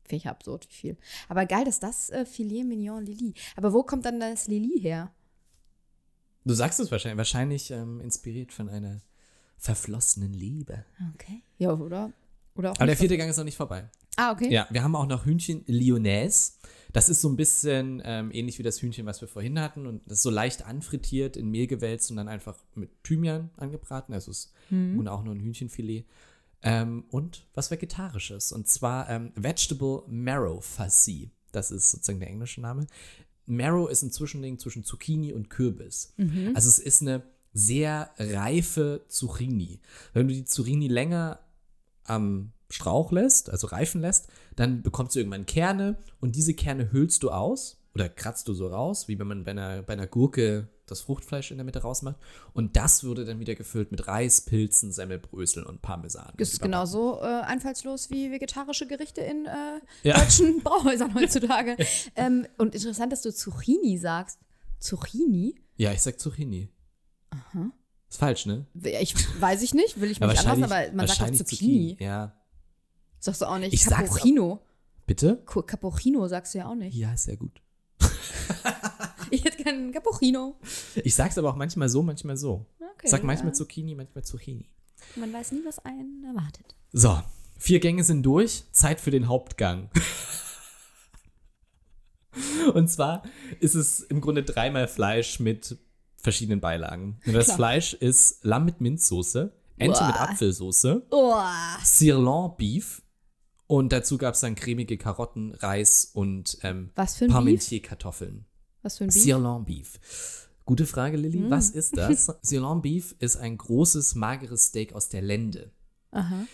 ich 0.10 0.28
absurd, 0.28 0.68
wie 0.70 0.74
viel. 0.74 0.98
Aber 1.30 1.46
geil, 1.46 1.64
dass 1.64 1.80
das 1.80 2.10
äh, 2.10 2.26
Filet 2.26 2.66
Mignon 2.66 3.06
Lili. 3.06 3.34
Aber 3.56 3.72
wo 3.72 3.84
kommt 3.84 4.04
dann 4.06 4.20
das 4.20 4.48
Lili 4.48 4.78
her? 4.82 5.10
Du 6.44 6.54
sagst 6.54 6.80
es 6.82 6.92
wahrscheinlich. 6.92 7.18
Wahrscheinlich 7.18 7.72
ähm, 7.72 8.02
inspiriert 8.02 8.52
von 8.52 8.68
einer 8.68 9.00
verflossenen 9.58 10.34
Liebe. 10.34 10.84
Okay. 11.16 11.44
Ja, 11.60 11.72
oder? 11.74 12.12
Oder 12.56 12.72
auch 12.72 12.76
Aber 12.76 12.88
der 12.88 12.98
vierte 12.98 13.18
Gang 13.18 13.30
ist 13.30 13.38
noch 13.38 13.46
nicht 13.46 13.56
vorbei. 13.56 13.90
Ah, 14.18 14.32
okay. 14.32 14.52
Ja, 14.52 14.68
wir 14.70 14.84
haben 14.84 14.96
auch 14.96 15.08
noch 15.08 15.26
Hühnchen 15.26 15.64
Lyonnaise. 15.68 16.54
Das 16.94 17.08
ist 17.08 17.22
so 17.22 17.30
ein 17.30 17.38
bisschen 17.38 18.02
ähm, 18.04 18.32
ähnlich 18.34 18.60
wie 18.60 18.64
das 18.64 18.82
Hühnchen, 18.82 19.06
was 19.06 19.22
wir 19.22 19.28
vorhin 19.28 19.60
hatten. 19.60 19.88
Und 19.88 20.02
das 20.06 20.18
ist 20.18 20.24
so 20.24 20.30
leicht 20.30 20.66
anfrittiert, 20.66 21.38
in 21.38 21.50
Mehl 21.50 21.68
gewälzt 21.68 22.12
und 22.12 22.18
dann 22.18 22.28
einfach 22.28 22.58
mit 22.76 22.90
Thymian 23.04 23.50
angebraten. 23.58 24.14
Also 24.14 24.32
es 24.32 24.38
ist 24.38 24.54
und 25.00 25.08
auch 25.08 25.24
nur 25.24 25.34
ein 25.34 25.40
Hühnchenfilet. 25.40 26.06
Ähm, 26.64 27.06
und 27.10 27.46
was 27.54 27.72
Vegetarisches. 27.72 28.52
Und 28.52 28.68
zwar 28.68 29.10
ähm, 29.10 29.32
Vegetable 29.36 30.04
Marrow 30.08 30.64
Farci. 30.64 31.32
Das 31.52 31.72
ist 31.72 31.92
sozusagen 31.92 32.20
der 32.20 32.30
englische 32.30 32.62
Name. 32.62 32.88
Marrow 33.46 33.90
ist 33.90 34.04
ein 34.04 34.12
Zwischending 34.12 34.60
zwischen 34.60 34.84
Zucchini 34.84 35.34
und 35.34 35.50
Kürbis. 35.50 36.14
Also 36.56 36.70
es 36.70 36.80
ist 36.80 37.02
eine 37.02 37.24
sehr 37.54 38.12
reife 38.18 39.04
Zucchini. 39.08 39.80
Wenn 40.14 40.28
du 40.28 40.34
die 40.34 40.46
Zucchini 40.46 40.88
länger 40.88 41.40
am 42.04 42.52
Strauch 42.72 43.12
lässt, 43.12 43.50
also 43.50 43.68
reifen 43.68 44.02
lässt, 44.02 44.28
dann 44.56 44.82
bekommst 44.82 45.16
du 45.16 45.20
irgendwann 45.20 45.46
Kerne 45.46 45.98
und 46.20 46.36
diese 46.36 46.54
Kerne 46.54 46.92
hüllst 46.92 47.24
du 47.24 47.30
aus 47.32 47.78
oder 47.94 48.08
kratzt 48.10 48.48
du 48.48 48.54
so 48.54 48.68
raus, 48.68 49.08
wie 49.08 49.20
wenn 49.20 49.28
man 49.28 49.44
bei 49.44 49.52
einer, 49.52 49.82
bei 49.84 49.94
einer 49.94 50.08
Gurke 50.08 50.70
das 50.88 51.02
Fruchtfleisch 51.02 51.52
in 51.52 51.58
der 51.58 51.64
Mitte 51.66 51.82
rausmacht. 51.84 52.18
Und 52.54 52.76
das 52.76 53.04
würde 53.04 53.24
dann 53.24 53.40
wieder 53.40 53.56
gefüllt 53.56 53.92
mit 53.92 54.08
Reis, 54.08 54.42
Pilzen, 54.42 54.92
Semmelbröseln 54.92 55.66
und 55.66 55.82
Parmesan. 55.82 56.34
Ist 56.38 56.56
Und 56.56 56.64
genauso 56.64 57.20
äh, 57.22 57.26
einfallslos 57.44 58.10
wie 58.10 58.30
vegetarische 58.32 58.88
Gerichte 58.88 59.22
in 59.22 59.46
äh, 59.46 59.80
Ja. 60.08 60.18
deutschen 60.20 60.62
Brauhäusern 60.62 61.14
heutzutage. 61.16 61.78
ähm, 62.16 62.46
und 62.58 62.76
interessant, 62.76 63.12
dass 63.14 63.22
du 63.22 63.34
Zucchini 63.34 63.98
sagst. 63.98 64.40
Zucchini? 64.80 65.56
Ja, 65.78 65.92
ich 65.94 66.02
sag 66.02 66.20
Zucchini. 66.20 66.70
Aha. 67.30 67.72
Ist 68.10 68.20
falsch, 68.20 68.46
ne? 68.46 68.66
Ich 69.00 69.16
weiß 69.42 69.62
ich 69.62 69.74
nicht, 69.74 70.02
will 70.02 70.12
ich 70.12 70.20
Ja, 70.20 70.28
mich 70.28 70.40
anders, 70.40 70.70
wahrscheinlich- 70.70 70.90
aber 70.90 70.96
man 70.98 71.08
sagt 71.08 71.20
doch 71.20 71.26
wahrscheinlich 71.26 71.48
Zucchini. 71.48 71.98
Ja. 72.02 72.36
Sagst 73.22 73.42
du 73.42 73.46
auch 73.46 73.58
nicht. 73.60 73.72
Ich 73.72 73.86
sag's 73.86 74.10
Capuchino. 74.10 74.60
Bitte? 75.06 75.42
Capuchino 75.46 76.28
sagst 76.28 76.54
du 76.54 76.58
ja 76.58 76.68
auch 76.68 76.76
nicht. 76.76 76.96
Ja, 76.96 77.16
sehr 77.16 77.38
gut. 77.38 77.62
Ich 79.34 79.46
hätte 79.46 79.64
keinen 79.64 79.94
Capuchino. 79.94 80.58
Ich 81.06 81.16
sag's 81.16 81.38
aber 81.38 81.52
auch 81.52 81.56
manchmal 81.56 81.88
so, 81.88 82.04
manchmal 82.04 82.36
so. 82.36 82.66
Okay, 82.98 83.08
Sag 83.08 83.24
manchmal 83.24 83.52
ja. 83.52 83.54
Zucchini, 83.54 83.96
manchmal 83.96 84.26
Zucchini. 84.26 84.70
Man 85.16 85.32
weiß 85.32 85.54
nie, 85.54 85.62
was 85.64 85.80
einen 85.86 86.22
erwartet. 86.26 86.76
So, 86.92 87.18
vier 87.58 87.80
Gänge 87.80 88.04
sind 88.04 88.24
durch. 88.24 88.66
Zeit 88.74 89.00
für 89.00 89.10
den 89.10 89.30
Hauptgang. 89.30 89.90
Und 92.74 92.90
zwar 92.90 93.24
ist 93.62 93.76
es 93.76 94.02
im 94.02 94.20
Grunde 94.20 94.44
dreimal 94.44 94.90
Fleisch 94.90 95.40
mit 95.40 95.78
verschiedenen 96.18 96.60
Beilagen. 96.60 97.22
Und 97.26 97.32
das 97.32 97.46
Klar. 97.46 97.56
Fleisch 97.56 97.94
ist 97.94 98.44
Lamm 98.44 98.66
mit 98.66 98.82
Minzsoße, 98.82 99.54
Ente 99.78 100.04
mit 100.06 100.16
Uah. 100.16 100.24
Apfelsoße, 100.30 101.04
Oh, 101.10 101.36
Sirloin 101.84 102.52
Beef 102.58 103.01
und 103.72 103.94
dazu 103.94 104.18
gab 104.18 104.34
es 104.34 104.42
dann 104.42 104.56
cremige 104.56 104.98
Karotten, 104.98 105.54
Reis 105.56 106.12
und 106.14 106.58
ähm? 106.62 106.90
Parmentier-Kartoffeln. 106.94 108.44
was 108.82 108.98
für 108.98 109.06
ein 109.06 109.08
Beef? 109.08 109.16
Mm. 109.16 109.20
Sirloin 109.24 109.64
Beef. 109.64 110.50
Gute 110.66 110.86
Frage, 110.86 111.16
Lilly. 111.16 111.50
Was 111.50 111.70
ist 111.70 111.96
das? 111.96 112.26
Sirloin 112.42 112.82
Beef 112.82 113.16
ist 113.20 113.38
ein 113.38 113.58
großes, 113.58 114.16
mageres 114.16 114.66
Steak 114.68 114.92
aus 114.92 115.08
der 115.08 115.22
Lende. 115.22 115.72
Aha. 116.12 116.46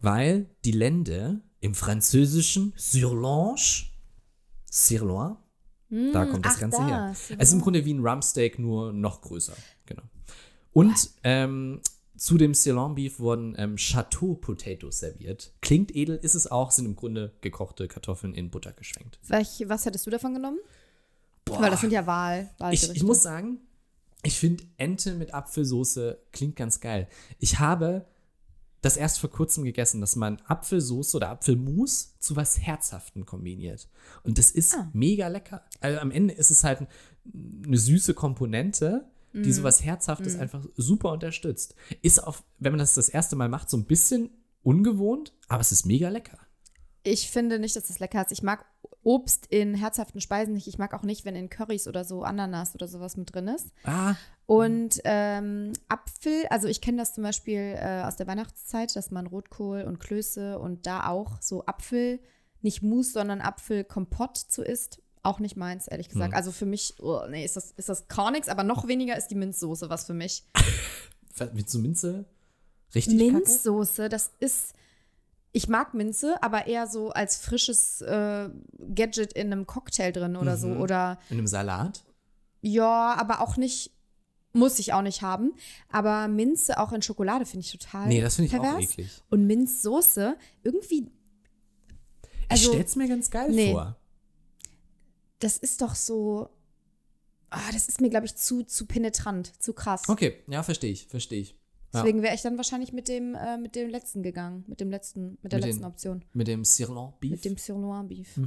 Weil 0.00 0.48
die 0.64 0.72
Lende 0.72 1.42
im 1.60 1.74
Französischen 1.74 2.72
Sirloin, 2.76 3.56
Sirloin, 4.70 5.36
da 5.90 6.24
kommt 6.24 6.46
das 6.46 6.54
Mm, 6.54 6.56
ach, 6.56 6.60
Ganze 6.60 6.86
her. 6.86 7.08
das, 7.10 7.30
Es 7.32 7.48
ist 7.48 7.52
im 7.52 7.60
Grunde 7.60 7.84
wie 7.84 7.92
ein 7.92 8.00
Rumpsteak, 8.00 8.58
nur 8.58 8.94
noch 8.94 9.20
größer. 9.20 9.52
Genau. 9.84 10.04
Und 10.72 11.10
ähm, 11.22 11.82
zu 12.22 12.38
dem 12.38 12.54
Sirloin 12.54 12.94
Beef 12.94 13.18
wurden 13.18 13.56
ähm, 13.58 13.74
Chateau 13.74 14.34
Potatoes 14.34 15.00
serviert. 15.00 15.52
Klingt 15.60 15.92
edel, 15.96 16.14
ist 16.22 16.36
es 16.36 16.48
auch, 16.48 16.70
sind 16.70 16.86
im 16.86 16.94
Grunde 16.94 17.32
gekochte 17.40 17.88
Kartoffeln 17.88 18.32
in 18.32 18.48
Butter 18.48 18.72
geschwenkt. 18.72 19.18
Welch, 19.26 19.64
was 19.66 19.86
hättest 19.86 20.06
du 20.06 20.10
davon 20.10 20.32
genommen? 20.34 20.60
Weil 21.46 21.70
das 21.72 21.80
sind 21.80 21.92
ja 21.92 22.06
Wahl, 22.06 22.48
Ich, 22.70 22.88
ich 22.94 23.02
muss 23.02 23.24
sagen, 23.24 23.58
ich 24.22 24.38
finde 24.38 24.62
Ente 24.76 25.14
mit 25.14 25.34
Apfelsoße 25.34 26.16
klingt 26.30 26.54
ganz 26.54 26.78
geil. 26.78 27.08
Ich 27.40 27.58
habe 27.58 28.06
das 28.82 28.96
erst 28.96 29.18
vor 29.18 29.30
kurzem 29.30 29.64
gegessen, 29.64 30.00
dass 30.00 30.14
man 30.14 30.40
Apfelsoße 30.46 31.16
oder 31.16 31.30
Apfelmus 31.30 32.14
zu 32.20 32.36
was 32.36 32.60
Herzhaftem 32.60 33.26
kombiniert. 33.26 33.88
Und 34.22 34.38
das 34.38 34.52
ist 34.52 34.76
Ah. 34.76 34.88
mega 34.92 35.26
lecker. 35.26 35.64
Also 35.80 35.98
am 35.98 36.12
Ende 36.12 36.34
ist 36.34 36.50
es 36.52 36.62
halt 36.62 36.82
ein- 36.82 36.88
eine 37.66 37.78
süße 37.78 38.14
Komponente, 38.14 39.08
die 39.32 39.38
Mhm. 39.48 39.52
sowas 39.52 39.82
Herzhaftes 39.84 40.38
einfach 40.38 40.64
super 40.76 41.10
unterstützt. 41.12 41.74
Ist 42.02 42.18
auf, 42.20 42.44
wenn 42.58 42.72
man 42.72 42.78
das 42.80 42.94
das 42.94 43.08
erste 43.08 43.36
Mal 43.36 43.48
macht, 43.48 43.70
so 43.70 43.76
ein 43.76 43.84
bisschen 43.86 44.30
ungewohnt, 44.62 45.32
aber 45.48 45.60
es 45.60 45.72
ist 45.72 45.86
mega 45.86 46.08
lecker. 46.08 46.38
Ich 47.02 47.30
finde 47.30 47.58
nicht, 47.58 47.74
dass 47.74 47.88
das 47.88 47.98
lecker 47.98 48.22
ist. 48.22 48.30
Ich 48.32 48.42
mag 48.42 48.64
Obst 49.04 49.46
in 49.46 49.74
herzhaften 49.74 50.20
Speisen 50.20 50.54
nicht. 50.54 50.68
Ich 50.68 50.78
mag 50.78 50.94
auch 50.94 51.02
nicht, 51.02 51.24
wenn 51.24 51.34
in 51.34 51.50
Currys 51.50 51.88
oder 51.88 52.04
so 52.04 52.22
Ananas 52.22 52.76
oder 52.76 52.86
sowas 52.86 53.16
mit 53.16 53.34
drin 53.34 53.48
ist. 53.48 53.72
Ah, 53.82 54.14
Und 54.46 55.00
ähm, 55.04 55.72
Apfel, 55.88 56.46
also 56.50 56.68
ich 56.68 56.80
kenne 56.80 56.98
das 56.98 57.14
zum 57.14 57.24
Beispiel 57.24 57.74
äh, 57.76 58.02
aus 58.04 58.14
der 58.14 58.28
Weihnachtszeit, 58.28 58.94
dass 58.94 59.10
man 59.10 59.26
Rotkohl 59.26 59.82
und 59.82 59.98
Klöße 59.98 60.58
und 60.60 60.86
da 60.86 61.08
auch 61.08 61.42
so 61.42 61.66
Apfel, 61.66 62.20
nicht 62.60 62.82
Mousse, 62.82 63.10
sondern 63.14 63.40
Apfelkompott 63.40 64.36
zu 64.36 64.62
isst. 64.62 65.02
Auch 65.24 65.38
nicht 65.38 65.56
meins, 65.56 65.86
ehrlich 65.86 66.08
gesagt. 66.08 66.34
Also 66.34 66.50
für 66.50 66.66
mich, 66.66 66.94
oh, 67.00 67.20
nee, 67.30 67.44
ist 67.44 67.56
das, 67.56 67.70
ist 67.76 67.88
das 67.88 68.08
gar 68.08 68.30
nichts, 68.32 68.48
aber 68.48 68.64
noch 68.64 68.88
weniger 68.88 69.16
ist 69.16 69.28
die 69.28 69.36
Minzsoße 69.36 69.88
was 69.88 70.04
für 70.04 70.14
mich. 70.14 70.44
mit 71.54 71.70
so 71.70 71.78
Minze? 71.78 72.24
Richtig? 72.94 73.32
Minzsoße, 73.32 74.08
das 74.08 74.30
ist. 74.40 74.74
Ich 75.52 75.68
mag 75.68 75.92
Minze, 75.94 76.42
aber 76.42 76.66
eher 76.66 76.86
so 76.86 77.10
als 77.10 77.36
frisches 77.36 78.00
äh, 78.00 78.48
Gadget 78.94 79.34
in 79.34 79.52
einem 79.52 79.66
Cocktail 79.66 80.10
drin 80.10 80.34
oder 80.36 80.56
so. 80.56 80.68
Mhm. 80.68 80.80
Oder 80.80 81.18
In 81.30 81.38
einem 81.38 81.46
Salat? 81.46 82.04
ja, 82.62 83.14
aber 83.14 83.40
auch 83.40 83.56
nicht. 83.56 83.92
Muss 84.54 84.78
ich 84.78 84.92
auch 84.92 85.00
nicht 85.02 85.22
haben. 85.22 85.52
Aber 85.90 86.28
Minze 86.28 86.78
auch 86.78 86.92
in 86.92 87.00
Schokolade 87.00 87.46
finde 87.46 87.64
ich 87.64 87.72
total. 87.72 88.06
Nee, 88.08 88.20
das 88.20 88.36
finde 88.36 88.48
ich 88.48 88.58
auch 88.58 88.62
pervers. 88.62 88.82
eklig. 88.82 89.22
Und 89.30 89.46
Minzsoße, 89.46 90.36
irgendwie, 90.62 91.10
ich 92.22 92.50
Also- 92.50 92.72
stell's 92.72 92.96
mir 92.96 93.08
ganz 93.08 93.30
geil 93.30 93.50
Nee. 93.50 93.72
vor. 93.72 93.96
Das 95.42 95.56
ist 95.56 95.80
doch 95.82 95.94
so. 95.94 96.48
Ah, 97.50 97.70
das 97.72 97.88
ist 97.88 98.00
mir, 98.00 98.08
glaube 98.08 98.24
ich, 98.26 98.34
zu, 98.36 98.62
zu 98.62 98.86
penetrant, 98.86 99.52
zu 99.62 99.74
krass. 99.74 100.08
Okay, 100.08 100.38
ja, 100.48 100.62
verstehe 100.62 100.90
ich, 100.90 101.06
verstehe 101.08 101.40
ich. 101.40 101.50
Ja. 101.92 102.00
Deswegen 102.00 102.22
wäre 102.22 102.34
ich 102.34 102.40
dann 102.40 102.56
wahrscheinlich 102.56 102.94
mit 102.94 103.08
dem, 103.08 103.34
äh, 103.34 103.58
mit 103.58 103.74
dem 103.76 103.90
letzten 103.90 104.22
gegangen. 104.22 104.64
Mit 104.66 104.80
dem 104.80 104.90
letzten, 104.90 105.36
mit 105.42 105.52
der 105.52 105.58
Mit 105.58 105.64
den- 105.64 105.70
letzten 105.70 105.84
Option. 105.84 106.24
Mit 106.32 106.48
dem 106.48 106.64
Sirloin 106.64 107.12
Beef. 107.20 107.30
Mit 107.32 107.44
dem 107.44 107.56
Sirloin 107.58 108.08
Beef. 108.08 108.40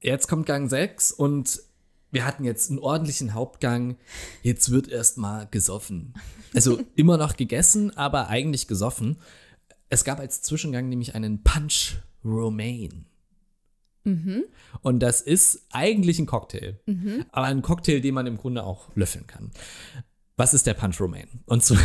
Jetzt 0.00 0.28
kommt 0.28 0.44
Gang 0.44 0.68
6 0.68 1.10
und 1.12 1.62
wir 2.10 2.26
hatten 2.26 2.44
jetzt 2.44 2.68
einen 2.68 2.78
ordentlichen 2.80 3.32
Hauptgang. 3.32 3.96
Jetzt 4.42 4.70
wird 4.70 4.88
erstmal 4.88 5.46
gesoffen. 5.50 6.12
Also 6.54 6.80
immer 6.96 7.16
noch 7.16 7.36
gegessen, 7.36 7.96
aber 7.96 8.28
eigentlich 8.28 8.66
gesoffen. 8.68 9.16
Es 9.88 10.04
gab 10.04 10.20
als 10.20 10.42
Zwischengang 10.42 10.88
nämlich 10.90 11.14
einen 11.14 11.42
Punch 11.42 11.96
Romaine. 12.24 13.06
Und 14.82 15.00
das 15.00 15.20
ist 15.20 15.66
eigentlich 15.70 16.18
ein 16.18 16.26
Cocktail. 16.26 16.80
Aber 17.32 17.46
ein 17.46 17.62
Cocktail, 17.62 18.00
den 18.00 18.14
man 18.14 18.26
im 18.26 18.38
Grunde 18.38 18.64
auch 18.64 18.94
löffeln 18.96 19.26
kann. 19.26 19.50
Was 20.36 20.54
ist 20.54 20.66
der 20.66 20.74
Punch 20.74 21.00
Romaine? 21.00 21.28
Und 21.44 21.62
so 21.62 21.76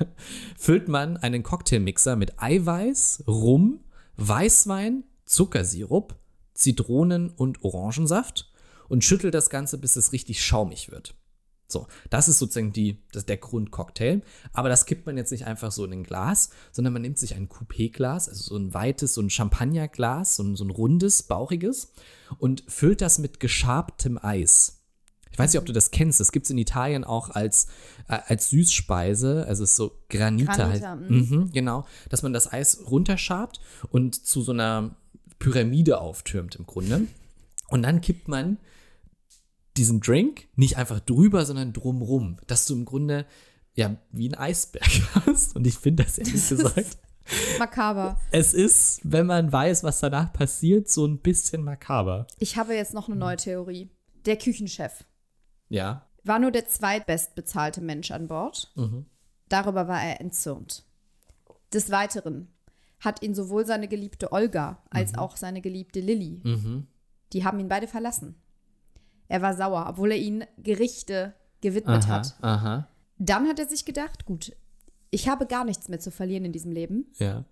füllt 0.56 0.86
man 0.86 1.16
einen 1.16 1.42
Cocktailmixer 1.42 2.14
mit 2.14 2.40
Eiweiß, 2.40 3.24
Rum, 3.26 3.80
Weißwein, 4.16 5.04
Zuckersirup, 5.24 6.14
Zitronen 6.54 7.30
und 7.30 7.64
Orangensaft 7.64 8.50
und 8.88 9.04
schüttelt 9.04 9.34
das 9.34 9.50
Ganze, 9.50 9.78
bis 9.78 9.96
es 9.96 10.12
richtig 10.12 10.44
schaumig 10.44 10.90
wird. 10.90 11.14
So, 11.68 11.88
das 12.10 12.28
ist 12.28 12.38
sozusagen 12.38 12.72
die, 12.72 13.02
das, 13.12 13.26
der 13.26 13.38
Grundcocktail. 13.38 14.22
Aber 14.52 14.68
das 14.68 14.86
kippt 14.86 15.06
man 15.06 15.16
jetzt 15.16 15.32
nicht 15.32 15.46
einfach 15.46 15.72
so 15.72 15.84
in 15.84 15.92
ein 15.92 16.04
Glas, 16.04 16.50
sondern 16.72 16.92
man 16.92 17.02
nimmt 17.02 17.18
sich 17.18 17.34
ein 17.34 17.48
Coupé-Glas, 17.48 18.28
also 18.28 18.42
so 18.42 18.56
ein 18.56 18.72
weites, 18.72 19.14
so 19.14 19.20
ein 19.20 19.30
Champagnerglas, 19.30 20.36
so 20.36 20.44
ein, 20.44 20.56
so 20.56 20.64
ein 20.64 20.70
rundes, 20.70 21.24
bauchiges 21.24 21.92
und 22.38 22.62
füllt 22.68 23.00
das 23.00 23.18
mit 23.18 23.40
geschabtem 23.40 24.18
Eis. 24.22 24.76
Ich 25.36 25.38
weiß 25.38 25.52
nicht, 25.52 25.60
ob 25.60 25.66
du 25.66 25.74
das 25.74 25.90
kennst. 25.90 26.18
Das 26.18 26.32
gibt 26.32 26.46
es 26.46 26.50
in 26.50 26.56
Italien 26.56 27.04
auch 27.04 27.28
als, 27.28 27.66
äh, 28.08 28.18
als 28.26 28.48
Süßspeise. 28.48 29.44
Also 29.46 29.64
es 29.64 29.72
ist 29.72 29.76
so 29.76 29.92
Granita. 30.08 30.54
Granita, 30.54 30.88
halt. 30.88 31.10
Mhm, 31.10 31.50
genau. 31.52 31.84
Dass 32.08 32.22
man 32.22 32.32
das 32.32 32.50
Eis 32.50 32.80
runterschabt 32.90 33.60
und 33.90 34.14
zu 34.14 34.40
so 34.40 34.52
einer 34.52 34.96
Pyramide 35.38 36.00
auftürmt 36.00 36.54
im 36.54 36.64
Grunde. 36.64 37.02
Und 37.68 37.82
dann 37.82 38.00
kippt 38.00 38.28
man 38.28 38.56
diesen 39.76 40.00
Drink 40.00 40.48
nicht 40.56 40.76
einfach 40.76 41.00
drüber, 41.00 41.44
sondern 41.44 41.72
drumrum. 41.72 42.38
Dass 42.46 42.66
du 42.66 42.74
im 42.74 42.84
Grunde 42.84 43.26
ja 43.74 43.96
wie 44.10 44.28
ein 44.28 44.34
Eisberg 44.34 44.86
hast. 45.26 45.54
Und 45.56 45.66
ich 45.66 45.76
finde 45.76 46.04
das 46.04 46.18
ehrlich 46.18 46.48
gesagt. 46.48 46.98
Makaber. 47.58 48.20
Es 48.30 48.54
ist, 48.54 49.00
wenn 49.02 49.26
man 49.26 49.50
weiß, 49.52 49.82
was 49.82 49.98
danach 50.00 50.32
passiert, 50.32 50.88
so 50.88 51.04
ein 51.06 51.18
bisschen 51.18 51.62
makaber. 51.64 52.26
Ich 52.38 52.56
habe 52.56 52.74
jetzt 52.74 52.94
noch 52.94 53.08
eine 53.08 53.16
neue 53.16 53.36
Theorie. 53.36 53.90
Der 54.26 54.36
Küchenchef 54.38 55.04
Ja. 55.68 56.06
war 56.24 56.38
nur 56.38 56.52
der 56.52 56.68
zweitbestbezahlte 56.68 57.80
Mensch 57.80 58.10
an 58.12 58.28
Bord. 58.28 58.72
Darüber 59.48 59.88
war 59.88 60.02
er 60.02 60.20
entzürnt. 60.20 60.84
Des 61.72 61.90
Weiteren 61.90 62.48
hat 63.00 63.22
ihn 63.22 63.34
sowohl 63.34 63.66
seine 63.66 63.88
geliebte 63.88 64.30
Olga 64.32 64.82
als 64.90 65.12
Mhm. 65.12 65.18
auch 65.18 65.36
seine 65.36 65.60
geliebte 65.60 66.00
Lilly. 66.00 66.40
Die 67.32 67.44
haben 67.44 67.58
ihn 67.60 67.68
beide 67.68 67.88
verlassen. 67.88 68.36
Er 69.28 69.42
war 69.42 69.54
sauer, 69.54 69.86
obwohl 69.88 70.12
er 70.12 70.18
ihnen 70.18 70.44
Gerichte 70.58 71.34
gewidmet 71.60 72.04
Aha, 72.04 72.08
hat. 72.08 72.36
aha, 72.42 72.88
Dann 73.18 73.48
hat 73.48 73.58
er 73.58 73.66
sich 73.66 73.84
gedacht, 73.84 74.24
gut, 74.26 74.54
ich 75.10 75.28
habe 75.28 75.46
gar 75.46 75.64
nichts 75.64 75.88
mehr 75.88 75.98
zu 76.00 76.10
verlieren 76.10 76.44
in 76.44 76.52
diesem 76.52 76.72
Leben. 76.72 77.06
ja. 77.18 77.44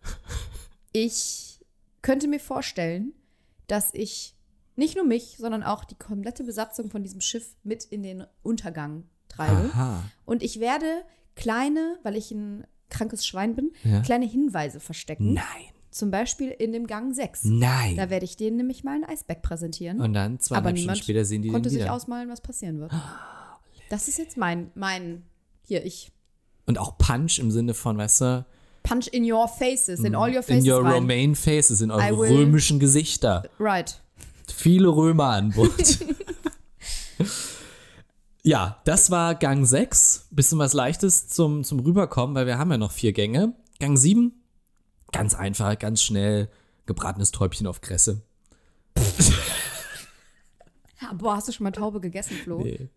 Ich 0.93 1.61
könnte 2.03 2.29
mir 2.29 2.39
vorstellen, 2.41 3.13
dass 3.67 3.93
ich 3.95 4.35
nicht 4.77 4.95
nur 4.97 5.05
mich, 5.05 5.37
sondern 5.39 5.63
auch 5.63 5.85
die 5.85 5.95
komplette 5.97 6.45
Besatzung 6.45 6.91
von 6.91 7.03
diesem 7.03 7.21
Schiff 7.21 7.57
mit 7.63 7.85
in 7.85 8.03
den 8.03 8.25
Untergang 8.43 9.05
treibe. 9.29 9.71
Aha. 9.73 10.03
Und 10.25 10.43
ich 10.43 10.61
werde 10.61 11.05
kleine, 11.35 11.99
weil 12.03 12.17
ich 12.17 12.31
ein 12.31 12.67
krankes 12.91 13.27
Schwein 13.27 13.57
bin, 13.57 13.73
Ja. 13.83 14.03
kleine 14.03 14.27
Hinweise 14.27 14.79
verstecken. 14.81 15.33
Nein, 15.33 15.45
Zum 15.95 16.11
Beispiel 16.11 16.49
in 16.51 16.73
dem 16.73 16.89
Gang 16.89 17.15
6. 17.15 17.45
nein. 17.45 17.97
Da 17.97 18.11
werde 18.11 18.25
ich 18.25 18.37
denen 18.37 18.57
nämlich 18.57 18.83
mal 18.83 18.97
ein 18.97 19.05
Eisberg 19.05 19.43
präsentieren. 19.43 20.01
Und 20.01 20.13
dann 20.13 20.33
aber 20.33 20.41
zweieinhalb 20.41 20.77
Stunden 20.79 20.97
später 20.97 21.25
sehen 21.25 21.43
die 21.43 21.51
konnte 21.51 21.69
den 21.69 21.75
sich 21.75 21.83
wieder. 21.83 21.93
ausmalen, 21.93 22.29
was 22.29 22.41
passieren 22.41 22.81
wird. 22.81 22.91
Das 23.91 24.09
ist 24.09 24.19
jetzt 24.19 24.37
mein, 24.37 24.73
mein, 24.75 25.23
hier, 25.65 25.87
ich 25.87 26.11
Und 26.67 26.79
auch 26.79 26.99
Punch 26.99 27.39
im 27.39 27.53
Sinne 27.53 27.75
von, 27.75 27.97
weißt 27.97 28.21
du, 28.23 28.45
punch 28.83 29.07
in 29.13 29.31
your 29.31 29.47
faces, 29.47 30.01
in 30.01 30.17
all 30.17 30.35
your 30.35 30.43
faces 30.43 30.65
in 30.65 30.73
your 30.73 30.83
rein. 30.85 30.95
Romaine 30.95 31.35
faces, 31.37 31.81
in 31.81 31.93
eure 31.93 32.19
will- 32.19 32.39
römischen 32.39 32.81
Gesichter. 32.81 33.49
Right. 33.61 34.01
Viele 34.53 34.89
Römer 34.89 35.27
an 35.27 35.51
Bord. 35.53 35.99
ja, 38.43 38.81
das 38.85 39.13
war 39.13 39.37
Gang 39.37 39.65
6. 39.65 40.27
Bisschen 40.33 40.59
was 40.59 40.73
Leichtes 40.73 41.29
zum, 41.29 41.63
zum 41.63 41.79
Rüberkommen, 41.79 42.35
weil 42.35 42.47
wir 42.47 42.59
haben 42.59 42.73
ja 42.73 42.79
noch 42.79 42.91
vier 42.93 43.13
Gänge. 43.13 43.53
Gang 43.79 43.97
7, 43.97 44.33
ganz 45.15 45.35
einfach, 45.35 45.79
ganz 45.79 46.03
schnell, 46.03 46.49
gebratenes 46.87 47.31
Täubchen 47.31 47.67
auf 47.67 47.81
Kresse. 47.81 48.23
Ja, 51.01 51.13
boah, 51.15 51.37
hast 51.37 51.49
du 51.49 51.53
schon 51.53 51.65
mal 51.65 51.71
Taube 51.71 52.01
gegessen, 52.01 52.37
Flo? 52.37 52.59
Nee. 52.59 52.89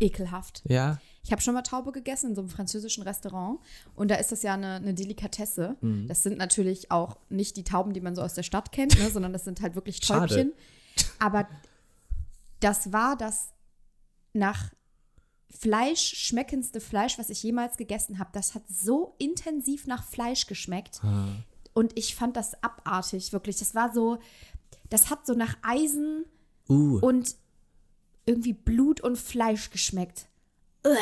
Ekelhaft. 0.00 0.62
Ja, 0.68 0.98
Ich 1.24 1.32
habe 1.32 1.42
schon 1.42 1.54
mal 1.54 1.62
Taube 1.62 1.92
gegessen 1.92 2.30
in 2.30 2.34
so 2.36 2.40
einem 2.40 2.50
französischen 2.50 3.02
Restaurant 3.02 3.58
und 3.96 4.10
da 4.10 4.14
ist 4.14 4.30
das 4.32 4.42
ja 4.42 4.54
eine, 4.54 4.74
eine 4.74 4.94
Delikatesse. 4.94 5.76
Mhm. 5.80 6.06
Das 6.06 6.22
sind 6.22 6.38
natürlich 6.38 6.90
auch 6.90 7.18
nicht 7.28 7.56
die 7.56 7.64
Tauben, 7.64 7.92
die 7.92 8.00
man 8.00 8.14
so 8.14 8.22
aus 8.22 8.34
der 8.34 8.44
Stadt 8.44 8.72
kennt, 8.72 8.98
ne, 8.98 9.10
sondern 9.12 9.32
das 9.32 9.44
sind 9.44 9.60
halt 9.60 9.74
wirklich 9.74 9.98
Schade. 10.02 10.28
Täubchen. 10.28 10.52
Aber 11.18 11.48
das 12.60 12.92
war 12.92 13.16
das 13.16 13.52
nach 14.32 14.70
Fleisch 15.50 16.14
schmeckendste 16.16 16.80
Fleisch, 16.80 17.18
was 17.18 17.28
ich 17.30 17.42
jemals 17.42 17.76
gegessen 17.76 18.18
habe. 18.18 18.30
Das 18.32 18.54
hat 18.54 18.62
so 18.68 19.14
intensiv 19.18 19.86
nach 19.86 20.04
Fleisch 20.04 20.46
geschmeckt. 20.46 21.00
Und 21.78 21.96
ich 21.96 22.16
fand 22.16 22.36
das 22.36 22.60
abartig, 22.60 23.32
wirklich. 23.32 23.56
Das 23.58 23.72
war 23.76 23.94
so, 23.94 24.18
das 24.90 25.10
hat 25.10 25.24
so 25.24 25.34
nach 25.34 25.56
Eisen 25.62 26.24
uh. 26.68 26.98
und 26.98 27.36
irgendwie 28.26 28.52
Blut 28.52 29.00
und 29.00 29.16
Fleisch 29.16 29.70
geschmeckt. 29.70 30.26
Uäh. 30.84 30.96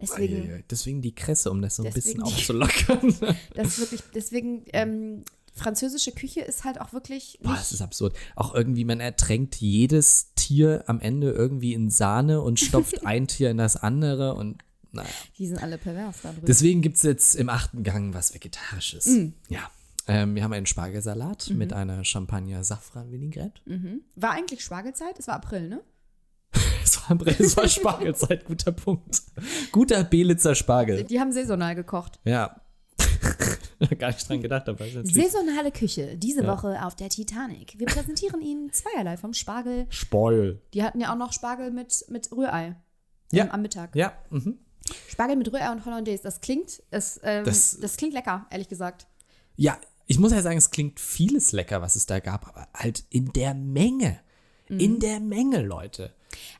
Deswegen, 0.00 0.48
Eieiei. 0.48 0.64
Deswegen 0.70 1.02
die 1.02 1.14
Kresse, 1.14 1.50
um 1.50 1.60
das 1.60 1.76
so 1.76 1.82
ein 1.82 1.92
bisschen 1.92 2.22
aufzulockern. 2.22 3.14
das 3.54 3.66
ist 3.66 3.80
wirklich, 3.80 4.00
deswegen, 4.14 4.64
ähm, 4.72 5.24
französische 5.52 6.12
Küche 6.12 6.40
ist 6.40 6.64
halt 6.64 6.80
auch 6.80 6.94
wirklich 6.94 7.38
Boah, 7.42 7.56
das 7.56 7.72
ist 7.72 7.82
absurd. 7.82 8.16
Auch 8.34 8.54
irgendwie, 8.54 8.86
man 8.86 9.00
ertränkt 9.00 9.56
jedes 9.56 10.32
Tier 10.36 10.84
am 10.86 11.00
Ende 11.00 11.32
irgendwie 11.32 11.74
in 11.74 11.90
Sahne 11.90 12.40
und 12.40 12.58
stopft 12.58 13.04
ein 13.04 13.28
Tier 13.28 13.50
in 13.50 13.58
das 13.58 13.76
andere 13.76 14.32
und 14.36 14.64
naja. 14.90 15.10
die 15.36 15.48
sind 15.48 15.62
alle 15.62 15.76
pervers 15.76 16.22
da 16.22 16.32
drin. 16.32 16.44
Deswegen 16.46 16.80
gibt 16.80 16.96
es 16.96 17.02
jetzt 17.02 17.34
im 17.34 17.50
achten 17.50 17.82
Gang 17.82 18.14
was 18.14 18.32
Vegetarisches. 18.32 19.04
Mm. 19.04 19.32
Ja. 19.50 19.70
Ähm, 20.08 20.34
wir 20.34 20.42
haben 20.42 20.52
einen 20.54 20.66
Spargelsalat 20.66 21.50
Mhm. 21.50 21.58
mit 21.58 21.72
einer 21.72 22.02
Champagner-Safran-Vinaigrette. 22.04 23.60
war 24.16 24.30
eigentlich 24.32 24.64
Spargelzeit? 24.64 25.18
Es 25.18 25.28
war 25.28 25.34
April, 25.36 25.68
ne? 25.68 25.80
Es 26.82 26.96
war, 27.10 27.20
es 27.26 27.56
war 27.56 27.68
Spargelzeit, 27.68 28.46
guter 28.46 28.72
Punkt. 28.72 29.20
Guter 29.72 30.04
Belitzer 30.04 30.54
Spargel. 30.54 31.04
Die 31.04 31.20
haben 31.20 31.32
saisonal 31.32 31.74
gekocht. 31.74 32.18
Ja. 32.24 32.62
Gar 33.98 34.08
nicht 34.08 34.28
dran 34.28 34.40
gedacht, 34.42 34.68
aber. 34.68 34.84
Saisonale 35.04 35.70
Küche, 35.70 36.16
diese 36.16 36.46
Woche 36.46 36.84
auf 36.84 36.96
der 36.96 37.10
Titanic. 37.10 37.78
Wir 37.78 37.86
präsentieren 37.86 38.40
Ihnen 38.40 38.72
zweierlei 38.72 39.16
vom 39.18 39.34
Spargel. 39.34 39.86
Spargel. 39.90 40.62
Die 40.74 40.82
hatten 40.82 41.00
ja 41.00 41.12
auch 41.12 41.16
noch 41.18 41.32
Spargel 41.32 41.70
mit, 41.70 42.04
mit 42.08 42.32
Rührei 42.32 42.74
Ja. 43.32 43.44
ähm, 43.44 43.50
am 43.50 43.62
Mittag. 43.62 43.94
Ja, 43.94 44.14
mhm. 44.30 44.58
Spargel 45.08 45.36
mit 45.36 45.52
Rührei 45.52 45.70
und 45.70 45.84
Hollandaise, 45.84 46.22
das 46.22 46.40
klingt, 46.40 46.82
es, 46.90 47.20
ähm, 47.22 47.44
Das- 47.44 47.78
das, 47.78 47.96
klingt 47.98 48.14
lecker, 48.14 48.46
ehrlich 48.50 48.68
gesagt. 48.68 49.06
Ja, 49.56 49.78
ich 50.08 50.18
muss 50.18 50.32
ja 50.32 50.42
sagen, 50.42 50.58
es 50.58 50.70
klingt 50.72 50.98
vieles 50.98 51.52
lecker, 51.52 51.80
was 51.82 51.94
es 51.94 52.06
da 52.06 52.18
gab, 52.18 52.48
aber 52.48 52.66
halt 52.74 53.04
in 53.10 53.32
der 53.32 53.54
Menge. 53.54 54.18
Mhm. 54.68 54.80
In 54.80 55.00
der 55.00 55.20
Menge, 55.20 55.62
Leute. 55.62 56.12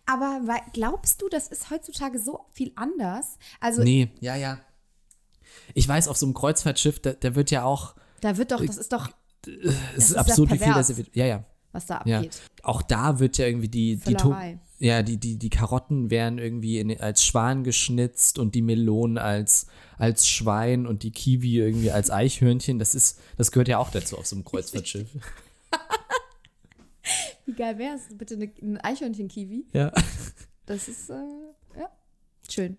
Aber 0.07 0.41
glaubst 0.73 1.21
du, 1.21 1.29
das 1.29 1.49
ist 1.49 1.71
heutzutage 1.71 2.19
so 2.19 2.47
viel 2.53 2.73
anders? 2.77 3.39
Also 3.61 3.83
Nee, 3.83 4.11
ja, 4.21 4.37
ja. 4.37 4.61
Ich 5.75 5.87
weiß, 5.89 6.09
auf 6.09 6.17
so 6.17 6.27
einem 6.27 6.35
Kreuzfahrtschiff, 6.35 7.01
da, 7.01 7.13
da 7.15 7.35
wird 7.35 7.51
ja 7.51 7.65
auch, 7.65 7.95
da 8.21 8.37
wird 8.37 8.53
doch, 8.53 8.65
das 8.65 8.77
ist 8.77 8.93
doch, 8.93 9.11
es 9.47 9.55
ist 9.55 9.75
ist 9.97 10.11
ja 10.15 10.21
absurd, 10.21 10.51
wie 10.53 10.59
viel 10.59 10.73
das 10.75 10.97
wird. 10.97 11.15
Ja, 11.17 11.27
ja. 11.27 11.45
was 11.73 11.87
da 11.87 12.03
Ja, 12.07 12.19
abgeht. 12.19 12.41
auch 12.63 12.83
da 12.83 13.19
wird 13.19 13.39
ja 13.39 13.47
irgendwie 13.47 13.69
die, 13.69 13.97
die, 13.97 14.15
To- 14.15 14.29
Völlerei. 14.31 14.59
Ja, 14.79 15.03
die, 15.03 15.17
die, 15.19 15.37
die 15.37 15.51
Karotten 15.51 16.11
werden 16.11 16.39
irgendwie 16.39 16.79
in, 16.79 17.01
als 17.01 17.25
Schwan 17.25 17.65
geschnitzt 17.65 18.39
und 18.39 18.55
die 18.55 18.63
Melonen 18.63 19.19
als, 19.19 19.67
als 19.99 20.29
Schwein 20.29 20.87
und 20.87 21.03
die 21.03 21.11
Kiwi 21.11 21.59
irgendwie 21.59 21.91
als 21.91 22.11
Eichhörnchen. 22.11 22.79
Das 22.79 22.95
ist, 22.95 23.21
das 23.37 23.51
gehört 23.51 23.69
ja 23.69 23.79
auch 23.79 23.91
dazu 23.91 24.17
auf 24.17 24.27
so 24.27 24.37
einem 24.37 24.45
Kreuzfahrtschiff. 24.45 25.09
Wie 27.47 27.55
geil 27.55 27.79
wäre 27.79 27.97
es? 27.97 28.17
Bitte 28.17 28.35
eine, 28.35 28.53
ein 28.63 28.79
Eichhörnchen-Kiwi. 28.79 29.67
ja. 29.73 29.93
Das 30.67 30.87
ist, 30.87 31.09
äh, 31.09 31.15
ja, 31.79 31.91
schön. 32.49 32.77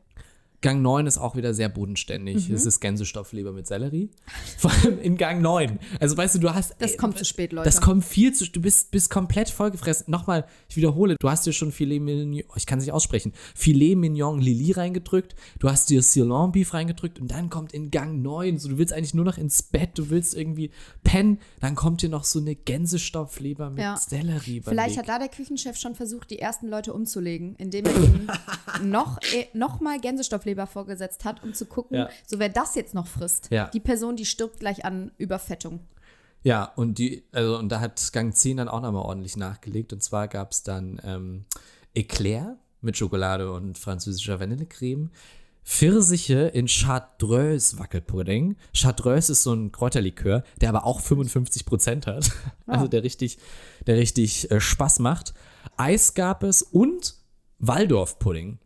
Gang 0.61 0.81
9 0.81 1.07
ist 1.07 1.17
auch 1.17 1.35
wieder 1.35 1.53
sehr 1.53 1.69
bodenständig. 1.69 2.49
Mhm. 2.49 2.55
Es 2.55 2.65
ist 2.65 2.81
Gänsestoffleber 2.81 3.53
mit 3.53 3.65
Sellerie. 3.67 4.09
Vor 4.57 4.71
allem 4.71 4.99
in 4.99 5.17
Gang 5.17 5.41
9. 5.41 5.79
Also 5.99 6.17
weißt 6.17 6.35
du, 6.35 6.39
du 6.39 6.53
hast. 6.53 6.75
Das 6.79 6.91
ey, 6.91 6.97
kommt 6.97 7.17
zu 7.17 7.23
spät, 7.23 7.53
Leute. 7.53 7.65
Das 7.65 7.79
kommt 7.79 8.03
viel 8.03 8.33
zu. 8.33 8.49
Du 8.49 8.61
bist, 8.61 8.91
bist 8.91 9.09
komplett 9.09 9.49
vollgefressen. 9.49 10.11
Nochmal, 10.11 10.45
ich 10.67 10.75
wiederhole, 10.75 11.15
du 11.17 11.29
hast 11.29 11.45
dir 11.45 11.53
schon 11.53 11.71
Filet 11.71 11.99
Mignon, 11.99 12.43
ich 12.55 12.65
kann 12.65 12.79
es 12.79 12.85
nicht 12.85 12.93
aussprechen, 12.93 13.33
Filet 13.55 13.95
Mignon 13.95 14.39
Lili 14.39 14.71
reingedrückt, 14.71 15.35
du 15.59 15.69
hast 15.69 15.89
dir 15.89 16.01
Ceylon 16.01 16.51
Beef 16.51 16.73
reingedrückt 16.73 17.19
und 17.19 17.31
dann 17.31 17.49
kommt 17.49 17.73
in 17.73 17.89
Gang 17.89 18.21
9, 18.21 18.57
so 18.57 18.69
du 18.69 18.77
willst 18.77 18.93
eigentlich 18.93 19.13
nur 19.13 19.25
noch 19.25 19.37
ins 19.37 19.63
Bett, 19.63 19.91
du 19.95 20.09
willst 20.09 20.35
irgendwie 20.35 20.71
pennen, 21.03 21.39
dann 21.61 21.75
kommt 21.75 22.01
dir 22.01 22.09
noch 22.09 22.23
so 22.25 22.39
eine 22.39 22.55
Gänsestoffleber 22.55 23.69
mit 23.69 23.79
Ja. 23.79 23.95
Sellerie. 23.97 24.61
Vielleicht 24.61 24.97
hat 24.97 25.07
da 25.07 25.19
der 25.19 25.29
Küchenchef 25.29 25.77
schon 25.77 25.95
versucht, 25.95 26.31
die 26.31 26.39
ersten 26.39 26.67
Leute 26.67 26.93
umzulegen, 26.93 27.55
indem 27.55 27.85
er 27.85 27.95
ihnen 27.95 28.31
noch, 28.83 29.19
äh, 29.33 29.47
noch 29.53 29.79
mal 29.79 29.99
Gänsestoffleber 29.99 30.48
vorgesetzt 30.67 31.25
hat, 31.25 31.43
um 31.43 31.53
zu 31.53 31.65
gucken, 31.65 31.97
Ja. 31.97 32.09
so 32.27 32.39
wer 32.39 32.49
das 32.49 32.75
jetzt 32.75 32.93
noch 32.93 33.07
frisst. 33.07 33.49
Ja. 33.51 33.67
Die 33.69 33.79
Person, 33.79 34.15
die 34.15 34.25
stirbt 34.25 34.59
gleich 34.59 34.85
an 34.85 35.11
Überfettung. 35.17 35.79
Ja, 36.43 36.63
und 36.75 36.97
die, 36.99 37.23
also 37.31 37.57
und 37.57 37.69
da 37.69 37.79
hat 37.81 38.13
Gang 38.13 38.33
10 38.33 38.57
dann 38.57 38.69
auch 38.69 38.81
nochmal 38.81 39.03
ordentlich 39.03 39.35
nachgelegt. 39.35 39.91
Und 39.93 40.01
zwar 40.01 40.27
gab 40.27 40.51
es 40.51 40.63
dann 40.63 41.01
ähm, 41.03 41.45
Eclair 41.93 42.57
mit 42.81 42.95
Schokolade 42.97 43.51
und 43.51 43.77
französischer 43.77 44.39
Vanillecreme. 44.39 45.09
Pfirsiche 45.65 46.47
in 46.47 46.65
Chartreuse 46.67 47.77
Wackelpudding. 47.77 48.55
Chartreuse 48.73 49.33
ist 49.33 49.43
so 49.43 49.53
ein 49.53 49.71
Kräuterlikör, 49.71 50.43
der 50.61 50.69
aber 50.69 50.85
auch 50.85 51.01
55% 51.01 52.05
hat. 52.07 52.31
Also 52.65 52.87
der 52.87 53.03
richtig, 53.03 53.37
der 53.87 53.97
richtig 53.97 54.49
äh, 54.51 54.61
Spaß 54.61 54.99
macht. 54.99 55.33
Eis 55.77 56.13
gab 56.13 56.43
es 56.43 56.61
und 56.61 57.15
Waldorf-Pudding. 57.57 58.59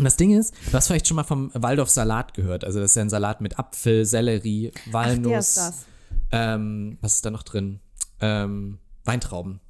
Und 0.00 0.04
das 0.04 0.16
Ding 0.16 0.36
ist, 0.36 0.54
du 0.66 0.72
hast 0.72 0.86
vielleicht 0.88 1.06
schon 1.06 1.14
mal 1.16 1.24
vom 1.24 1.50
Waldorf-Salat 1.54 2.34
gehört. 2.34 2.64
Also 2.64 2.80
das 2.80 2.92
ist 2.92 2.96
ja 2.96 3.02
ein 3.02 3.10
Salat 3.10 3.40
mit 3.40 3.58
Apfel, 3.58 4.04
Sellerie, 4.04 4.72
Walnuss. 4.90 5.28
der 5.28 5.38
ist 5.38 5.56
das. 5.56 5.86
Ähm, 6.32 6.98
was 7.00 7.14
ist 7.16 7.24
da 7.24 7.30
noch 7.30 7.42
drin? 7.42 7.80
Ähm, 8.20 8.78
Weintrauben. 9.04 9.60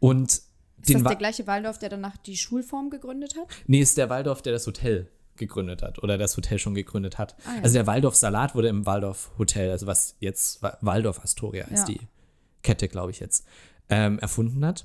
Und 0.00 0.30
Ist 0.32 0.48
den 0.88 0.94
das 0.98 1.04
Wa- 1.04 1.08
der 1.10 1.18
gleiche 1.18 1.46
Waldorf, 1.46 1.78
der 1.78 1.88
danach 1.88 2.16
die 2.18 2.36
Schulform 2.36 2.90
gegründet 2.90 3.34
hat? 3.36 3.46
Nee, 3.66 3.80
ist 3.80 3.96
der 3.98 4.10
Waldorf, 4.10 4.42
der 4.42 4.52
das 4.52 4.66
Hotel 4.66 5.08
gegründet 5.36 5.82
hat 5.82 6.02
oder 6.02 6.18
das 6.18 6.36
Hotel 6.36 6.58
schon 6.58 6.74
gegründet 6.74 7.18
hat. 7.18 7.34
Ah, 7.46 7.56
ja. 7.56 7.62
Also 7.62 7.74
der 7.74 7.86
Waldorf 7.86 8.14
Salat 8.14 8.54
wurde 8.54 8.68
im 8.68 8.84
Waldorf 8.86 9.30
Hotel, 9.38 9.70
also 9.70 9.86
was 9.86 10.16
jetzt 10.20 10.62
Wa- 10.62 10.76
Waldorf 10.82 11.20
Astoria 11.20 11.64
ist 11.66 11.88
Ja. 11.88 11.94
die 11.94 12.00
Kette, 12.62 12.88
glaube 12.88 13.10
ich 13.10 13.20
jetzt, 13.20 13.46
ähm, 13.88 14.18
erfunden 14.18 14.64
hat. 14.64 14.84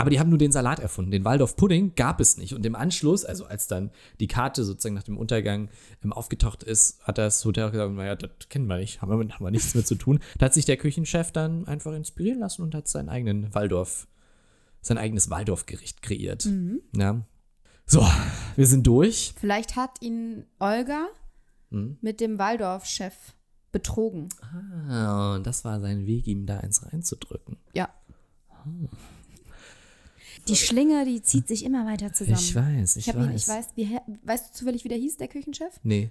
Aber 0.00 0.10
die 0.10 0.18
haben 0.18 0.30
nur 0.30 0.38
den 0.38 0.52
Salat 0.52 0.78
erfunden. 0.80 1.10
Den 1.10 1.24
Waldorf 1.24 1.56
Pudding 1.56 1.94
gab 1.94 2.20
es 2.20 2.36
nicht. 2.36 2.54
Und 2.54 2.64
im 2.66 2.74
Anschluss, 2.74 3.24
also 3.24 3.44
als 3.44 3.66
dann 3.66 3.90
die 4.18 4.26
Karte 4.26 4.64
sozusagen 4.64 4.94
nach 4.94 5.02
dem 5.02 5.18
Untergang 5.18 5.68
ähm, 6.02 6.12
aufgetaucht 6.12 6.62
ist, 6.62 7.00
hat 7.02 7.18
das 7.18 7.44
Hotel 7.44 7.64
auch 7.68 7.72
gesagt, 7.72 7.92
naja, 7.92 8.16
das 8.16 8.30
kennen 8.48 8.66
wir 8.66 8.78
nicht, 8.78 9.02
haben 9.02 9.10
wir, 9.10 9.34
haben 9.34 9.44
wir 9.44 9.50
nichts 9.50 9.74
mehr 9.74 9.84
zu 9.84 9.94
tun. 9.94 10.18
Da 10.38 10.46
hat 10.46 10.54
sich 10.54 10.64
der 10.64 10.76
Küchenchef 10.76 11.32
dann 11.32 11.66
einfach 11.66 11.92
inspirieren 11.92 12.40
lassen 12.40 12.62
und 12.62 12.74
hat 12.74 12.88
seinen 12.88 13.08
eigenen 13.08 13.54
Waldorf, 13.54 14.08
sein 14.80 14.98
eigenes 14.98 15.30
Waldorfgericht 15.30 16.02
kreiert. 16.02 16.46
Mhm. 16.46 16.80
Ja. 16.96 17.20
So, 17.86 18.06
wir 18.56 18.66
sind 18.66 18.86
durch. 18.86 19.34
Vielleicht 19.38 19.76
hat 19.76 20.00
ihn 20.00 20.44
Olga 20.58 21.06
Hm? 21.70 21.98
mit 22.00 22.20
dem 22.20 22.38
Waldorf-Chef 22.38 23.14
betrogen. 23.72 24.28
Ah, 24.88 25.36
und 25.36 25.46
das 25.46 25.64
war 25.64 25.80
sein 25.80 26.04
Weg, 26.06 26.26
ihm 26.26 26.46
da 26.46 26.58
eins 26.58 26.84
reinzudrücken. 26.84 27.58
Ja. 27.74 27.88
Die 30.48 30.56
Schlinge, 30.56 31.04
die 31.04 31.22
zieht 31.22 31.48
sich 31.48 31.64
immer 31.64 31.86
weiter 31.86 32.12
zusammen. 32.12 32.38
Ich 32.38 32.54
weiß, 32.54 32.96
ich, 32.96 33.08
Ich, 33.08 33.14
weiß. 33.14 33.24
ihn, 33.24 33.34
ich 33.34 33.48
weiß, 33.48 33.66
wie, 33.76 33.98
weißt 34.24 34.50
du 34.50 34.58
zufällig, 34.58 34.84
wie 34.84 34.88
der 34.88 34.98
hieß, 34.98 35.16
der 35.16 35.28
Küchenchef? 35.28 35.78
Nee. 35.82 36.10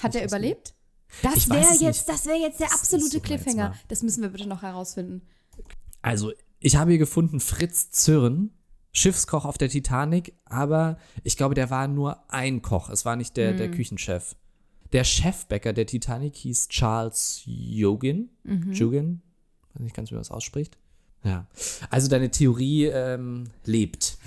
Hat 0.00 0.14
er 0.14 0.24
überlebt? 0.24 0.74
Das 1.22 1.48
wäre 1.48 1.60
jetzt, 1.60 1.80
nicht. 1.80 2.08
das 2.08 2.26
wäre 2.26 2.38
jetzt 2.38 2.60
der 2.60 2.68
Das 2.68 2.80
absolute 2.80 3.10
so 3.10 3.18
meins 3.18 3.26
Cliffhanger. 3.26 3.74
Das 3.88 4.02
müssen 4.02 4.22
wir 4.22 4.28
bitte 4.28 4.46
noch 4.48 4.62
herausfinden. 4.62 5.22
Also, 6.02 6.32
ich 6.60 6.76
habe 6.76 6.90
hier 6.90 6.98
gefunden 6.98 7.40
Fritz 7.40 7.90
Zürn, 7.90 8.50
Schiffskoch 8.92 9.44
auf 9.44 9.58
der 9.58 9.68
Titanic, 9.68 10.34
aber 10.44 10.98
ich 11.24 11.36
glaube, 11.36 11.54
der 11.54 11.70
war 11.70 11.88
nur 11.88 12.30
ein 12.30 12.62
Koch. 12.62 12.90
Es 12.90 13.04
war 13.04 13.16
nicht 13.16 13.36
der, 13.36 13.52
der 13.54 13.70
Küchenchef. 13.70 14.36
Der 14.92 15.04
Chefbäcker 15.04 15.72
der 15.72 15.86
Titanic 15.86 16.36
hieß 16.36 16.68
Charles 16.68 17.42
Jogin. 17.44 18.30
Jogin? 18.72 19.22
Weiß 19.74 19.82
nicht 19.82 19.94
ganz, 19.94 20.10
wie 20.10 20.14
man 20.14 20.20
das 20.20 20.30
ausspricht. 20.30 20.78
Ja. 21.24 21.46
Also 21.90 22.08
deine 22.08 22.30
Theorie 22.30 22.86
ähm, 22.86 23.50
lebt. 23.64 24.18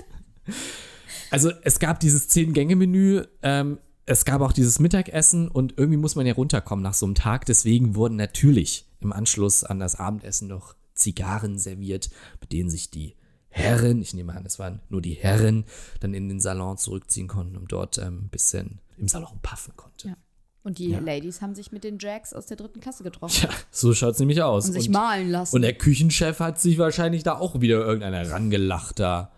also 1.30 1.50
es 1.62 1.78
gab 1.78 2.00
dieses 2.00 2.28
Zehn-Gänge-Menü, 2.28 3.24
ähm, 3.42 3.78
es 4.06 4.24
gab 4.24 4.40
auch 4.40 4.52
dieses 4.52 4.80
Mittagessen 4.80 5.48
und 5.48 5.74
irgendwie 5.76 5.98
muss 5.98 6.16
man 6.16 6.26
ja 6.26 6.34
runterkommen 6.34 6.82
nach 6.82 6.94
so 6.94 7.06
einem 7.06 7.14
Tag. 7.14 7.46
Deswegen 7.46 7.94
wurden 7.94 8.16
natürlich 8.16 8.86
im 9.00 9.12
Anschluss 9.12 9.62
an 9.62 9.78
das 9.78 9.96
Abendessen 9.96 10.48
noch 10.48 10.74
Zigarren 10.94 11.58
serviert, 11.58 12.10
mit 12.40 12.52
denen 12.52 12.70
sich 12.70 12.90
die 12.90 13.16
Herren, 13.48 14.00
ich 14.00 14.14
nehme 14.14 14.34
an, 14.34 14.46
es 14.46 14.58
waren 14.58 14.80
nur 14.88 15.02
die 15.02 15.14
Herren, 15.14 15.64
dann 15.98 16.14
in 16.14 16.28
den 16.28 16.40
Salon 16.40 16.78
zurückziehen 16.78 17.26
konnten 17.26 17.56
und 17.56 17.72
dort 17.72 17.98
ähm, 17.98 18.24
ein 18.24 18.28
bisschen 18.28 18.80
im 18.96 19.08
Salon 19.08 19.38
puffen 19.42 19.74
konnte. 19.76 20.08
Ja. 20.08 20.16
Und 20.62 20.78
die 20.78 20.88
Ladies 20.92 21.40
haben 21.40 21.54
sich 21.54 21.72
mit 21.72 21.84
den 21.84 21.98
Jacks 21.98 22.34
aus 22.34 22.44
der 22.46 22.56
dritten 22.58 22.80
Klasse 22.80 23.02
getroffen 23.02 23.44
Ja, 23.44 23.48
so 23.70 23.94
schaut 23.94 24.12
es 24.14 24.18
nämlich 24.20 24.42
aus. 24.42 24.66
und 24.66 24.74
sich 24.74 24.88
und, 24.88 24.92
malen 24.92 25.30
lassen. 25.30 25.56
und 25.56 25.62
der 25.62 25.72
Küchenchef 25.72 26.38
hat 26.40 26.60
sich 26.60 26.76
wahrscheinlich 26.76 27.22
da 27.22 27.38
auch 27.38 27.60
wieder 27.62 27.78
irgendeiner 27.78 28.30
rangelacht 28.30 28.98
da. 29.00 29.32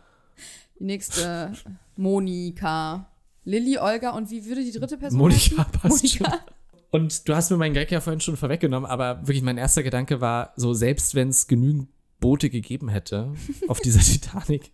die 0.81 0.85
nächste 0.85 1.53
Monika. 1.97 3.09
Lilly, 3.45 3.79
Olga 3.79 4.11
und 4.11 4.31
wie 4.31 4.45
würde 4.47 4.65
die 4.65 4.73
dritte 4.73 4.97
Person 4.97 5.19
Monika 5.19 5.59
heißen? 5.59 5.73
passt 5.81 6.03
Monika. 6.05 6.31
schon. 6.31 6.39
Und 6.91 7.29
du 7.29 7.35
hast 7.35 7.51
mir 7.51 7.57
meinen 7.57 7.73
Gag 7.75 7.91
ja 7.91 8.01
vorhin 8.01 8.21
schon 8.21 8.37
vorweggenommen, 8.37 8.89
aber 8.89 9.21
wirklich 9.23 9.43
mein 9.43 9.59
erster 9.59 9.83
Gedanke 9.83 10.21
war, 10.21 10.53
so 10.57 10.75
selbst 10.75 11.15
wenn 11.15 11.29
es 11.29 11.47
genügend 11.47 11.89
Boote 12.21 12.51
gegeben 12.51 12.89
hätte 12.89 13.33
auf 13.69 13.81
dieser 13.81 14.01
Titanic, 14.03 14.71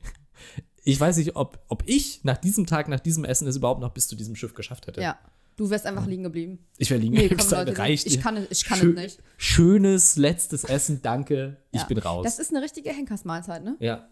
ich 0.83 0.99
weiß 0.99 1.19
nicht, 1.19 1.37
ob, 1.37 1.61
ob 1.69 1.83
ich 1.87 2.25
nach 2.25 2.37
diesem 2.39 2.67
Tag, 2.67 2.89
nach 2.89 3.01
diesem 3.01 3.25
Essen 3.25 3.47
es 3.47 3.57
überhaupt 3.57 3.81
noch 3.81 3.93
bis 3.93 4.09
zu 4.09 4.17
diesem 4.17 4.35
Schiff 4.37 4.55
geschafft 4.55 4.87
hätte. 4.87 5.01
Ja, 5.03 5.19
du 5.59 5.69
wärst 5.69 5.85
einfach 5.85 6.07
liegen 6.07 6.23
geblieben. 6.23 6.59
Ich 6.79 6.89
wäre 6.89 6.99
liegen 7.01 7.15
Nee, 7.15 7.29
komm, 7.29 7.37
geblieben, 7.37 7.67
Leute, 7.67 7.79
reicht. 7.79 8.07
ich 8.07 8.21
kann 8.23 8.37
es- 8.39 8.47
ich 8.51 8.65
kann 8.65 8.79
es 8.79 8.85
Schö- 8.85 8.95
nicht. 8.95 9.19
Schönes 9.37 10.17
letztes 10.17 10.65
Essen, 10.65 11.03
danke, 11.03 11.59
ich 11.73 11.81
Ja. 11.83 11.87
bin 11.87 11.99
raus. 11.99 12.25
Das 12.25 12.39
ist 12.39 12.51
eine 12.51 12.63
richtige 12.65 12.91
Henkersmahlzeit, 12.91 13.63
ne? 13.63 13.77
ja. 13.81 14.09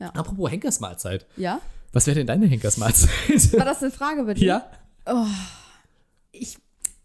Ja. 0.00 0.10
Apropos 0.10 0.48
Henkersmahlzeit. 0.50 1.26
Ja? 1.36 1.60
Was 1.92 2.06
wäre 2.06 2.14
denn 2.16 2.26
deine 2.28 2.46
Henkersmahlzeit? 2.46 3.10
War 3.58 3.64
das 3.64 3.82
eine 3.82 3.90
Frage 3.90 4.22
bei 4.22 4.34
dir? 4.34 4.46
ja? 5.06 5.26
Ich, 6.32 6.56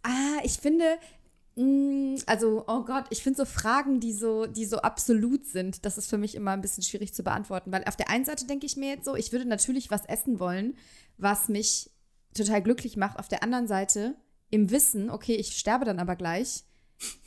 ah, 0.03 0.37
ich 0.43 0.53
finde, 0.53 0.83
mh, 1.55 2.21
also, 2.27 2.63
oh 2.67 2.83
Gott, 2.83 3.05
ich 3.09 3.23
finde 3.23 3.37
so 3.37 3.45
Fragen, 3.45 3.99
die 3.99 4.13
so, 4.13 4.45
die 4.45 4.65
so 4.65 4.77
absolut 4.77 5.45
sind, 5.47 5.85
das 5.85 5.97
ist 5.97 6.09
für 6.09 6.17
mich 6.17 6.35
immer 6.35 6.51
ein 6.51 6.61
bisschen 6.61 6.83
schwierig 6.83 7.13
zu 7.13 7.23
beantworten, 7.23 7.71
weil 7.71 7.83
auf 7.85 7.95
der 7.95 8.09
einen 8.09 8.25
Seite 8.25 8.45
denke 8.45 8.65
ich 8.65 8.77
mir 8.77 8.89
jetzt 8.89 9.05
so, 9.05 9.15
ich 9.15 9.31
würde 9.31 9.45
natürlich 9.45 9.89
was 9.89 10.05
essen 10.05 10.39
wollen, 10.39 10.75
was 11.17 11.47
mich 11.47 11.89
total 12.33 12.61
glücklich 12.61 12.97
macht. 12.97 13.19
Auf 13.19 13.27
der 13.27 13.43
anderen 13.43 13.67
Seite, 13.67 14.15
im 14.49 14.69
Wissen, 14.71 15.09
okay, 15.09 15.35
ich 15.35 15.57
sterbe 15.57 15.85
dann 15.85 15.99
aber 15.99 16.15
gleich, 16.15 16.63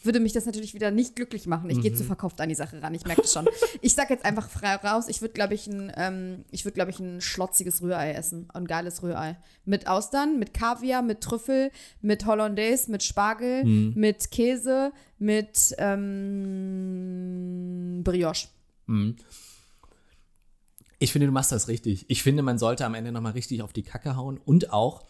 würde 0.02 0.20
mich 0.20 0.32
das 0.32 0.46
natürlich 0.46 0.72
wieder 0.74 0.90
nicht 0.90 1.16
glücklich 1.16 1.46
machen. 1.46 1.68
Ich 1.68 1.80
gehe 1.80 1.92
zu 1.92 2.04
verkauft 2.04 2.40
an 2.40 2.48
die 2.48 2.54
Sache 2.54 2.80
ran, 2.80 2.94
ich 2.94 3.04
merke 3.04 3.22
das 3.22 3.32
schon. 3.32 3.46
Ich 3.82 3.94
sag 3.94 4.10
jetzt 4.10 4.24
einfach 4.24 4.48
frei 4.48 4.76
raus, 4.76 5.06
ich 5.08 5.20
würde, 5.20 5.34
glaube 5.34 5.54
ich, 5.54 5.66
ein, 5.66 5.92
ähm, 5.96 6.44
ich 6.50 6.64
würde, 6.64 6.76
glaube 6.76 6.90
ich, 6.90 6.98
ein 7.00 7.20
schlotziges 7.20 7.82
Rührei 7.82 8.12
essen. 8.12 8.48
Ein 8.54 8.66
geiles 8.66 9.02
Rührei. 9.02 9.36
Mit 9.64 9.86
Austern, 9.86 10.38
mit 10.38 10.54
Kaviar, 10.54 11.02
mit 11.02 11.20
Trüffel, 11.20 11.70
mit 12.00 12.24
Hollandaise, 12.26 12.90
mit 12.90 13.02
Spargel, 13.02 13.64
mit 13.94 14.30
Käse, 14.30 14.92
mit 15.18 15.74
ähm, 15.78 17.22
Brioche. 18.02 18.48
Ich 20.98 21.12
finde, 21.12 21.26
du 21.26 21.32
machst 21.32 21.52
das 21.52 21.68
richtig. 21.68 22.06
Ich 22.08 22.22
finde, 22.22 22.42
man 22.42 22.58
sollte 22.58 22.86
am 22.86 22.94
Ende 22.94 23.12
nochmal 23.12 23.32
richtig 23.32 23.62
auf 23.62 23.72
die 23.72 23.82
Kacke 23.82 24.16
hauen 24.16 24.38
und 24.38 24.72
auch, 24.72 25.04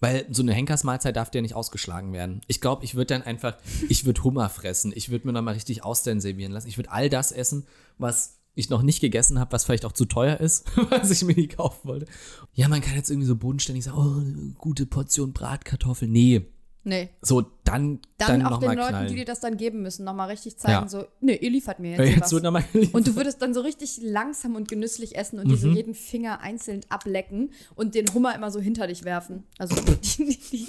weil 0.00 0.26
so 0.30 0.42
eine 0.42 0.52
Henkersmahlzeit 0.52 1.16
darf 1.16 1.32
ja 1.34 1.40
nicht 1.40 1.54
ausgeschlagen 1.54 2.12
werden. 2.12 2.40
Ich 2.46 2.60
glaube, 2.60 2.84
ich 2.84 2.94
würde 2.94 3.14
dann 3.14 3.22
einfach, 3.22 3.56
ich 3.88 4.04
würde 4.04 4.24
Hummer 4.24 4.48
fressen. 4.48 4.92
Ich 4.94 5.08
würde 5.10 5.26
mir 5.26 5.32
nochmal 5.32 5.54
richtig 5.54 5.84
Austern 5.84 6.20
servieren 6.20 6.52
lassen. 6.52 6.68
Ich 6.68 6.76
würde 6.76 6.90
all 6.90 7.08
das 7.08 7.32
essen, 7.32 7.66
was 7.98 8.38
ich 8.56 8.70
noch 8.70 8.82
nicht 8.82 9.00
gegessen 9.00 9.38
habe, 9.38 9.52
was 9.52 9.64
vielleicht 9.64 9.84
auch 9.84 9.92
zu 9.92 10.04
teuer 10.04 10.38
ist, 10.38 10.64
was 10.90 11.10
ich 11.10 11.24
mir 11.24 11.34
nie 11.34 11.48
kaufen 11.48 11.88
wollte. 11.88 12.06
Ja, 12.52 12.68
man 12.68 12.80
kann 12.80 12.94
jetzt 12.94 13.10
irgendwie 13.10 13.26
so 13.26 13.36
bodenständig 13.36 13.84
sagen, 13.84 13.98
oh, 13.98 14.58
gute 14.58 14.86
Portion 14.86 15.32
Bratkartoffeln. 15.32 16.10
Nee, 16.10 16.46
Nee. 16.86 17.08
so 17.22 17.40
dann, 17.64 18.00
Dann, 18.18 18.40
dann, 18.40 18.42
auch 18.46 18.58
den 18.58 18.68
nochmal 18.68 18.76
Leuten, 18.76 18.88
knallen. 18.90 19.08
die 19.08 19.14
dir 19.14 19.24
das 19.24 19.40
dann 19.40 19.56
geben 19.56 19.80
müssen, 19.82 20.04
nochmal 20.04 20.28
richtig 20.28 20.58
zeigen, 20.58 20.82
Ja. 20.84 20.88
so, 20.88 21.06
nee, 21.20 21.36
ihr 21.36 21.48
liefert 21.50 21.78
mir 21.78 21.92
jetzt, 21.96 22.08
jetzt 22.10 22.20
was. 22.20 22.32
wird 22.32 22.42
nochmal 22.44 22.64
Und 22.92 23.06
du 23.06 23.16
würdest 23.16 23.40
dann 23.40 23.54
so 23.54 23.62
richtig 23.62 23.98
langsam 24.02 24.54
und 24.54 24.68
genüsslich 24.68 25.16
essen 25.16 25.38
und 25.38 25.48
dir 25.48 25.54
Mhm. 25.56 25.60
so 25.60 25.68
jeden 25.70 25.94
Finger 25.94 26.40
einzeln 26.40 26.82
ablecken 26.90 27.52
und 27.74 27.94
den 27.94 28.12
Hummer 28.12 28.34
immer 28.34 28.50
so 28.50 28.60
hinter 28.60 28.86
dich 28.86 29.04
werfen. 29.04 29.44
Also 29.58 29.74
die, 30.18 30.26
die, 30.26 30.38
die, 30.52 30.68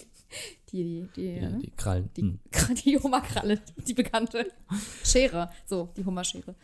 die, 0.71 1.07
die, 1.15 1.25
ja, 1.35 1.49
ne? 1.49 1.59
die 1.61 1.71
Krallen. 1.75 2.09
die, 2.15 2.21
Hm. 2.21 2.39
die 2.85 2.97
Hummerkralle, 2.97 3.59
die 3.87 3.93
bekannte 3.93 4.47
Schere. 5.03 5.49
So, 5.65 5.89
die 5.97 6.05
Hummerschere. 6.05 6.55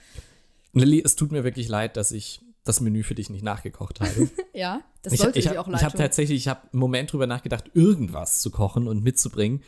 Lilly, 0.74 1.02
es 1.04 1.16
tut 1.18 1.32
mir 1.34 1.44
wirklich 1.44 1.68
leid, 1.68 1.98
dass 1.98 2.12
ich 2.14 2.42
das 2.64 2.80
Menü 2.82 3.04
für 3.04 3.16
dich 3.16 3.30
nicht 3.30 3.44
nachgekocht 3.44 4.00
habe. 4.02 4.30
Ja, 4.54 4.82
das 5.02 5.14
ich 5.14 5.20
sollte 5.22 5.40
ich, 5.40 5.46
dir 5.48 5.60
auch 5.62 5.68
ich 5.68 5.72
leid 5.74 5.84
habe 5.84 5.94
tun. 5.94 6.02
tatsächlich, 6.02 6.38
ich 6.38 6.48
habe 6.50 6.62
einen 6.72 6.80
Moment 6.82 7.12
drüber 7.14 7.26
nachgedacht, 7.26 7.72
irgendwas 7.74 8.42
zu 8.42 8.52
kochen 8.52 8.88
und 8.88 9.02
mitzubringen. 9.04 9.64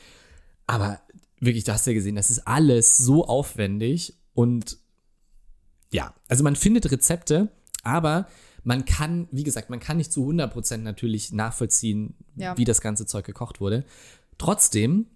Aber 0.68 1.00
wirklich, 1.40 1.64
du 1.64 1.72
hast 1.72 1.88
ja 1.88 1.94
gesehen, 1.94 2.16
das 2.16 2.30
ist 2.30 2.46
alles 2.48 2.98
so 2.98 3.26
aufwendig 3.26 4.14
und 4.34 4.78
ja, 5.92 6.14
also 6.28 6.44
man 6.44 6.56
findet 6.56 6.92
Rezepte, 6.92 7.50
aber 7.84 8.28
man 8.64 8.86
kann, 8.86 9.28
wie 9.32 9.44
gesagt, 9.44 9.70
man 9.70 9.80
kann 9.80 9.98
nicht 9.98 10.12
zu 10.12 10.28
100% 10.30 10.78
natürlich 10.78 11.32
nachvollziehen, 11.32 12.16
Ja. 12.36 12.58
wie 12.58 12.66
das 12.66 12.82
ganze 12.82 13.06
Zeug 13.06 13.26
gekocht 13.26 13.62
wurde. 13.62 13.86
Trotzdem 14.38 15.08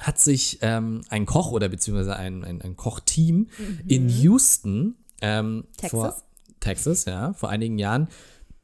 hat 0.00 0.18
sich 0.18 0.58
ähm, 0.62 1.02
ein 1.08 1.26
Koch 1.26 1.50
oder 1.52 1.68
beziehungsweise 1.68 2.16
ein, 2.16 2.44
ein, 2.44 2.62
ein 2.62 2.76
Kochteam 2.76 3.48
in 3.86 4.08
Houston 4.08 4.96
ähm, 5.20 5.56
Mhm. 5.56 5.64
Texas? 5.76 5.90
vor 5.90 6.22
Texas, 6.60 7.04
ja, 7.04 7.32
vor 7.32 7.48
einigen 7.48 7.78
Jahren 7.78 8.08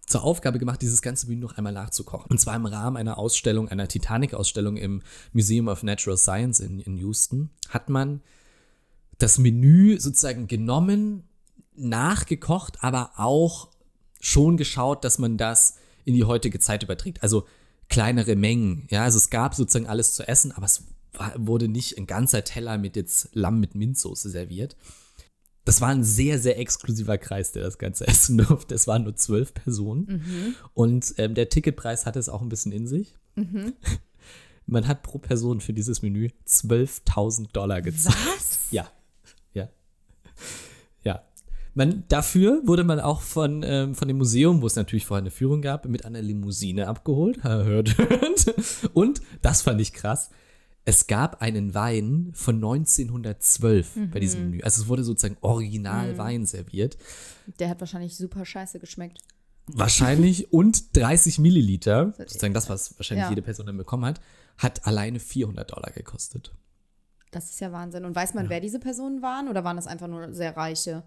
zur 0.07 0.23
Aufgabe 0.23 0.59
gemacht, 0.59 0.81
dieses 0.83 1.03
ganze 1.03 1.27
Menü 1.27 1.41
noch 1.41 1.57
einmal 1.57 1.73
nachzukochen. 1.73 2.31
Und 2.31 2.39
zwar 2.39 2.55
im 2.55 2.67
Rahmen 2.67 2.97
einer 2.97 3.19
Ausstellung, 3.19 3.69
einer 3.69 3.89
Titanic-Ausstellung 3.89 4.77
im 4.77 5.03
Museum 5.33 5.69
of 5.69 5.83
Natural 5.83 6.17
Science 6.17 6.61
in, 6.61 6.79
in 6.79 6.97
Houston, 6.99 7.51
hat 7.69 7.89
man 7.89 8.21
das 9.19 9.39
Menü 9.39 9.99
sozusagen 9.99 10.47
genommen, 10.47 11.25
nachgekocht, 11.75 12.83
aber 12.83 13.13
auch 13.17 13.71
schon 14.21 14.57
geschaut, 14.57 15.05
dass 15.05 15.19
man 15.19 15.37
das 15.37 15.77
in 16.05 16.15
die 16.15 16.25
heutige 16.25 16.59
Zeit 16.61 16.83
überträgt. 16.83 17.23
Also 17.23 17.47
kleinere 17.89 18.37
Mengen. 18.37 18.87
Ja, 18.91 19.03
also 19.03 19.19
es 19.19 19.31
gab 19.31 19.55
sozusagen 19.55 19.87
alles 19.89 20.15
zu 20.15 20.27
essen, 20.27 20.53
aber 20.53 20.67
es 20.67 20.85
war, 21.13 21.33
wurde 21.37 21.69
nicht 21.69 21.99
ein 21.99 22.07
ganzer 22.07 22.45
Teller 22.45 22.79
mit 22.79 22.97
jetzt 22.97 23.29
Lamm 23.33 23.61
mit 23.61 23.75
Minzsoße 23.75 24.31
serviert. 24.31 24.77
Das 25.67 25.81
war 25.81 25.89
ein 25.89 26.05
sehr, 26.05 26.39
sehr 26.39 26.59
exklusiver 26.61 27.19
Kreis, 27.19 27.51
der 27.51 27.64
das 27.64 27.77
Ganze 27.77 28.07
essen 28.09 28.39
durfte. 28.39 28.75
Es 28.75 28.87
waren 28.87 29.03
nur 29.03 29.17
zwölf 29.17 29.53
Personen. 29.53 30.55
Und 30.73 31.14
ähm, 31.19 31.35
der 31.35 31.49
Ticketpreis 31.49 32.07
hatte 32.07 32.21
es 32.21 32.29
auch 32.29 32.41
ein 32.41 32.49
bisschen 32.49 32.73
in 32.73 32.87
sich. 32.87 33.17
Man 34.67 34.89
hat 34.89 35.03
pro 35.03 35.19
Person 35.19 35.61
für 35.61 35.73
dieses 35.73 36.03
Menü 36.03 36.31
12.000 36.47 37.53
Dollar 37.53 37.83
gezahlt. 37.83 38.17
Was? 38.37 38.69
Ja. 38.71 38.89
Ja. 39.55 39.69
Ja. 41.03 41.23
Man, 41.75 42.05
dafür 42.09 42.62
wurde 42.64 42.85
man 42.85 42.99
auch 43.01 43.21
von, 43.21 43.62
ähm, 43.64 43.95
von 43.95 44.09
dem 44.09 44.19
Museum, 44.19 44.62
wo 44.62 44.67
es 44.67 44.77
natürlich 44.77 45.07
vorher 45.07 45.23
eine 45.23 45.31
Führung 45.31 45.62
gab, 45.62 45.87
mit 45.87 46.05
einer 46.05 46.23
Limousine 46.23 46.89
abgeholt. 46.89 47.45
Hört, 47.45 47.99
hört. 47.99 48.55
Und, 48.95 49.21
das 49.43 49.62
fand 49.62 49.81
ich 49.81 49.93
krass, 49.93 50.31
es 50.89 51.07
gab 51.09 51.43
einen 51.43 51.74
Wein 51.74 52.30
von 52.32 52.55
1912 52.57 53.99
bei 54.12 54.20
diesem 54.20 54.51
Menü. 54.51 54.62
Also 54.62 54.82
es 54.82 54.89
wurde 54.89 55.05
sozusagen 55.05 55.37
original 55.41 56.16
Wein 56.16 56.47
serviert. 56.47 56.97
Der 57.59 57.68
hat 57.68 57.80
wahrscheinlich 57.80 58.16
super 58.16 58.45
scheiße 58.45 58.78
geschmeckt. 58.78 59.18
Wahrscheinlich 59.68 60.53
und 60.53 60.97
30 60.97 61.39
Milliliter, 61.41 62.14
sozusagen 62.16 62.55
das, 62.55 62.68
was 62.68 62.97
wahrscheinlich 62.99 63.24
Ja. 63.24 63.30
jede 63.30 63.43
Person 63.43 63.66
dann 63.66 63.76
bekommen 63.76 64.05
hat, 64.05 64.20
hat 64.59 64.87
alleine 64.87 65.18
400 65.18 65.70
Dollar 65.72 65.91
gekostet. 65.91 66.55
Das 67.32 67.51
ist 67.51 67.61
ja 67.61 67.72
Wahnsinn. 67.72 68.05
Und 68.05 68.14
weiß 68.14 68.34
man, 68.34 68.49
wer 68.49 68.61
diese 68.61 68.78
Personen 68.78 69.22
waren 69.22 69.49
oder 69.49 69.64
waren 69.64 69.76
das 69.76 69.89
einfach 69.89 70.07
nur 70.07 70.32
sehr 70.32 70.57
reiche? 70.57 71.03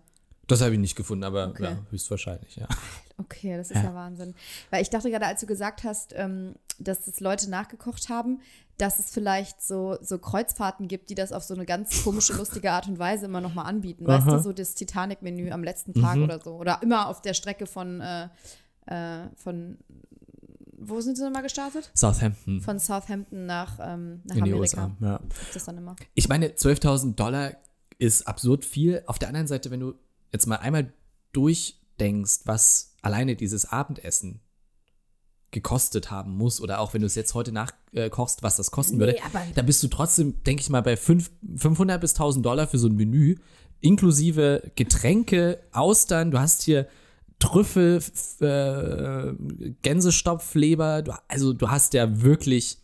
Das 0.47 0.61
habe 0.61 0.73
ich 0.73 0.79
nicht 0.79 0.95
gefunden, 0.95 1.23
aber 1.23 1.47
Okay. 1.49 1.63
ja, 1.63 1.77
höchstwahrscheinlich, 1.89 2.57
ja. 2.57 2.67
Okay, 3.17 3.57
das 3.57 3.69
ist 3.69 3.75
ja. 3.83 3.93
Wahnsinn. 3.93 4.33
Weil 4.69 4.81
ich 4.81 4.89
dachte 4.89 5.09
gerade, 5.09 5.25
als 5.25 5.41
du 5.41 5.45
gesagt 5.45 5.83
hast, 5.83 6.13
ähm, 6.15 6.55
dass 6.79 7.05
es 7.05 7.19
Leute 7.19 7.49
nachgekocht 7.49 8.07
haben, 8.07 8.39
dass 8.79 8.97
es 8.97 9.11
vielleicht 9.11 9.61
so, 9.61 9.97
so 10.01 10.17
Kreuzfahrten 10.17 10.87
gibt, 10.87 11.09
die 11.09 11.15
das 11.15 11.31
auf 11.31 11.43
so 11.43 11.53
eine 11.53 11.65
ganz 11.65 12.03
komische, 12.03 12.33
lustige 12.33 12.71
Art 12.71 12.87
und 12.87 12.97
Weise 12.97 13.25
immer 13.25 13.41
nochmal 13.41 13.65
anbieten. 13.65 14.07
Weißt 14.07 14.25
du, 14.27 14.39
so 14.39 14.53
das 14.53 14.73
Titanic-Menü 14.73 15.51
am 15.51 15.63
letzten 15.63 15.93
Tag 15.93 16.15
Mhm. 16.15 16.23
oder 16.23 16.39
so. 16.39 16.55
Oder 16.55 16.81
immer 16.81 17.07
auf 17.09 17.21
der 17.21 17.33
Strecke 17.33 17.65
von, 17.67 18.01
äh, 18.01 18.29
äh, 18.87 19.27
von 19.35 19.77
wo 20.81 21.01
sind 21.01 21.17
sie 21.17 21.23
nochmal 21.25 21.43
gestartet? 21.43 21.91
Southampton 21.93 22.61
Von 22.61 22.79
Southampton 22.79 23.45
nach, 23.45 23.77
ähm, 23.81 24.21
nach 24.23 24.37
in 24.37 24.45
die 24.45 24.53
Amerika. 24.53 24.85
USA. 24.85 24.91
Ja. 25.01 25.19
Das 25.53 25.65
dann 25.65 25.77
immer. 25.77 25.95
Ich 26.15 26.29
meine, 26.29 26.55
12.000 26.55 27.15
Dollar 27.19 27.51
ist 27.97 28.27
absurd 28.27 28.63
viel. 28.63 29.03
Auf 29.05 29.19
der 29.19 29.27
anderen 29.27 29.47
Seite, 29.47 29.71
wenn 29.71 29.81
du 29.81 29.95
jetzt 30.31 30.47
mal 30.47 30.55
einmal 30.55 30.93
durchdenkst, 31.33 32.41
was 32.45 32.95
alleine 33.01 33.35
dieses 33.35 33.65
Abendessen 33.65 34.39
gekostet 35.51 36.11
haben 36.11 36.35
muss 36.37 36.61
oder 36.61 36.79
auch 36.79 36.93
wenn 36.93 37.01
du 37.01 37.07
es 37.07 37.15
jetzt 37.15 37.33
heute 37.33 37.51
nachkochst, 37.51 38.43
was 38.43 38.57
das 38.57 38.69
kosten 38.71 38.99
würde, 38.99 39.13
Nee, 39.13 39.21
aber- 39.25 39.45
da 39.55 39.61
bist 39.63 39.81
du 39.83 39.87
trotzdem, 39.87 40.43
denke 40.43 40.61
ich 40.61 40.69
mal, 40.69 40.81
bei 40.81 40.95
fünf- 40.95 41.31
500 41.55 41.99
bis 41.99 42.13
1000 42.13 42.45
Dollar 42.45 42.67
für 42.67 42.77
so 42.77 42.87
ein 42.87 42.95
Menü, 42.95 43.35
inklusive 43.81 44.71
Getränke, 44.75 45.59
Austern, 45.71 46.31
du 46.31 46.39
hast 46.39 46.61
hier 46.63 46.87
Trüffel, 47.39 48.01
äh, 48.41 49.33
Gänsestopfleber, 49.81 51.01
du, 51.03 51.13
also 51.27 51.53
du 51.53 51.69
hast 51.69 51.93
ja 51.93 52.21
wirklich 52.21 52.77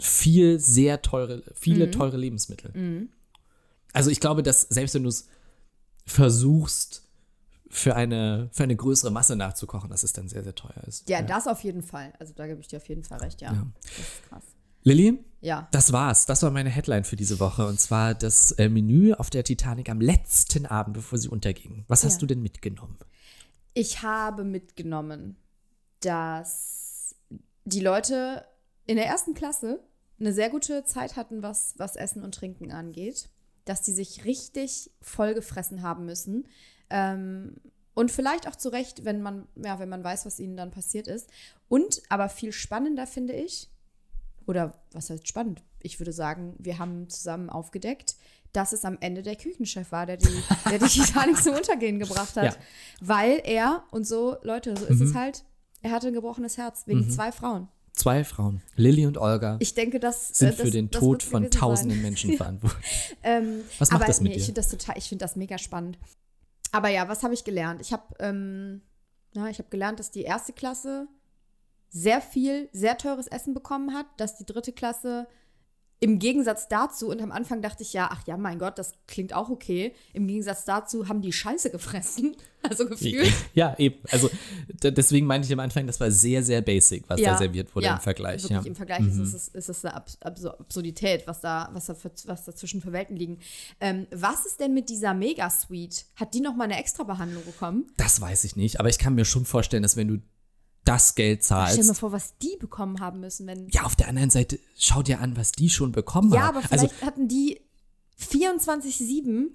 viel 0.00 0.58
sehr 0.58 1.02
teure, 1.02 1.42
viele 1.54 1.86
Mhm. 1.86 1.92
teure 1.92 2.16
Lebensmittel. 2.16 3.08
Also 3.92 4.10
ich 4.10 4.18
glaube, 4.20 4.42
dass 4.42 4.62
selbst 4.62 4.94
wenn 4.94 5.02
du 5.02 5.10
es 5.10 5.28
versuchst, 6.06 7.02
für 7.72 7.94
eine, 7.96 8.48
für 8.52 8.64
eine 8.64 8.74
größere 8.76 9.10
Masse 9.12 9.36
nachzukochen, 9.36 9.88
dass 9.90 10.02
es 10.02 10.12
dann 10.12 10.28
sehr, 10.28 10.42
sehr 10.42 10.54
teuer 10.54 10.82
ist. 10.86 11.08
Ja, 11.08 11.22
das 11.22 11.46
auf 11.46 11.62
jeden 11.62 11.82
Fall. 11.82 12.12
Also 12.18 12.34
da 12.34 12.46
gebe 12.46 12.60
ich 12.60 12.66
dir 12.68 12.78
auf 12.78 12.88
jeden 12.88 13.04
Fall 13.04 13.18
recht, 13.20 13.40
ja. 13.40 13.52
Ja. 13.52 13.66
Das 13.82 13.98
ist 13.98 14.28
krass. 14.28 14.42
Lilly, 14.82 15.22
Ja. 15.40 15.68
das 15.72 15.92
war's. 15.92 16.26
Das 16.26 16.42
war 16.42 16.50
meine 16.50 16.70
Headline 16.70 17.04
für 17.04 17.14
diese 17.16 17.38
Woche. 17.38 17.66
Und 17.66 17.78
zwar 17.78 18.14
das 18.14 18.52
äh, 18.52 18.68
Menü 18.68 19.12
auf 19.12 19.30
der 19.30 19.44
Titanic 19.44 19.88
am 19.88 20.00
letzten 20.00 20.66
Abend, 20.66 20.94
bevor 20.94 21.18
sie 21.18 21.28
unterging. 21.28 21.84
Was 21.86 22.02
hast 22.04 22.14
Ja. 22.14 22.18
du 22.20 22.26
denn 22.26 22.42
mitgenommen? 22.42 22.98
Ich 23.74 24.02
habe 24.02 24.42
mitgenommen, 24.42 25.36
dass 26.00 27.14
die 27.64 27.80
Leute 27.80 28.44
in 28.86 28.96
der 28.96 29.06
ersten 29.06 29.34
Klasse 29.34 29.80
eine 30.18 30.32
sehr 30.32 30.50
gute 30.50 30.84
Zeit 30.84 31.16
hatten, 31.16 31.42
was, 31.42 31.74
was 31.76 31.94
Essen 31.96 32.22
und 32.24 32.34
Trinken 32.34 32.72
angeht. 32.72 33.28
Dass 33.66 33.82
die 33.82 33.92
sich 33.92 34.24
richtig 34.24 34.90
vollgefressen 35.02 35.82
haben 35.82 36.04
müssen. 36.06 36.46
Ähm, 36.90 37.56
und 37.94 38.10
vielleicht 38.10 38.48
auch 38.48 38.56
zu 38.56 38.68
Recht, 38.70 39.04
wenn 39.04 39.20
man, 39.20 39.46
ja, 39.56 39.78
wenn 39.78 39.88
man 39.88 40.04
weiß, 40.04 40.26
was 40.26 40.38
ihnen 40.38 40.56
dann 40.56 40.70
passiert 40.70 41.06
ist. 41.06 41.28
Und 41.68 42.02
aber 42.08 42.28
viel 42.28 42.52
spannender 42.52 43.06
finde 43.06 43.32
ich, 43.34 43.68
oder 44.46 44.74
was 44.92 45.10
heißt 45.10 45.28
spannend? 45.28 45.62
Ich 45.82 45.98
würde 46.00 46.12
sagen, 46.12 46.54
wir 46.58 46.78
haben 46.78 47.08
zusammen 47.08 47.50
aufgedeckt, 47.50 48.16
dass 48.52 48.72
es 48.72 48.84
am 48.84 48.98
Ende 49.00 49.22
der 49.22 49.36
Küchenchef 49.36 49.92
war, 49.92 50.06
der 50.06 50.16
die, 50.16 50.42
der 50.68 50.78
die 50.78 50.86
Titanic 50.88 51.36
zum 51.42 51.54
Untergehen 51.54 51.98
gebracht 51.98 52.36
hat. 52.36 52.44
Ja. 52.44 52.56
Weil 53.00 53.40
er, 53.44 53.84
und 53.90 54.06
so, 54.06 54.36
Leute, 54.42 54.76
so 54.76 54.86
ist 54.86 55.00
es 55.00 55.14
halt, 55.14 55.44
er 55.82 55.92
hatte 55.92 56.08
ein 56.08 56.14
gebrochenes 56.14 56.58
Herz 56.58 56.86
wegen 56.86 57.08
zwei 57.10 57.32
Frauen. 57.32 57.68
Zwei 57.92 58.24
Frauen, 58.24 58.62
Lilly 58.76 59.06
und 59.06 59.18
Olga, 59.18 59.56
Ich 59.60 59.74
denke, 59.74 60.00
das 60.00 60.28
sind 60.28 60.48
äh, 60.48 60.50
das, 60.52 60.60
für 60.60 60.70
den 60.70 60.90
Tod 60.90 61.22
von 61.22 61.50
tausenden 61.50 61.98
sein. 61.98 62.02
Menschen 62.02 62.32
verantwortlich. 62.36 63.16
Ähm, 63.22 63.62
Was 63.78 63.90
macht 63.90 64.00
aber 64.00 64.06
das 64.06 64.20
mit 64.20 64.30
nee, 64.30 64.36
Ich 64.36 64.42
dir? 64.42 64.46
finde 64.46 64.60
das 64.60 64.70
total, 64.70 64.96
ich 64.96 65.08
finde 65.08 65.24
das 65.24 65.36
mega 65.36 65.58
spannend. 65.58 65.98
Aber 66.72 66.88
ja, 66.88 67.08
was 67.08 67.22
habe 67.22 67.34
ich 67.34 67.44
gelernt? 67.44 67.80
Ich 67.80 67.92
habe, 67.92 68.14
ähm, 68.20 68.82
habe 69.36 69.64
gelernt, 69.70 69.98
dass 69.98 70.10
die 70.10 70.22
erste 70.22 70.52
Klasse 70.52 71.08
sehr 71.88 72.20
viel, 72.20 72.68
sehr 72.72 72.96
teures 72.98 73.26
Essen 73.26 73.54
bekommen 73.54 73.92
hat, 73.94 74.06
dass 74.16 74.36
die 74.36 74.46
dritte 74.46 74.72
Klasse 74.72 75.26
im 76.02 76.18
Gegensatz 76.18 76.66
dazu, 76.66 77.08
und 77.10 77.20
am 77.20 77.30
Anfang 77.30 77.60
dachte 77.60 77.82
ich 77.82 77.92
ja, 77.92 78.08
ach 78.10 78.26
ja, 78.26 78.38
mein 78.38 78.58
Gott, 78.58 78.78
das 78.78 78.92
klingt 79.06 79.34
auch 79.34 79.50
okay. 79.50 79.92
Im 80.14 80.26
Gegensatz 80.26 80.64
dazu 80.64 81.08
haben 81.08 81.20
die 81.20 81.32
Scheiße 81.32 81.70
gefressen. 81.70 82.36
Also 82.62 82.86
gefühlt. 82.86 83.32
Ja, 83.54 83.74
eben. 83.78 83.96
Also 84.10 84.28
deswegen 84.82 85.26
meinte 85.26 85.46
ich 85.46 85.52
am 85.54 85.60
Anfang, 85.60 85.86
das 85.86 85.98
war 85.98 86.10
sehr, 86.10 86.42
sehr 86.42 86.60
basic, 86.60 87.04
was 87.08 87.18
da 87.18 87.38
serviert 87.38 87.74
wurde 87.74 87.86
ja, 87.86 87.94
im 87.94 88.00
Vergleich. 88.00 88.42
Wirklich 88.42 88.50
Ja. 88.50 88.60
Mhm. 88.60 88.66
Im 88.66 88.74
Vergleich 88.74 89.00
ist, 89.00 89.18
es, 89.18 89.48
ist 89.48 89.68
es 89.70 89.82
eine 89.82 89.94
Abs 89.94 90.18
Absur 90.20 90.60
Absurdität, 90.60 91.26
was 91.26 91.40
da, 91.40 91.70
was 91.72 91.86
da 91.86 91.94
für, 91.94 92.10
was 92.26 92.44
dazwischen 92.44 92.82
für 92.82 92.92
Welten 92.92 93.16
liegen. 93.16 93.38
Ähm, 93.80 94.06
was 94.10 94.44
ist 94.44 94.60
denn 94.60 94.74
mit 94.74 94.90
dieser 94.90 95.14
Mega-Suite? 95.14 96.04
Hat 96.16 96.34
die 96.34 96.42
noch 96.42 96.54
mal 96.54 96.64
eine 96.64 96.78
extra 96.78 97.04
Behandlung 97.04 97.46
bekommen? 97.46 97.86
Das 97.96 98.20
weiß 98.20 98.44
ich 98.44 98.56
nicht, 98.56 98.78
aber 98.78 98.90
ich 98.90 98.98
kann 98.98 99.14
mir 99.14 99.24
schon 99.24 99.46
vorstellen, 99.46 99.82
dass 99.82 99.96
wenn 99.96 100.08
du 100.08 100.18
das 100.84 101.14
Geld 101.14 101.44
Stell 101.44 101.56
dir 101.58 101.62
mal 101.62 101.76
zahlst. 101.84 102.00
vor, 102.00 102.12
was 102.12 102.36
die 102.38 102.56
bekommen 102.58 103.00
haben 103.00 103.20
müssen, 103.20 103.46
wenn. 103.46 103.68
Ja, 103.68 103.82
auf 103.82 103.96
der 103.96 104.08
anderen 104.08 104.30
Seite, 104.30 104.58
schau 104.76 105.02
dir 105.02 105.20
an, 105.20 105.36
was 105.36 105.52
die 105.52 105.68
schon 105.70 105.92
bekommen 105.92 106.32
Ja, 106.32 106.42
haben. 106.48 106.56
aber 106.58 106.72
also 106.72 106.88
vielleicht 106.88 107.04
hatten 107.04 107.28
die 107.28 107.60
24-7 108.18 109.50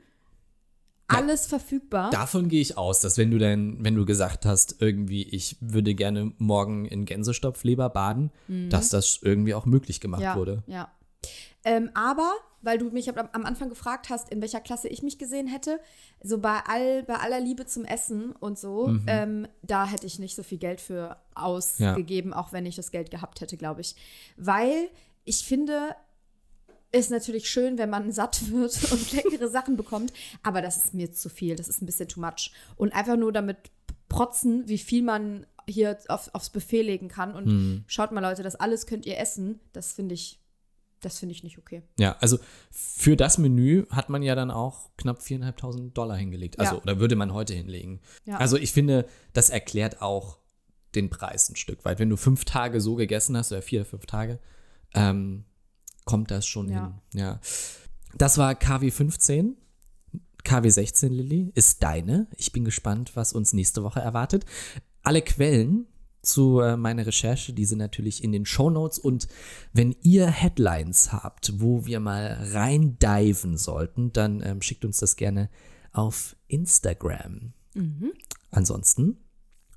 alles 1.07 1.45
verfügbar. 1.45 2.09
davon 2.09 2.49
gehe 2.49 2.61
ich 2.61 2.77
aus, 2.79 2.99
dass 2.99 3.17
wenn 3.19 3.29
du 3.29 3.37
dann, 3.37 3.83
wenn 3.83 3.93
du 3.93 4.05
gesagt 4.05 4.45
hast, 4.45 4.77
irgendwie, 4.81 5.21
ich 5.23 5.55
würde 5.61 5.93
gerne 5.93 6.31
morgen 6.39 6.85
in 6.85 7.05
Gänsestopfleber 7.05 7.89
baden, 7.89 8.31
dass 8.69 8.89
das 8.89 9.19
irgendwie 9.21 9.53
auch 9.53 9.65
möglich 9.67 9.99
gemacht 10.01 10.21
Mhm. 10.21 10.25
ja, 10.25 10.35
wurde. 10.35 10.63
Ja. 10.65 10.91
Ähm, 11.63 11.89
aber, 11.93 12.31
weil 12.61 12.77
du 12.77 12.89
mich 12.91 13.09
am, 13.09 13.45
Anfang 13.45 13.69
gefragt 13.69 14.09
hast, 14.09 14.29
in 14.29 14.41
welcher 14.41 14.59
Klasse 14.61 14.87
ich 14.87 15.01
mich 15.03 15.17
gesehen 15.17 15.47
hätte, 15.47 15.79
so 16.21 16.37
bei, 16.39 16.59
all, 16.67 17.03
bei 17.03 17.15
aller 17.15 17.39
Liebe 17.39 17.65
zum 17.65 17.85
Essen 17.85 18.31
und 18.33 18.57
so, 18.59 18.87
Mhm. 18.87 19.03
ähm, 19.07 19.47
da 19.63 19.87
hätte 19.87 20.05
ich 20.07 20.19
nicht 20.19 20.35
so 20.35 20.43
viel 20.43 20.57
Geld 20.59 20.79
für 20.81 21.17
ausgegeben, 21.33 22.33
auch 22.33 22.53
wenn 22.53 22.65
ich 22.65 22.75
das 22.75 22.91
Geld 22.91 23.09
gehabt 23.11 23.41
hätte, 23.41 23.57
glaube 23.57 23.81
ich. 23.81 23.95
Weil 24.37 24.89
ich 25.23 25.43
finde, 25.45 25.95
ist 26.91 27.11
natürlich 27.11 27.49
schön, 27.49 27.77
wenn 27.77 27.89
man 27.89 28.11
satt 28.11 28.41
wird 28.51 28.91
und 28.91 29.11
leckere 29.11 29.47
Sachen 29.49 29.75
bekommt, 29.75 30.13
aber 30.43 30.61
das 30.61 30.77
ist 30.77 30.93
mir 30.93 31.11
zu 31.11 31.29
viel, 31.29 31.55
das 31.55 31.67
ist 31.67 31.81
ein 31.81 31.85
bisschen 31.85 32.07
too 32.07 32.21
much. 32.21 32.51
Und 32.77 32.93
einfach 32.93 33.17
nur 33.17 33.31
damit 33.33 33.57
protzen, 34.07 34.67
wie 34.67 34.77
viel 34.77 35.01
man 35.03 35.45
hier 35.67 35.97
auf, 36.09 36.29
aufs 36.33 36.51
Buffet 36.51 36.83
legen 36.83 37.07
kann 37.07 37.33
und 37.33 37.45
Mhm. 37.47 37.83
schaut 37.87 38.11
mal 38.11 38.21
Leute, 38.21 38.43
das 38.43 38.55
alles 38.55 38.85
könnt 38.85 39.05
ihr 39.07 39.17
essen, 39.17 39.59
das 39.73 39.93
finde 39.93 40.13
ich, 40.13 40.39
das 41.05 41.19
finde 41.19 41.33
ich 41.33 41.43
nicht 41.43 41.57
okay. 41.57 41.83
Ja, 41.99 42.17
also 42.19 42.39
für 42.71 43.15
das 43.15 43.37
Menü 43.37 43.85
hat 43.89 44.09
man 44.09 44.23
ja 44.23 44.35
dann 44.35 44.49
auch 44.51 44.89
knapp 44.97 45.19
4.500 45.19 45.93
Dollar 45.93 46.17
hingelegt. 46.17 46.59
Also, 46.59 46.75
Ja. 46.75 46.81
oder 46.81 46.99
würde 46.99 47.15
man 47.15 47.33
heute 47.33 47.53
hinlegen. 47.53 48.01
Ja. 48.25 48.37
Also 48.37 48.57
ich 48.57 48.71
finde, 48.73 49.05
das 49.33 49.49
erklärt 49.49 50.01
auch 50.01 50.39
den 50.95 51.09
Preis 51.09 51.49
ein 51.49 51.55
Stück 51.55 51.85
weit. 51.85 51.99
Wenn 51.99 52.09
du 52.09 52.17
fünf 52.17 52.45
Tage 52.45 52.81
so 52.81 52.95
gegessen 52.95 53.37
hast, 53.37 53.51
oder 53.51 53.61
vier, 53.61 53.85
fünf 53.85 54.05
Tage, 54.05 54.39
ähm, 54.93 55.45
kommt 56.05 56.31
das 56.31 56.45
schon 56.47 56.69
Ja. 56.69 56.99
hin. 57.11 57.19
Ja. 57.21 57.39
Das 58.17 58.37
war 58.37 58.55
KW 58.55 58.91
15. 58.91 59.57
KW 60.43 60.69
16, 60.69 61.11
Lilly, 61.11 61.51
ist 61.55 61.81
deine. 61.83 62.27
Ich 62.37 62.51
bin 62.51 62.65
gespannt, 62.65 63.15
was 63.15 63.33
uns 63.33 63.51
nächste 63.53 63.83
Woche 63.83 63.99
erwartet. 63.99 64.45
Alle 65.03 65.21
Quellen 65.21 65.87
zu 66.25 66.59
äh, 66.59 66.77
meiner 66.77 67.05
Recherche, 67.05 67.53
die 67.53 67.65
sind 67.65 67.79
natürlich 67.79 68.23
in 68.23 68.31
den 68.31 68.45
Shownotes. 68.45 68.99
Und 68.99 69.27
wenn 69.73 69.95
ihr 70.01 70.27
Headlines 70.27 71.11
habt, 71.11 71.53
wo 71.61 71.85
wir 71.85 71.99
mal 71.99 72.37
reindiven 72.51 73.57
sollten, 73.57 74.11
dann 74.13 74.41
ähm, 74.41 74.61
schickt 74.61 74.85
uns 74.85 74.97
das 74.99 75.15
gerne 75.15 75.49
auf 75.91 76.35
Instagram. 76.47 77.53
Ansonsten, 78.51 79.17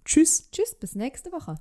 tschüss. 0.04 0.50
Tschüss, 0.50 0.74
bis 0.74 0.94
nächste 0.94 1.30
Woche. 1.32 1.58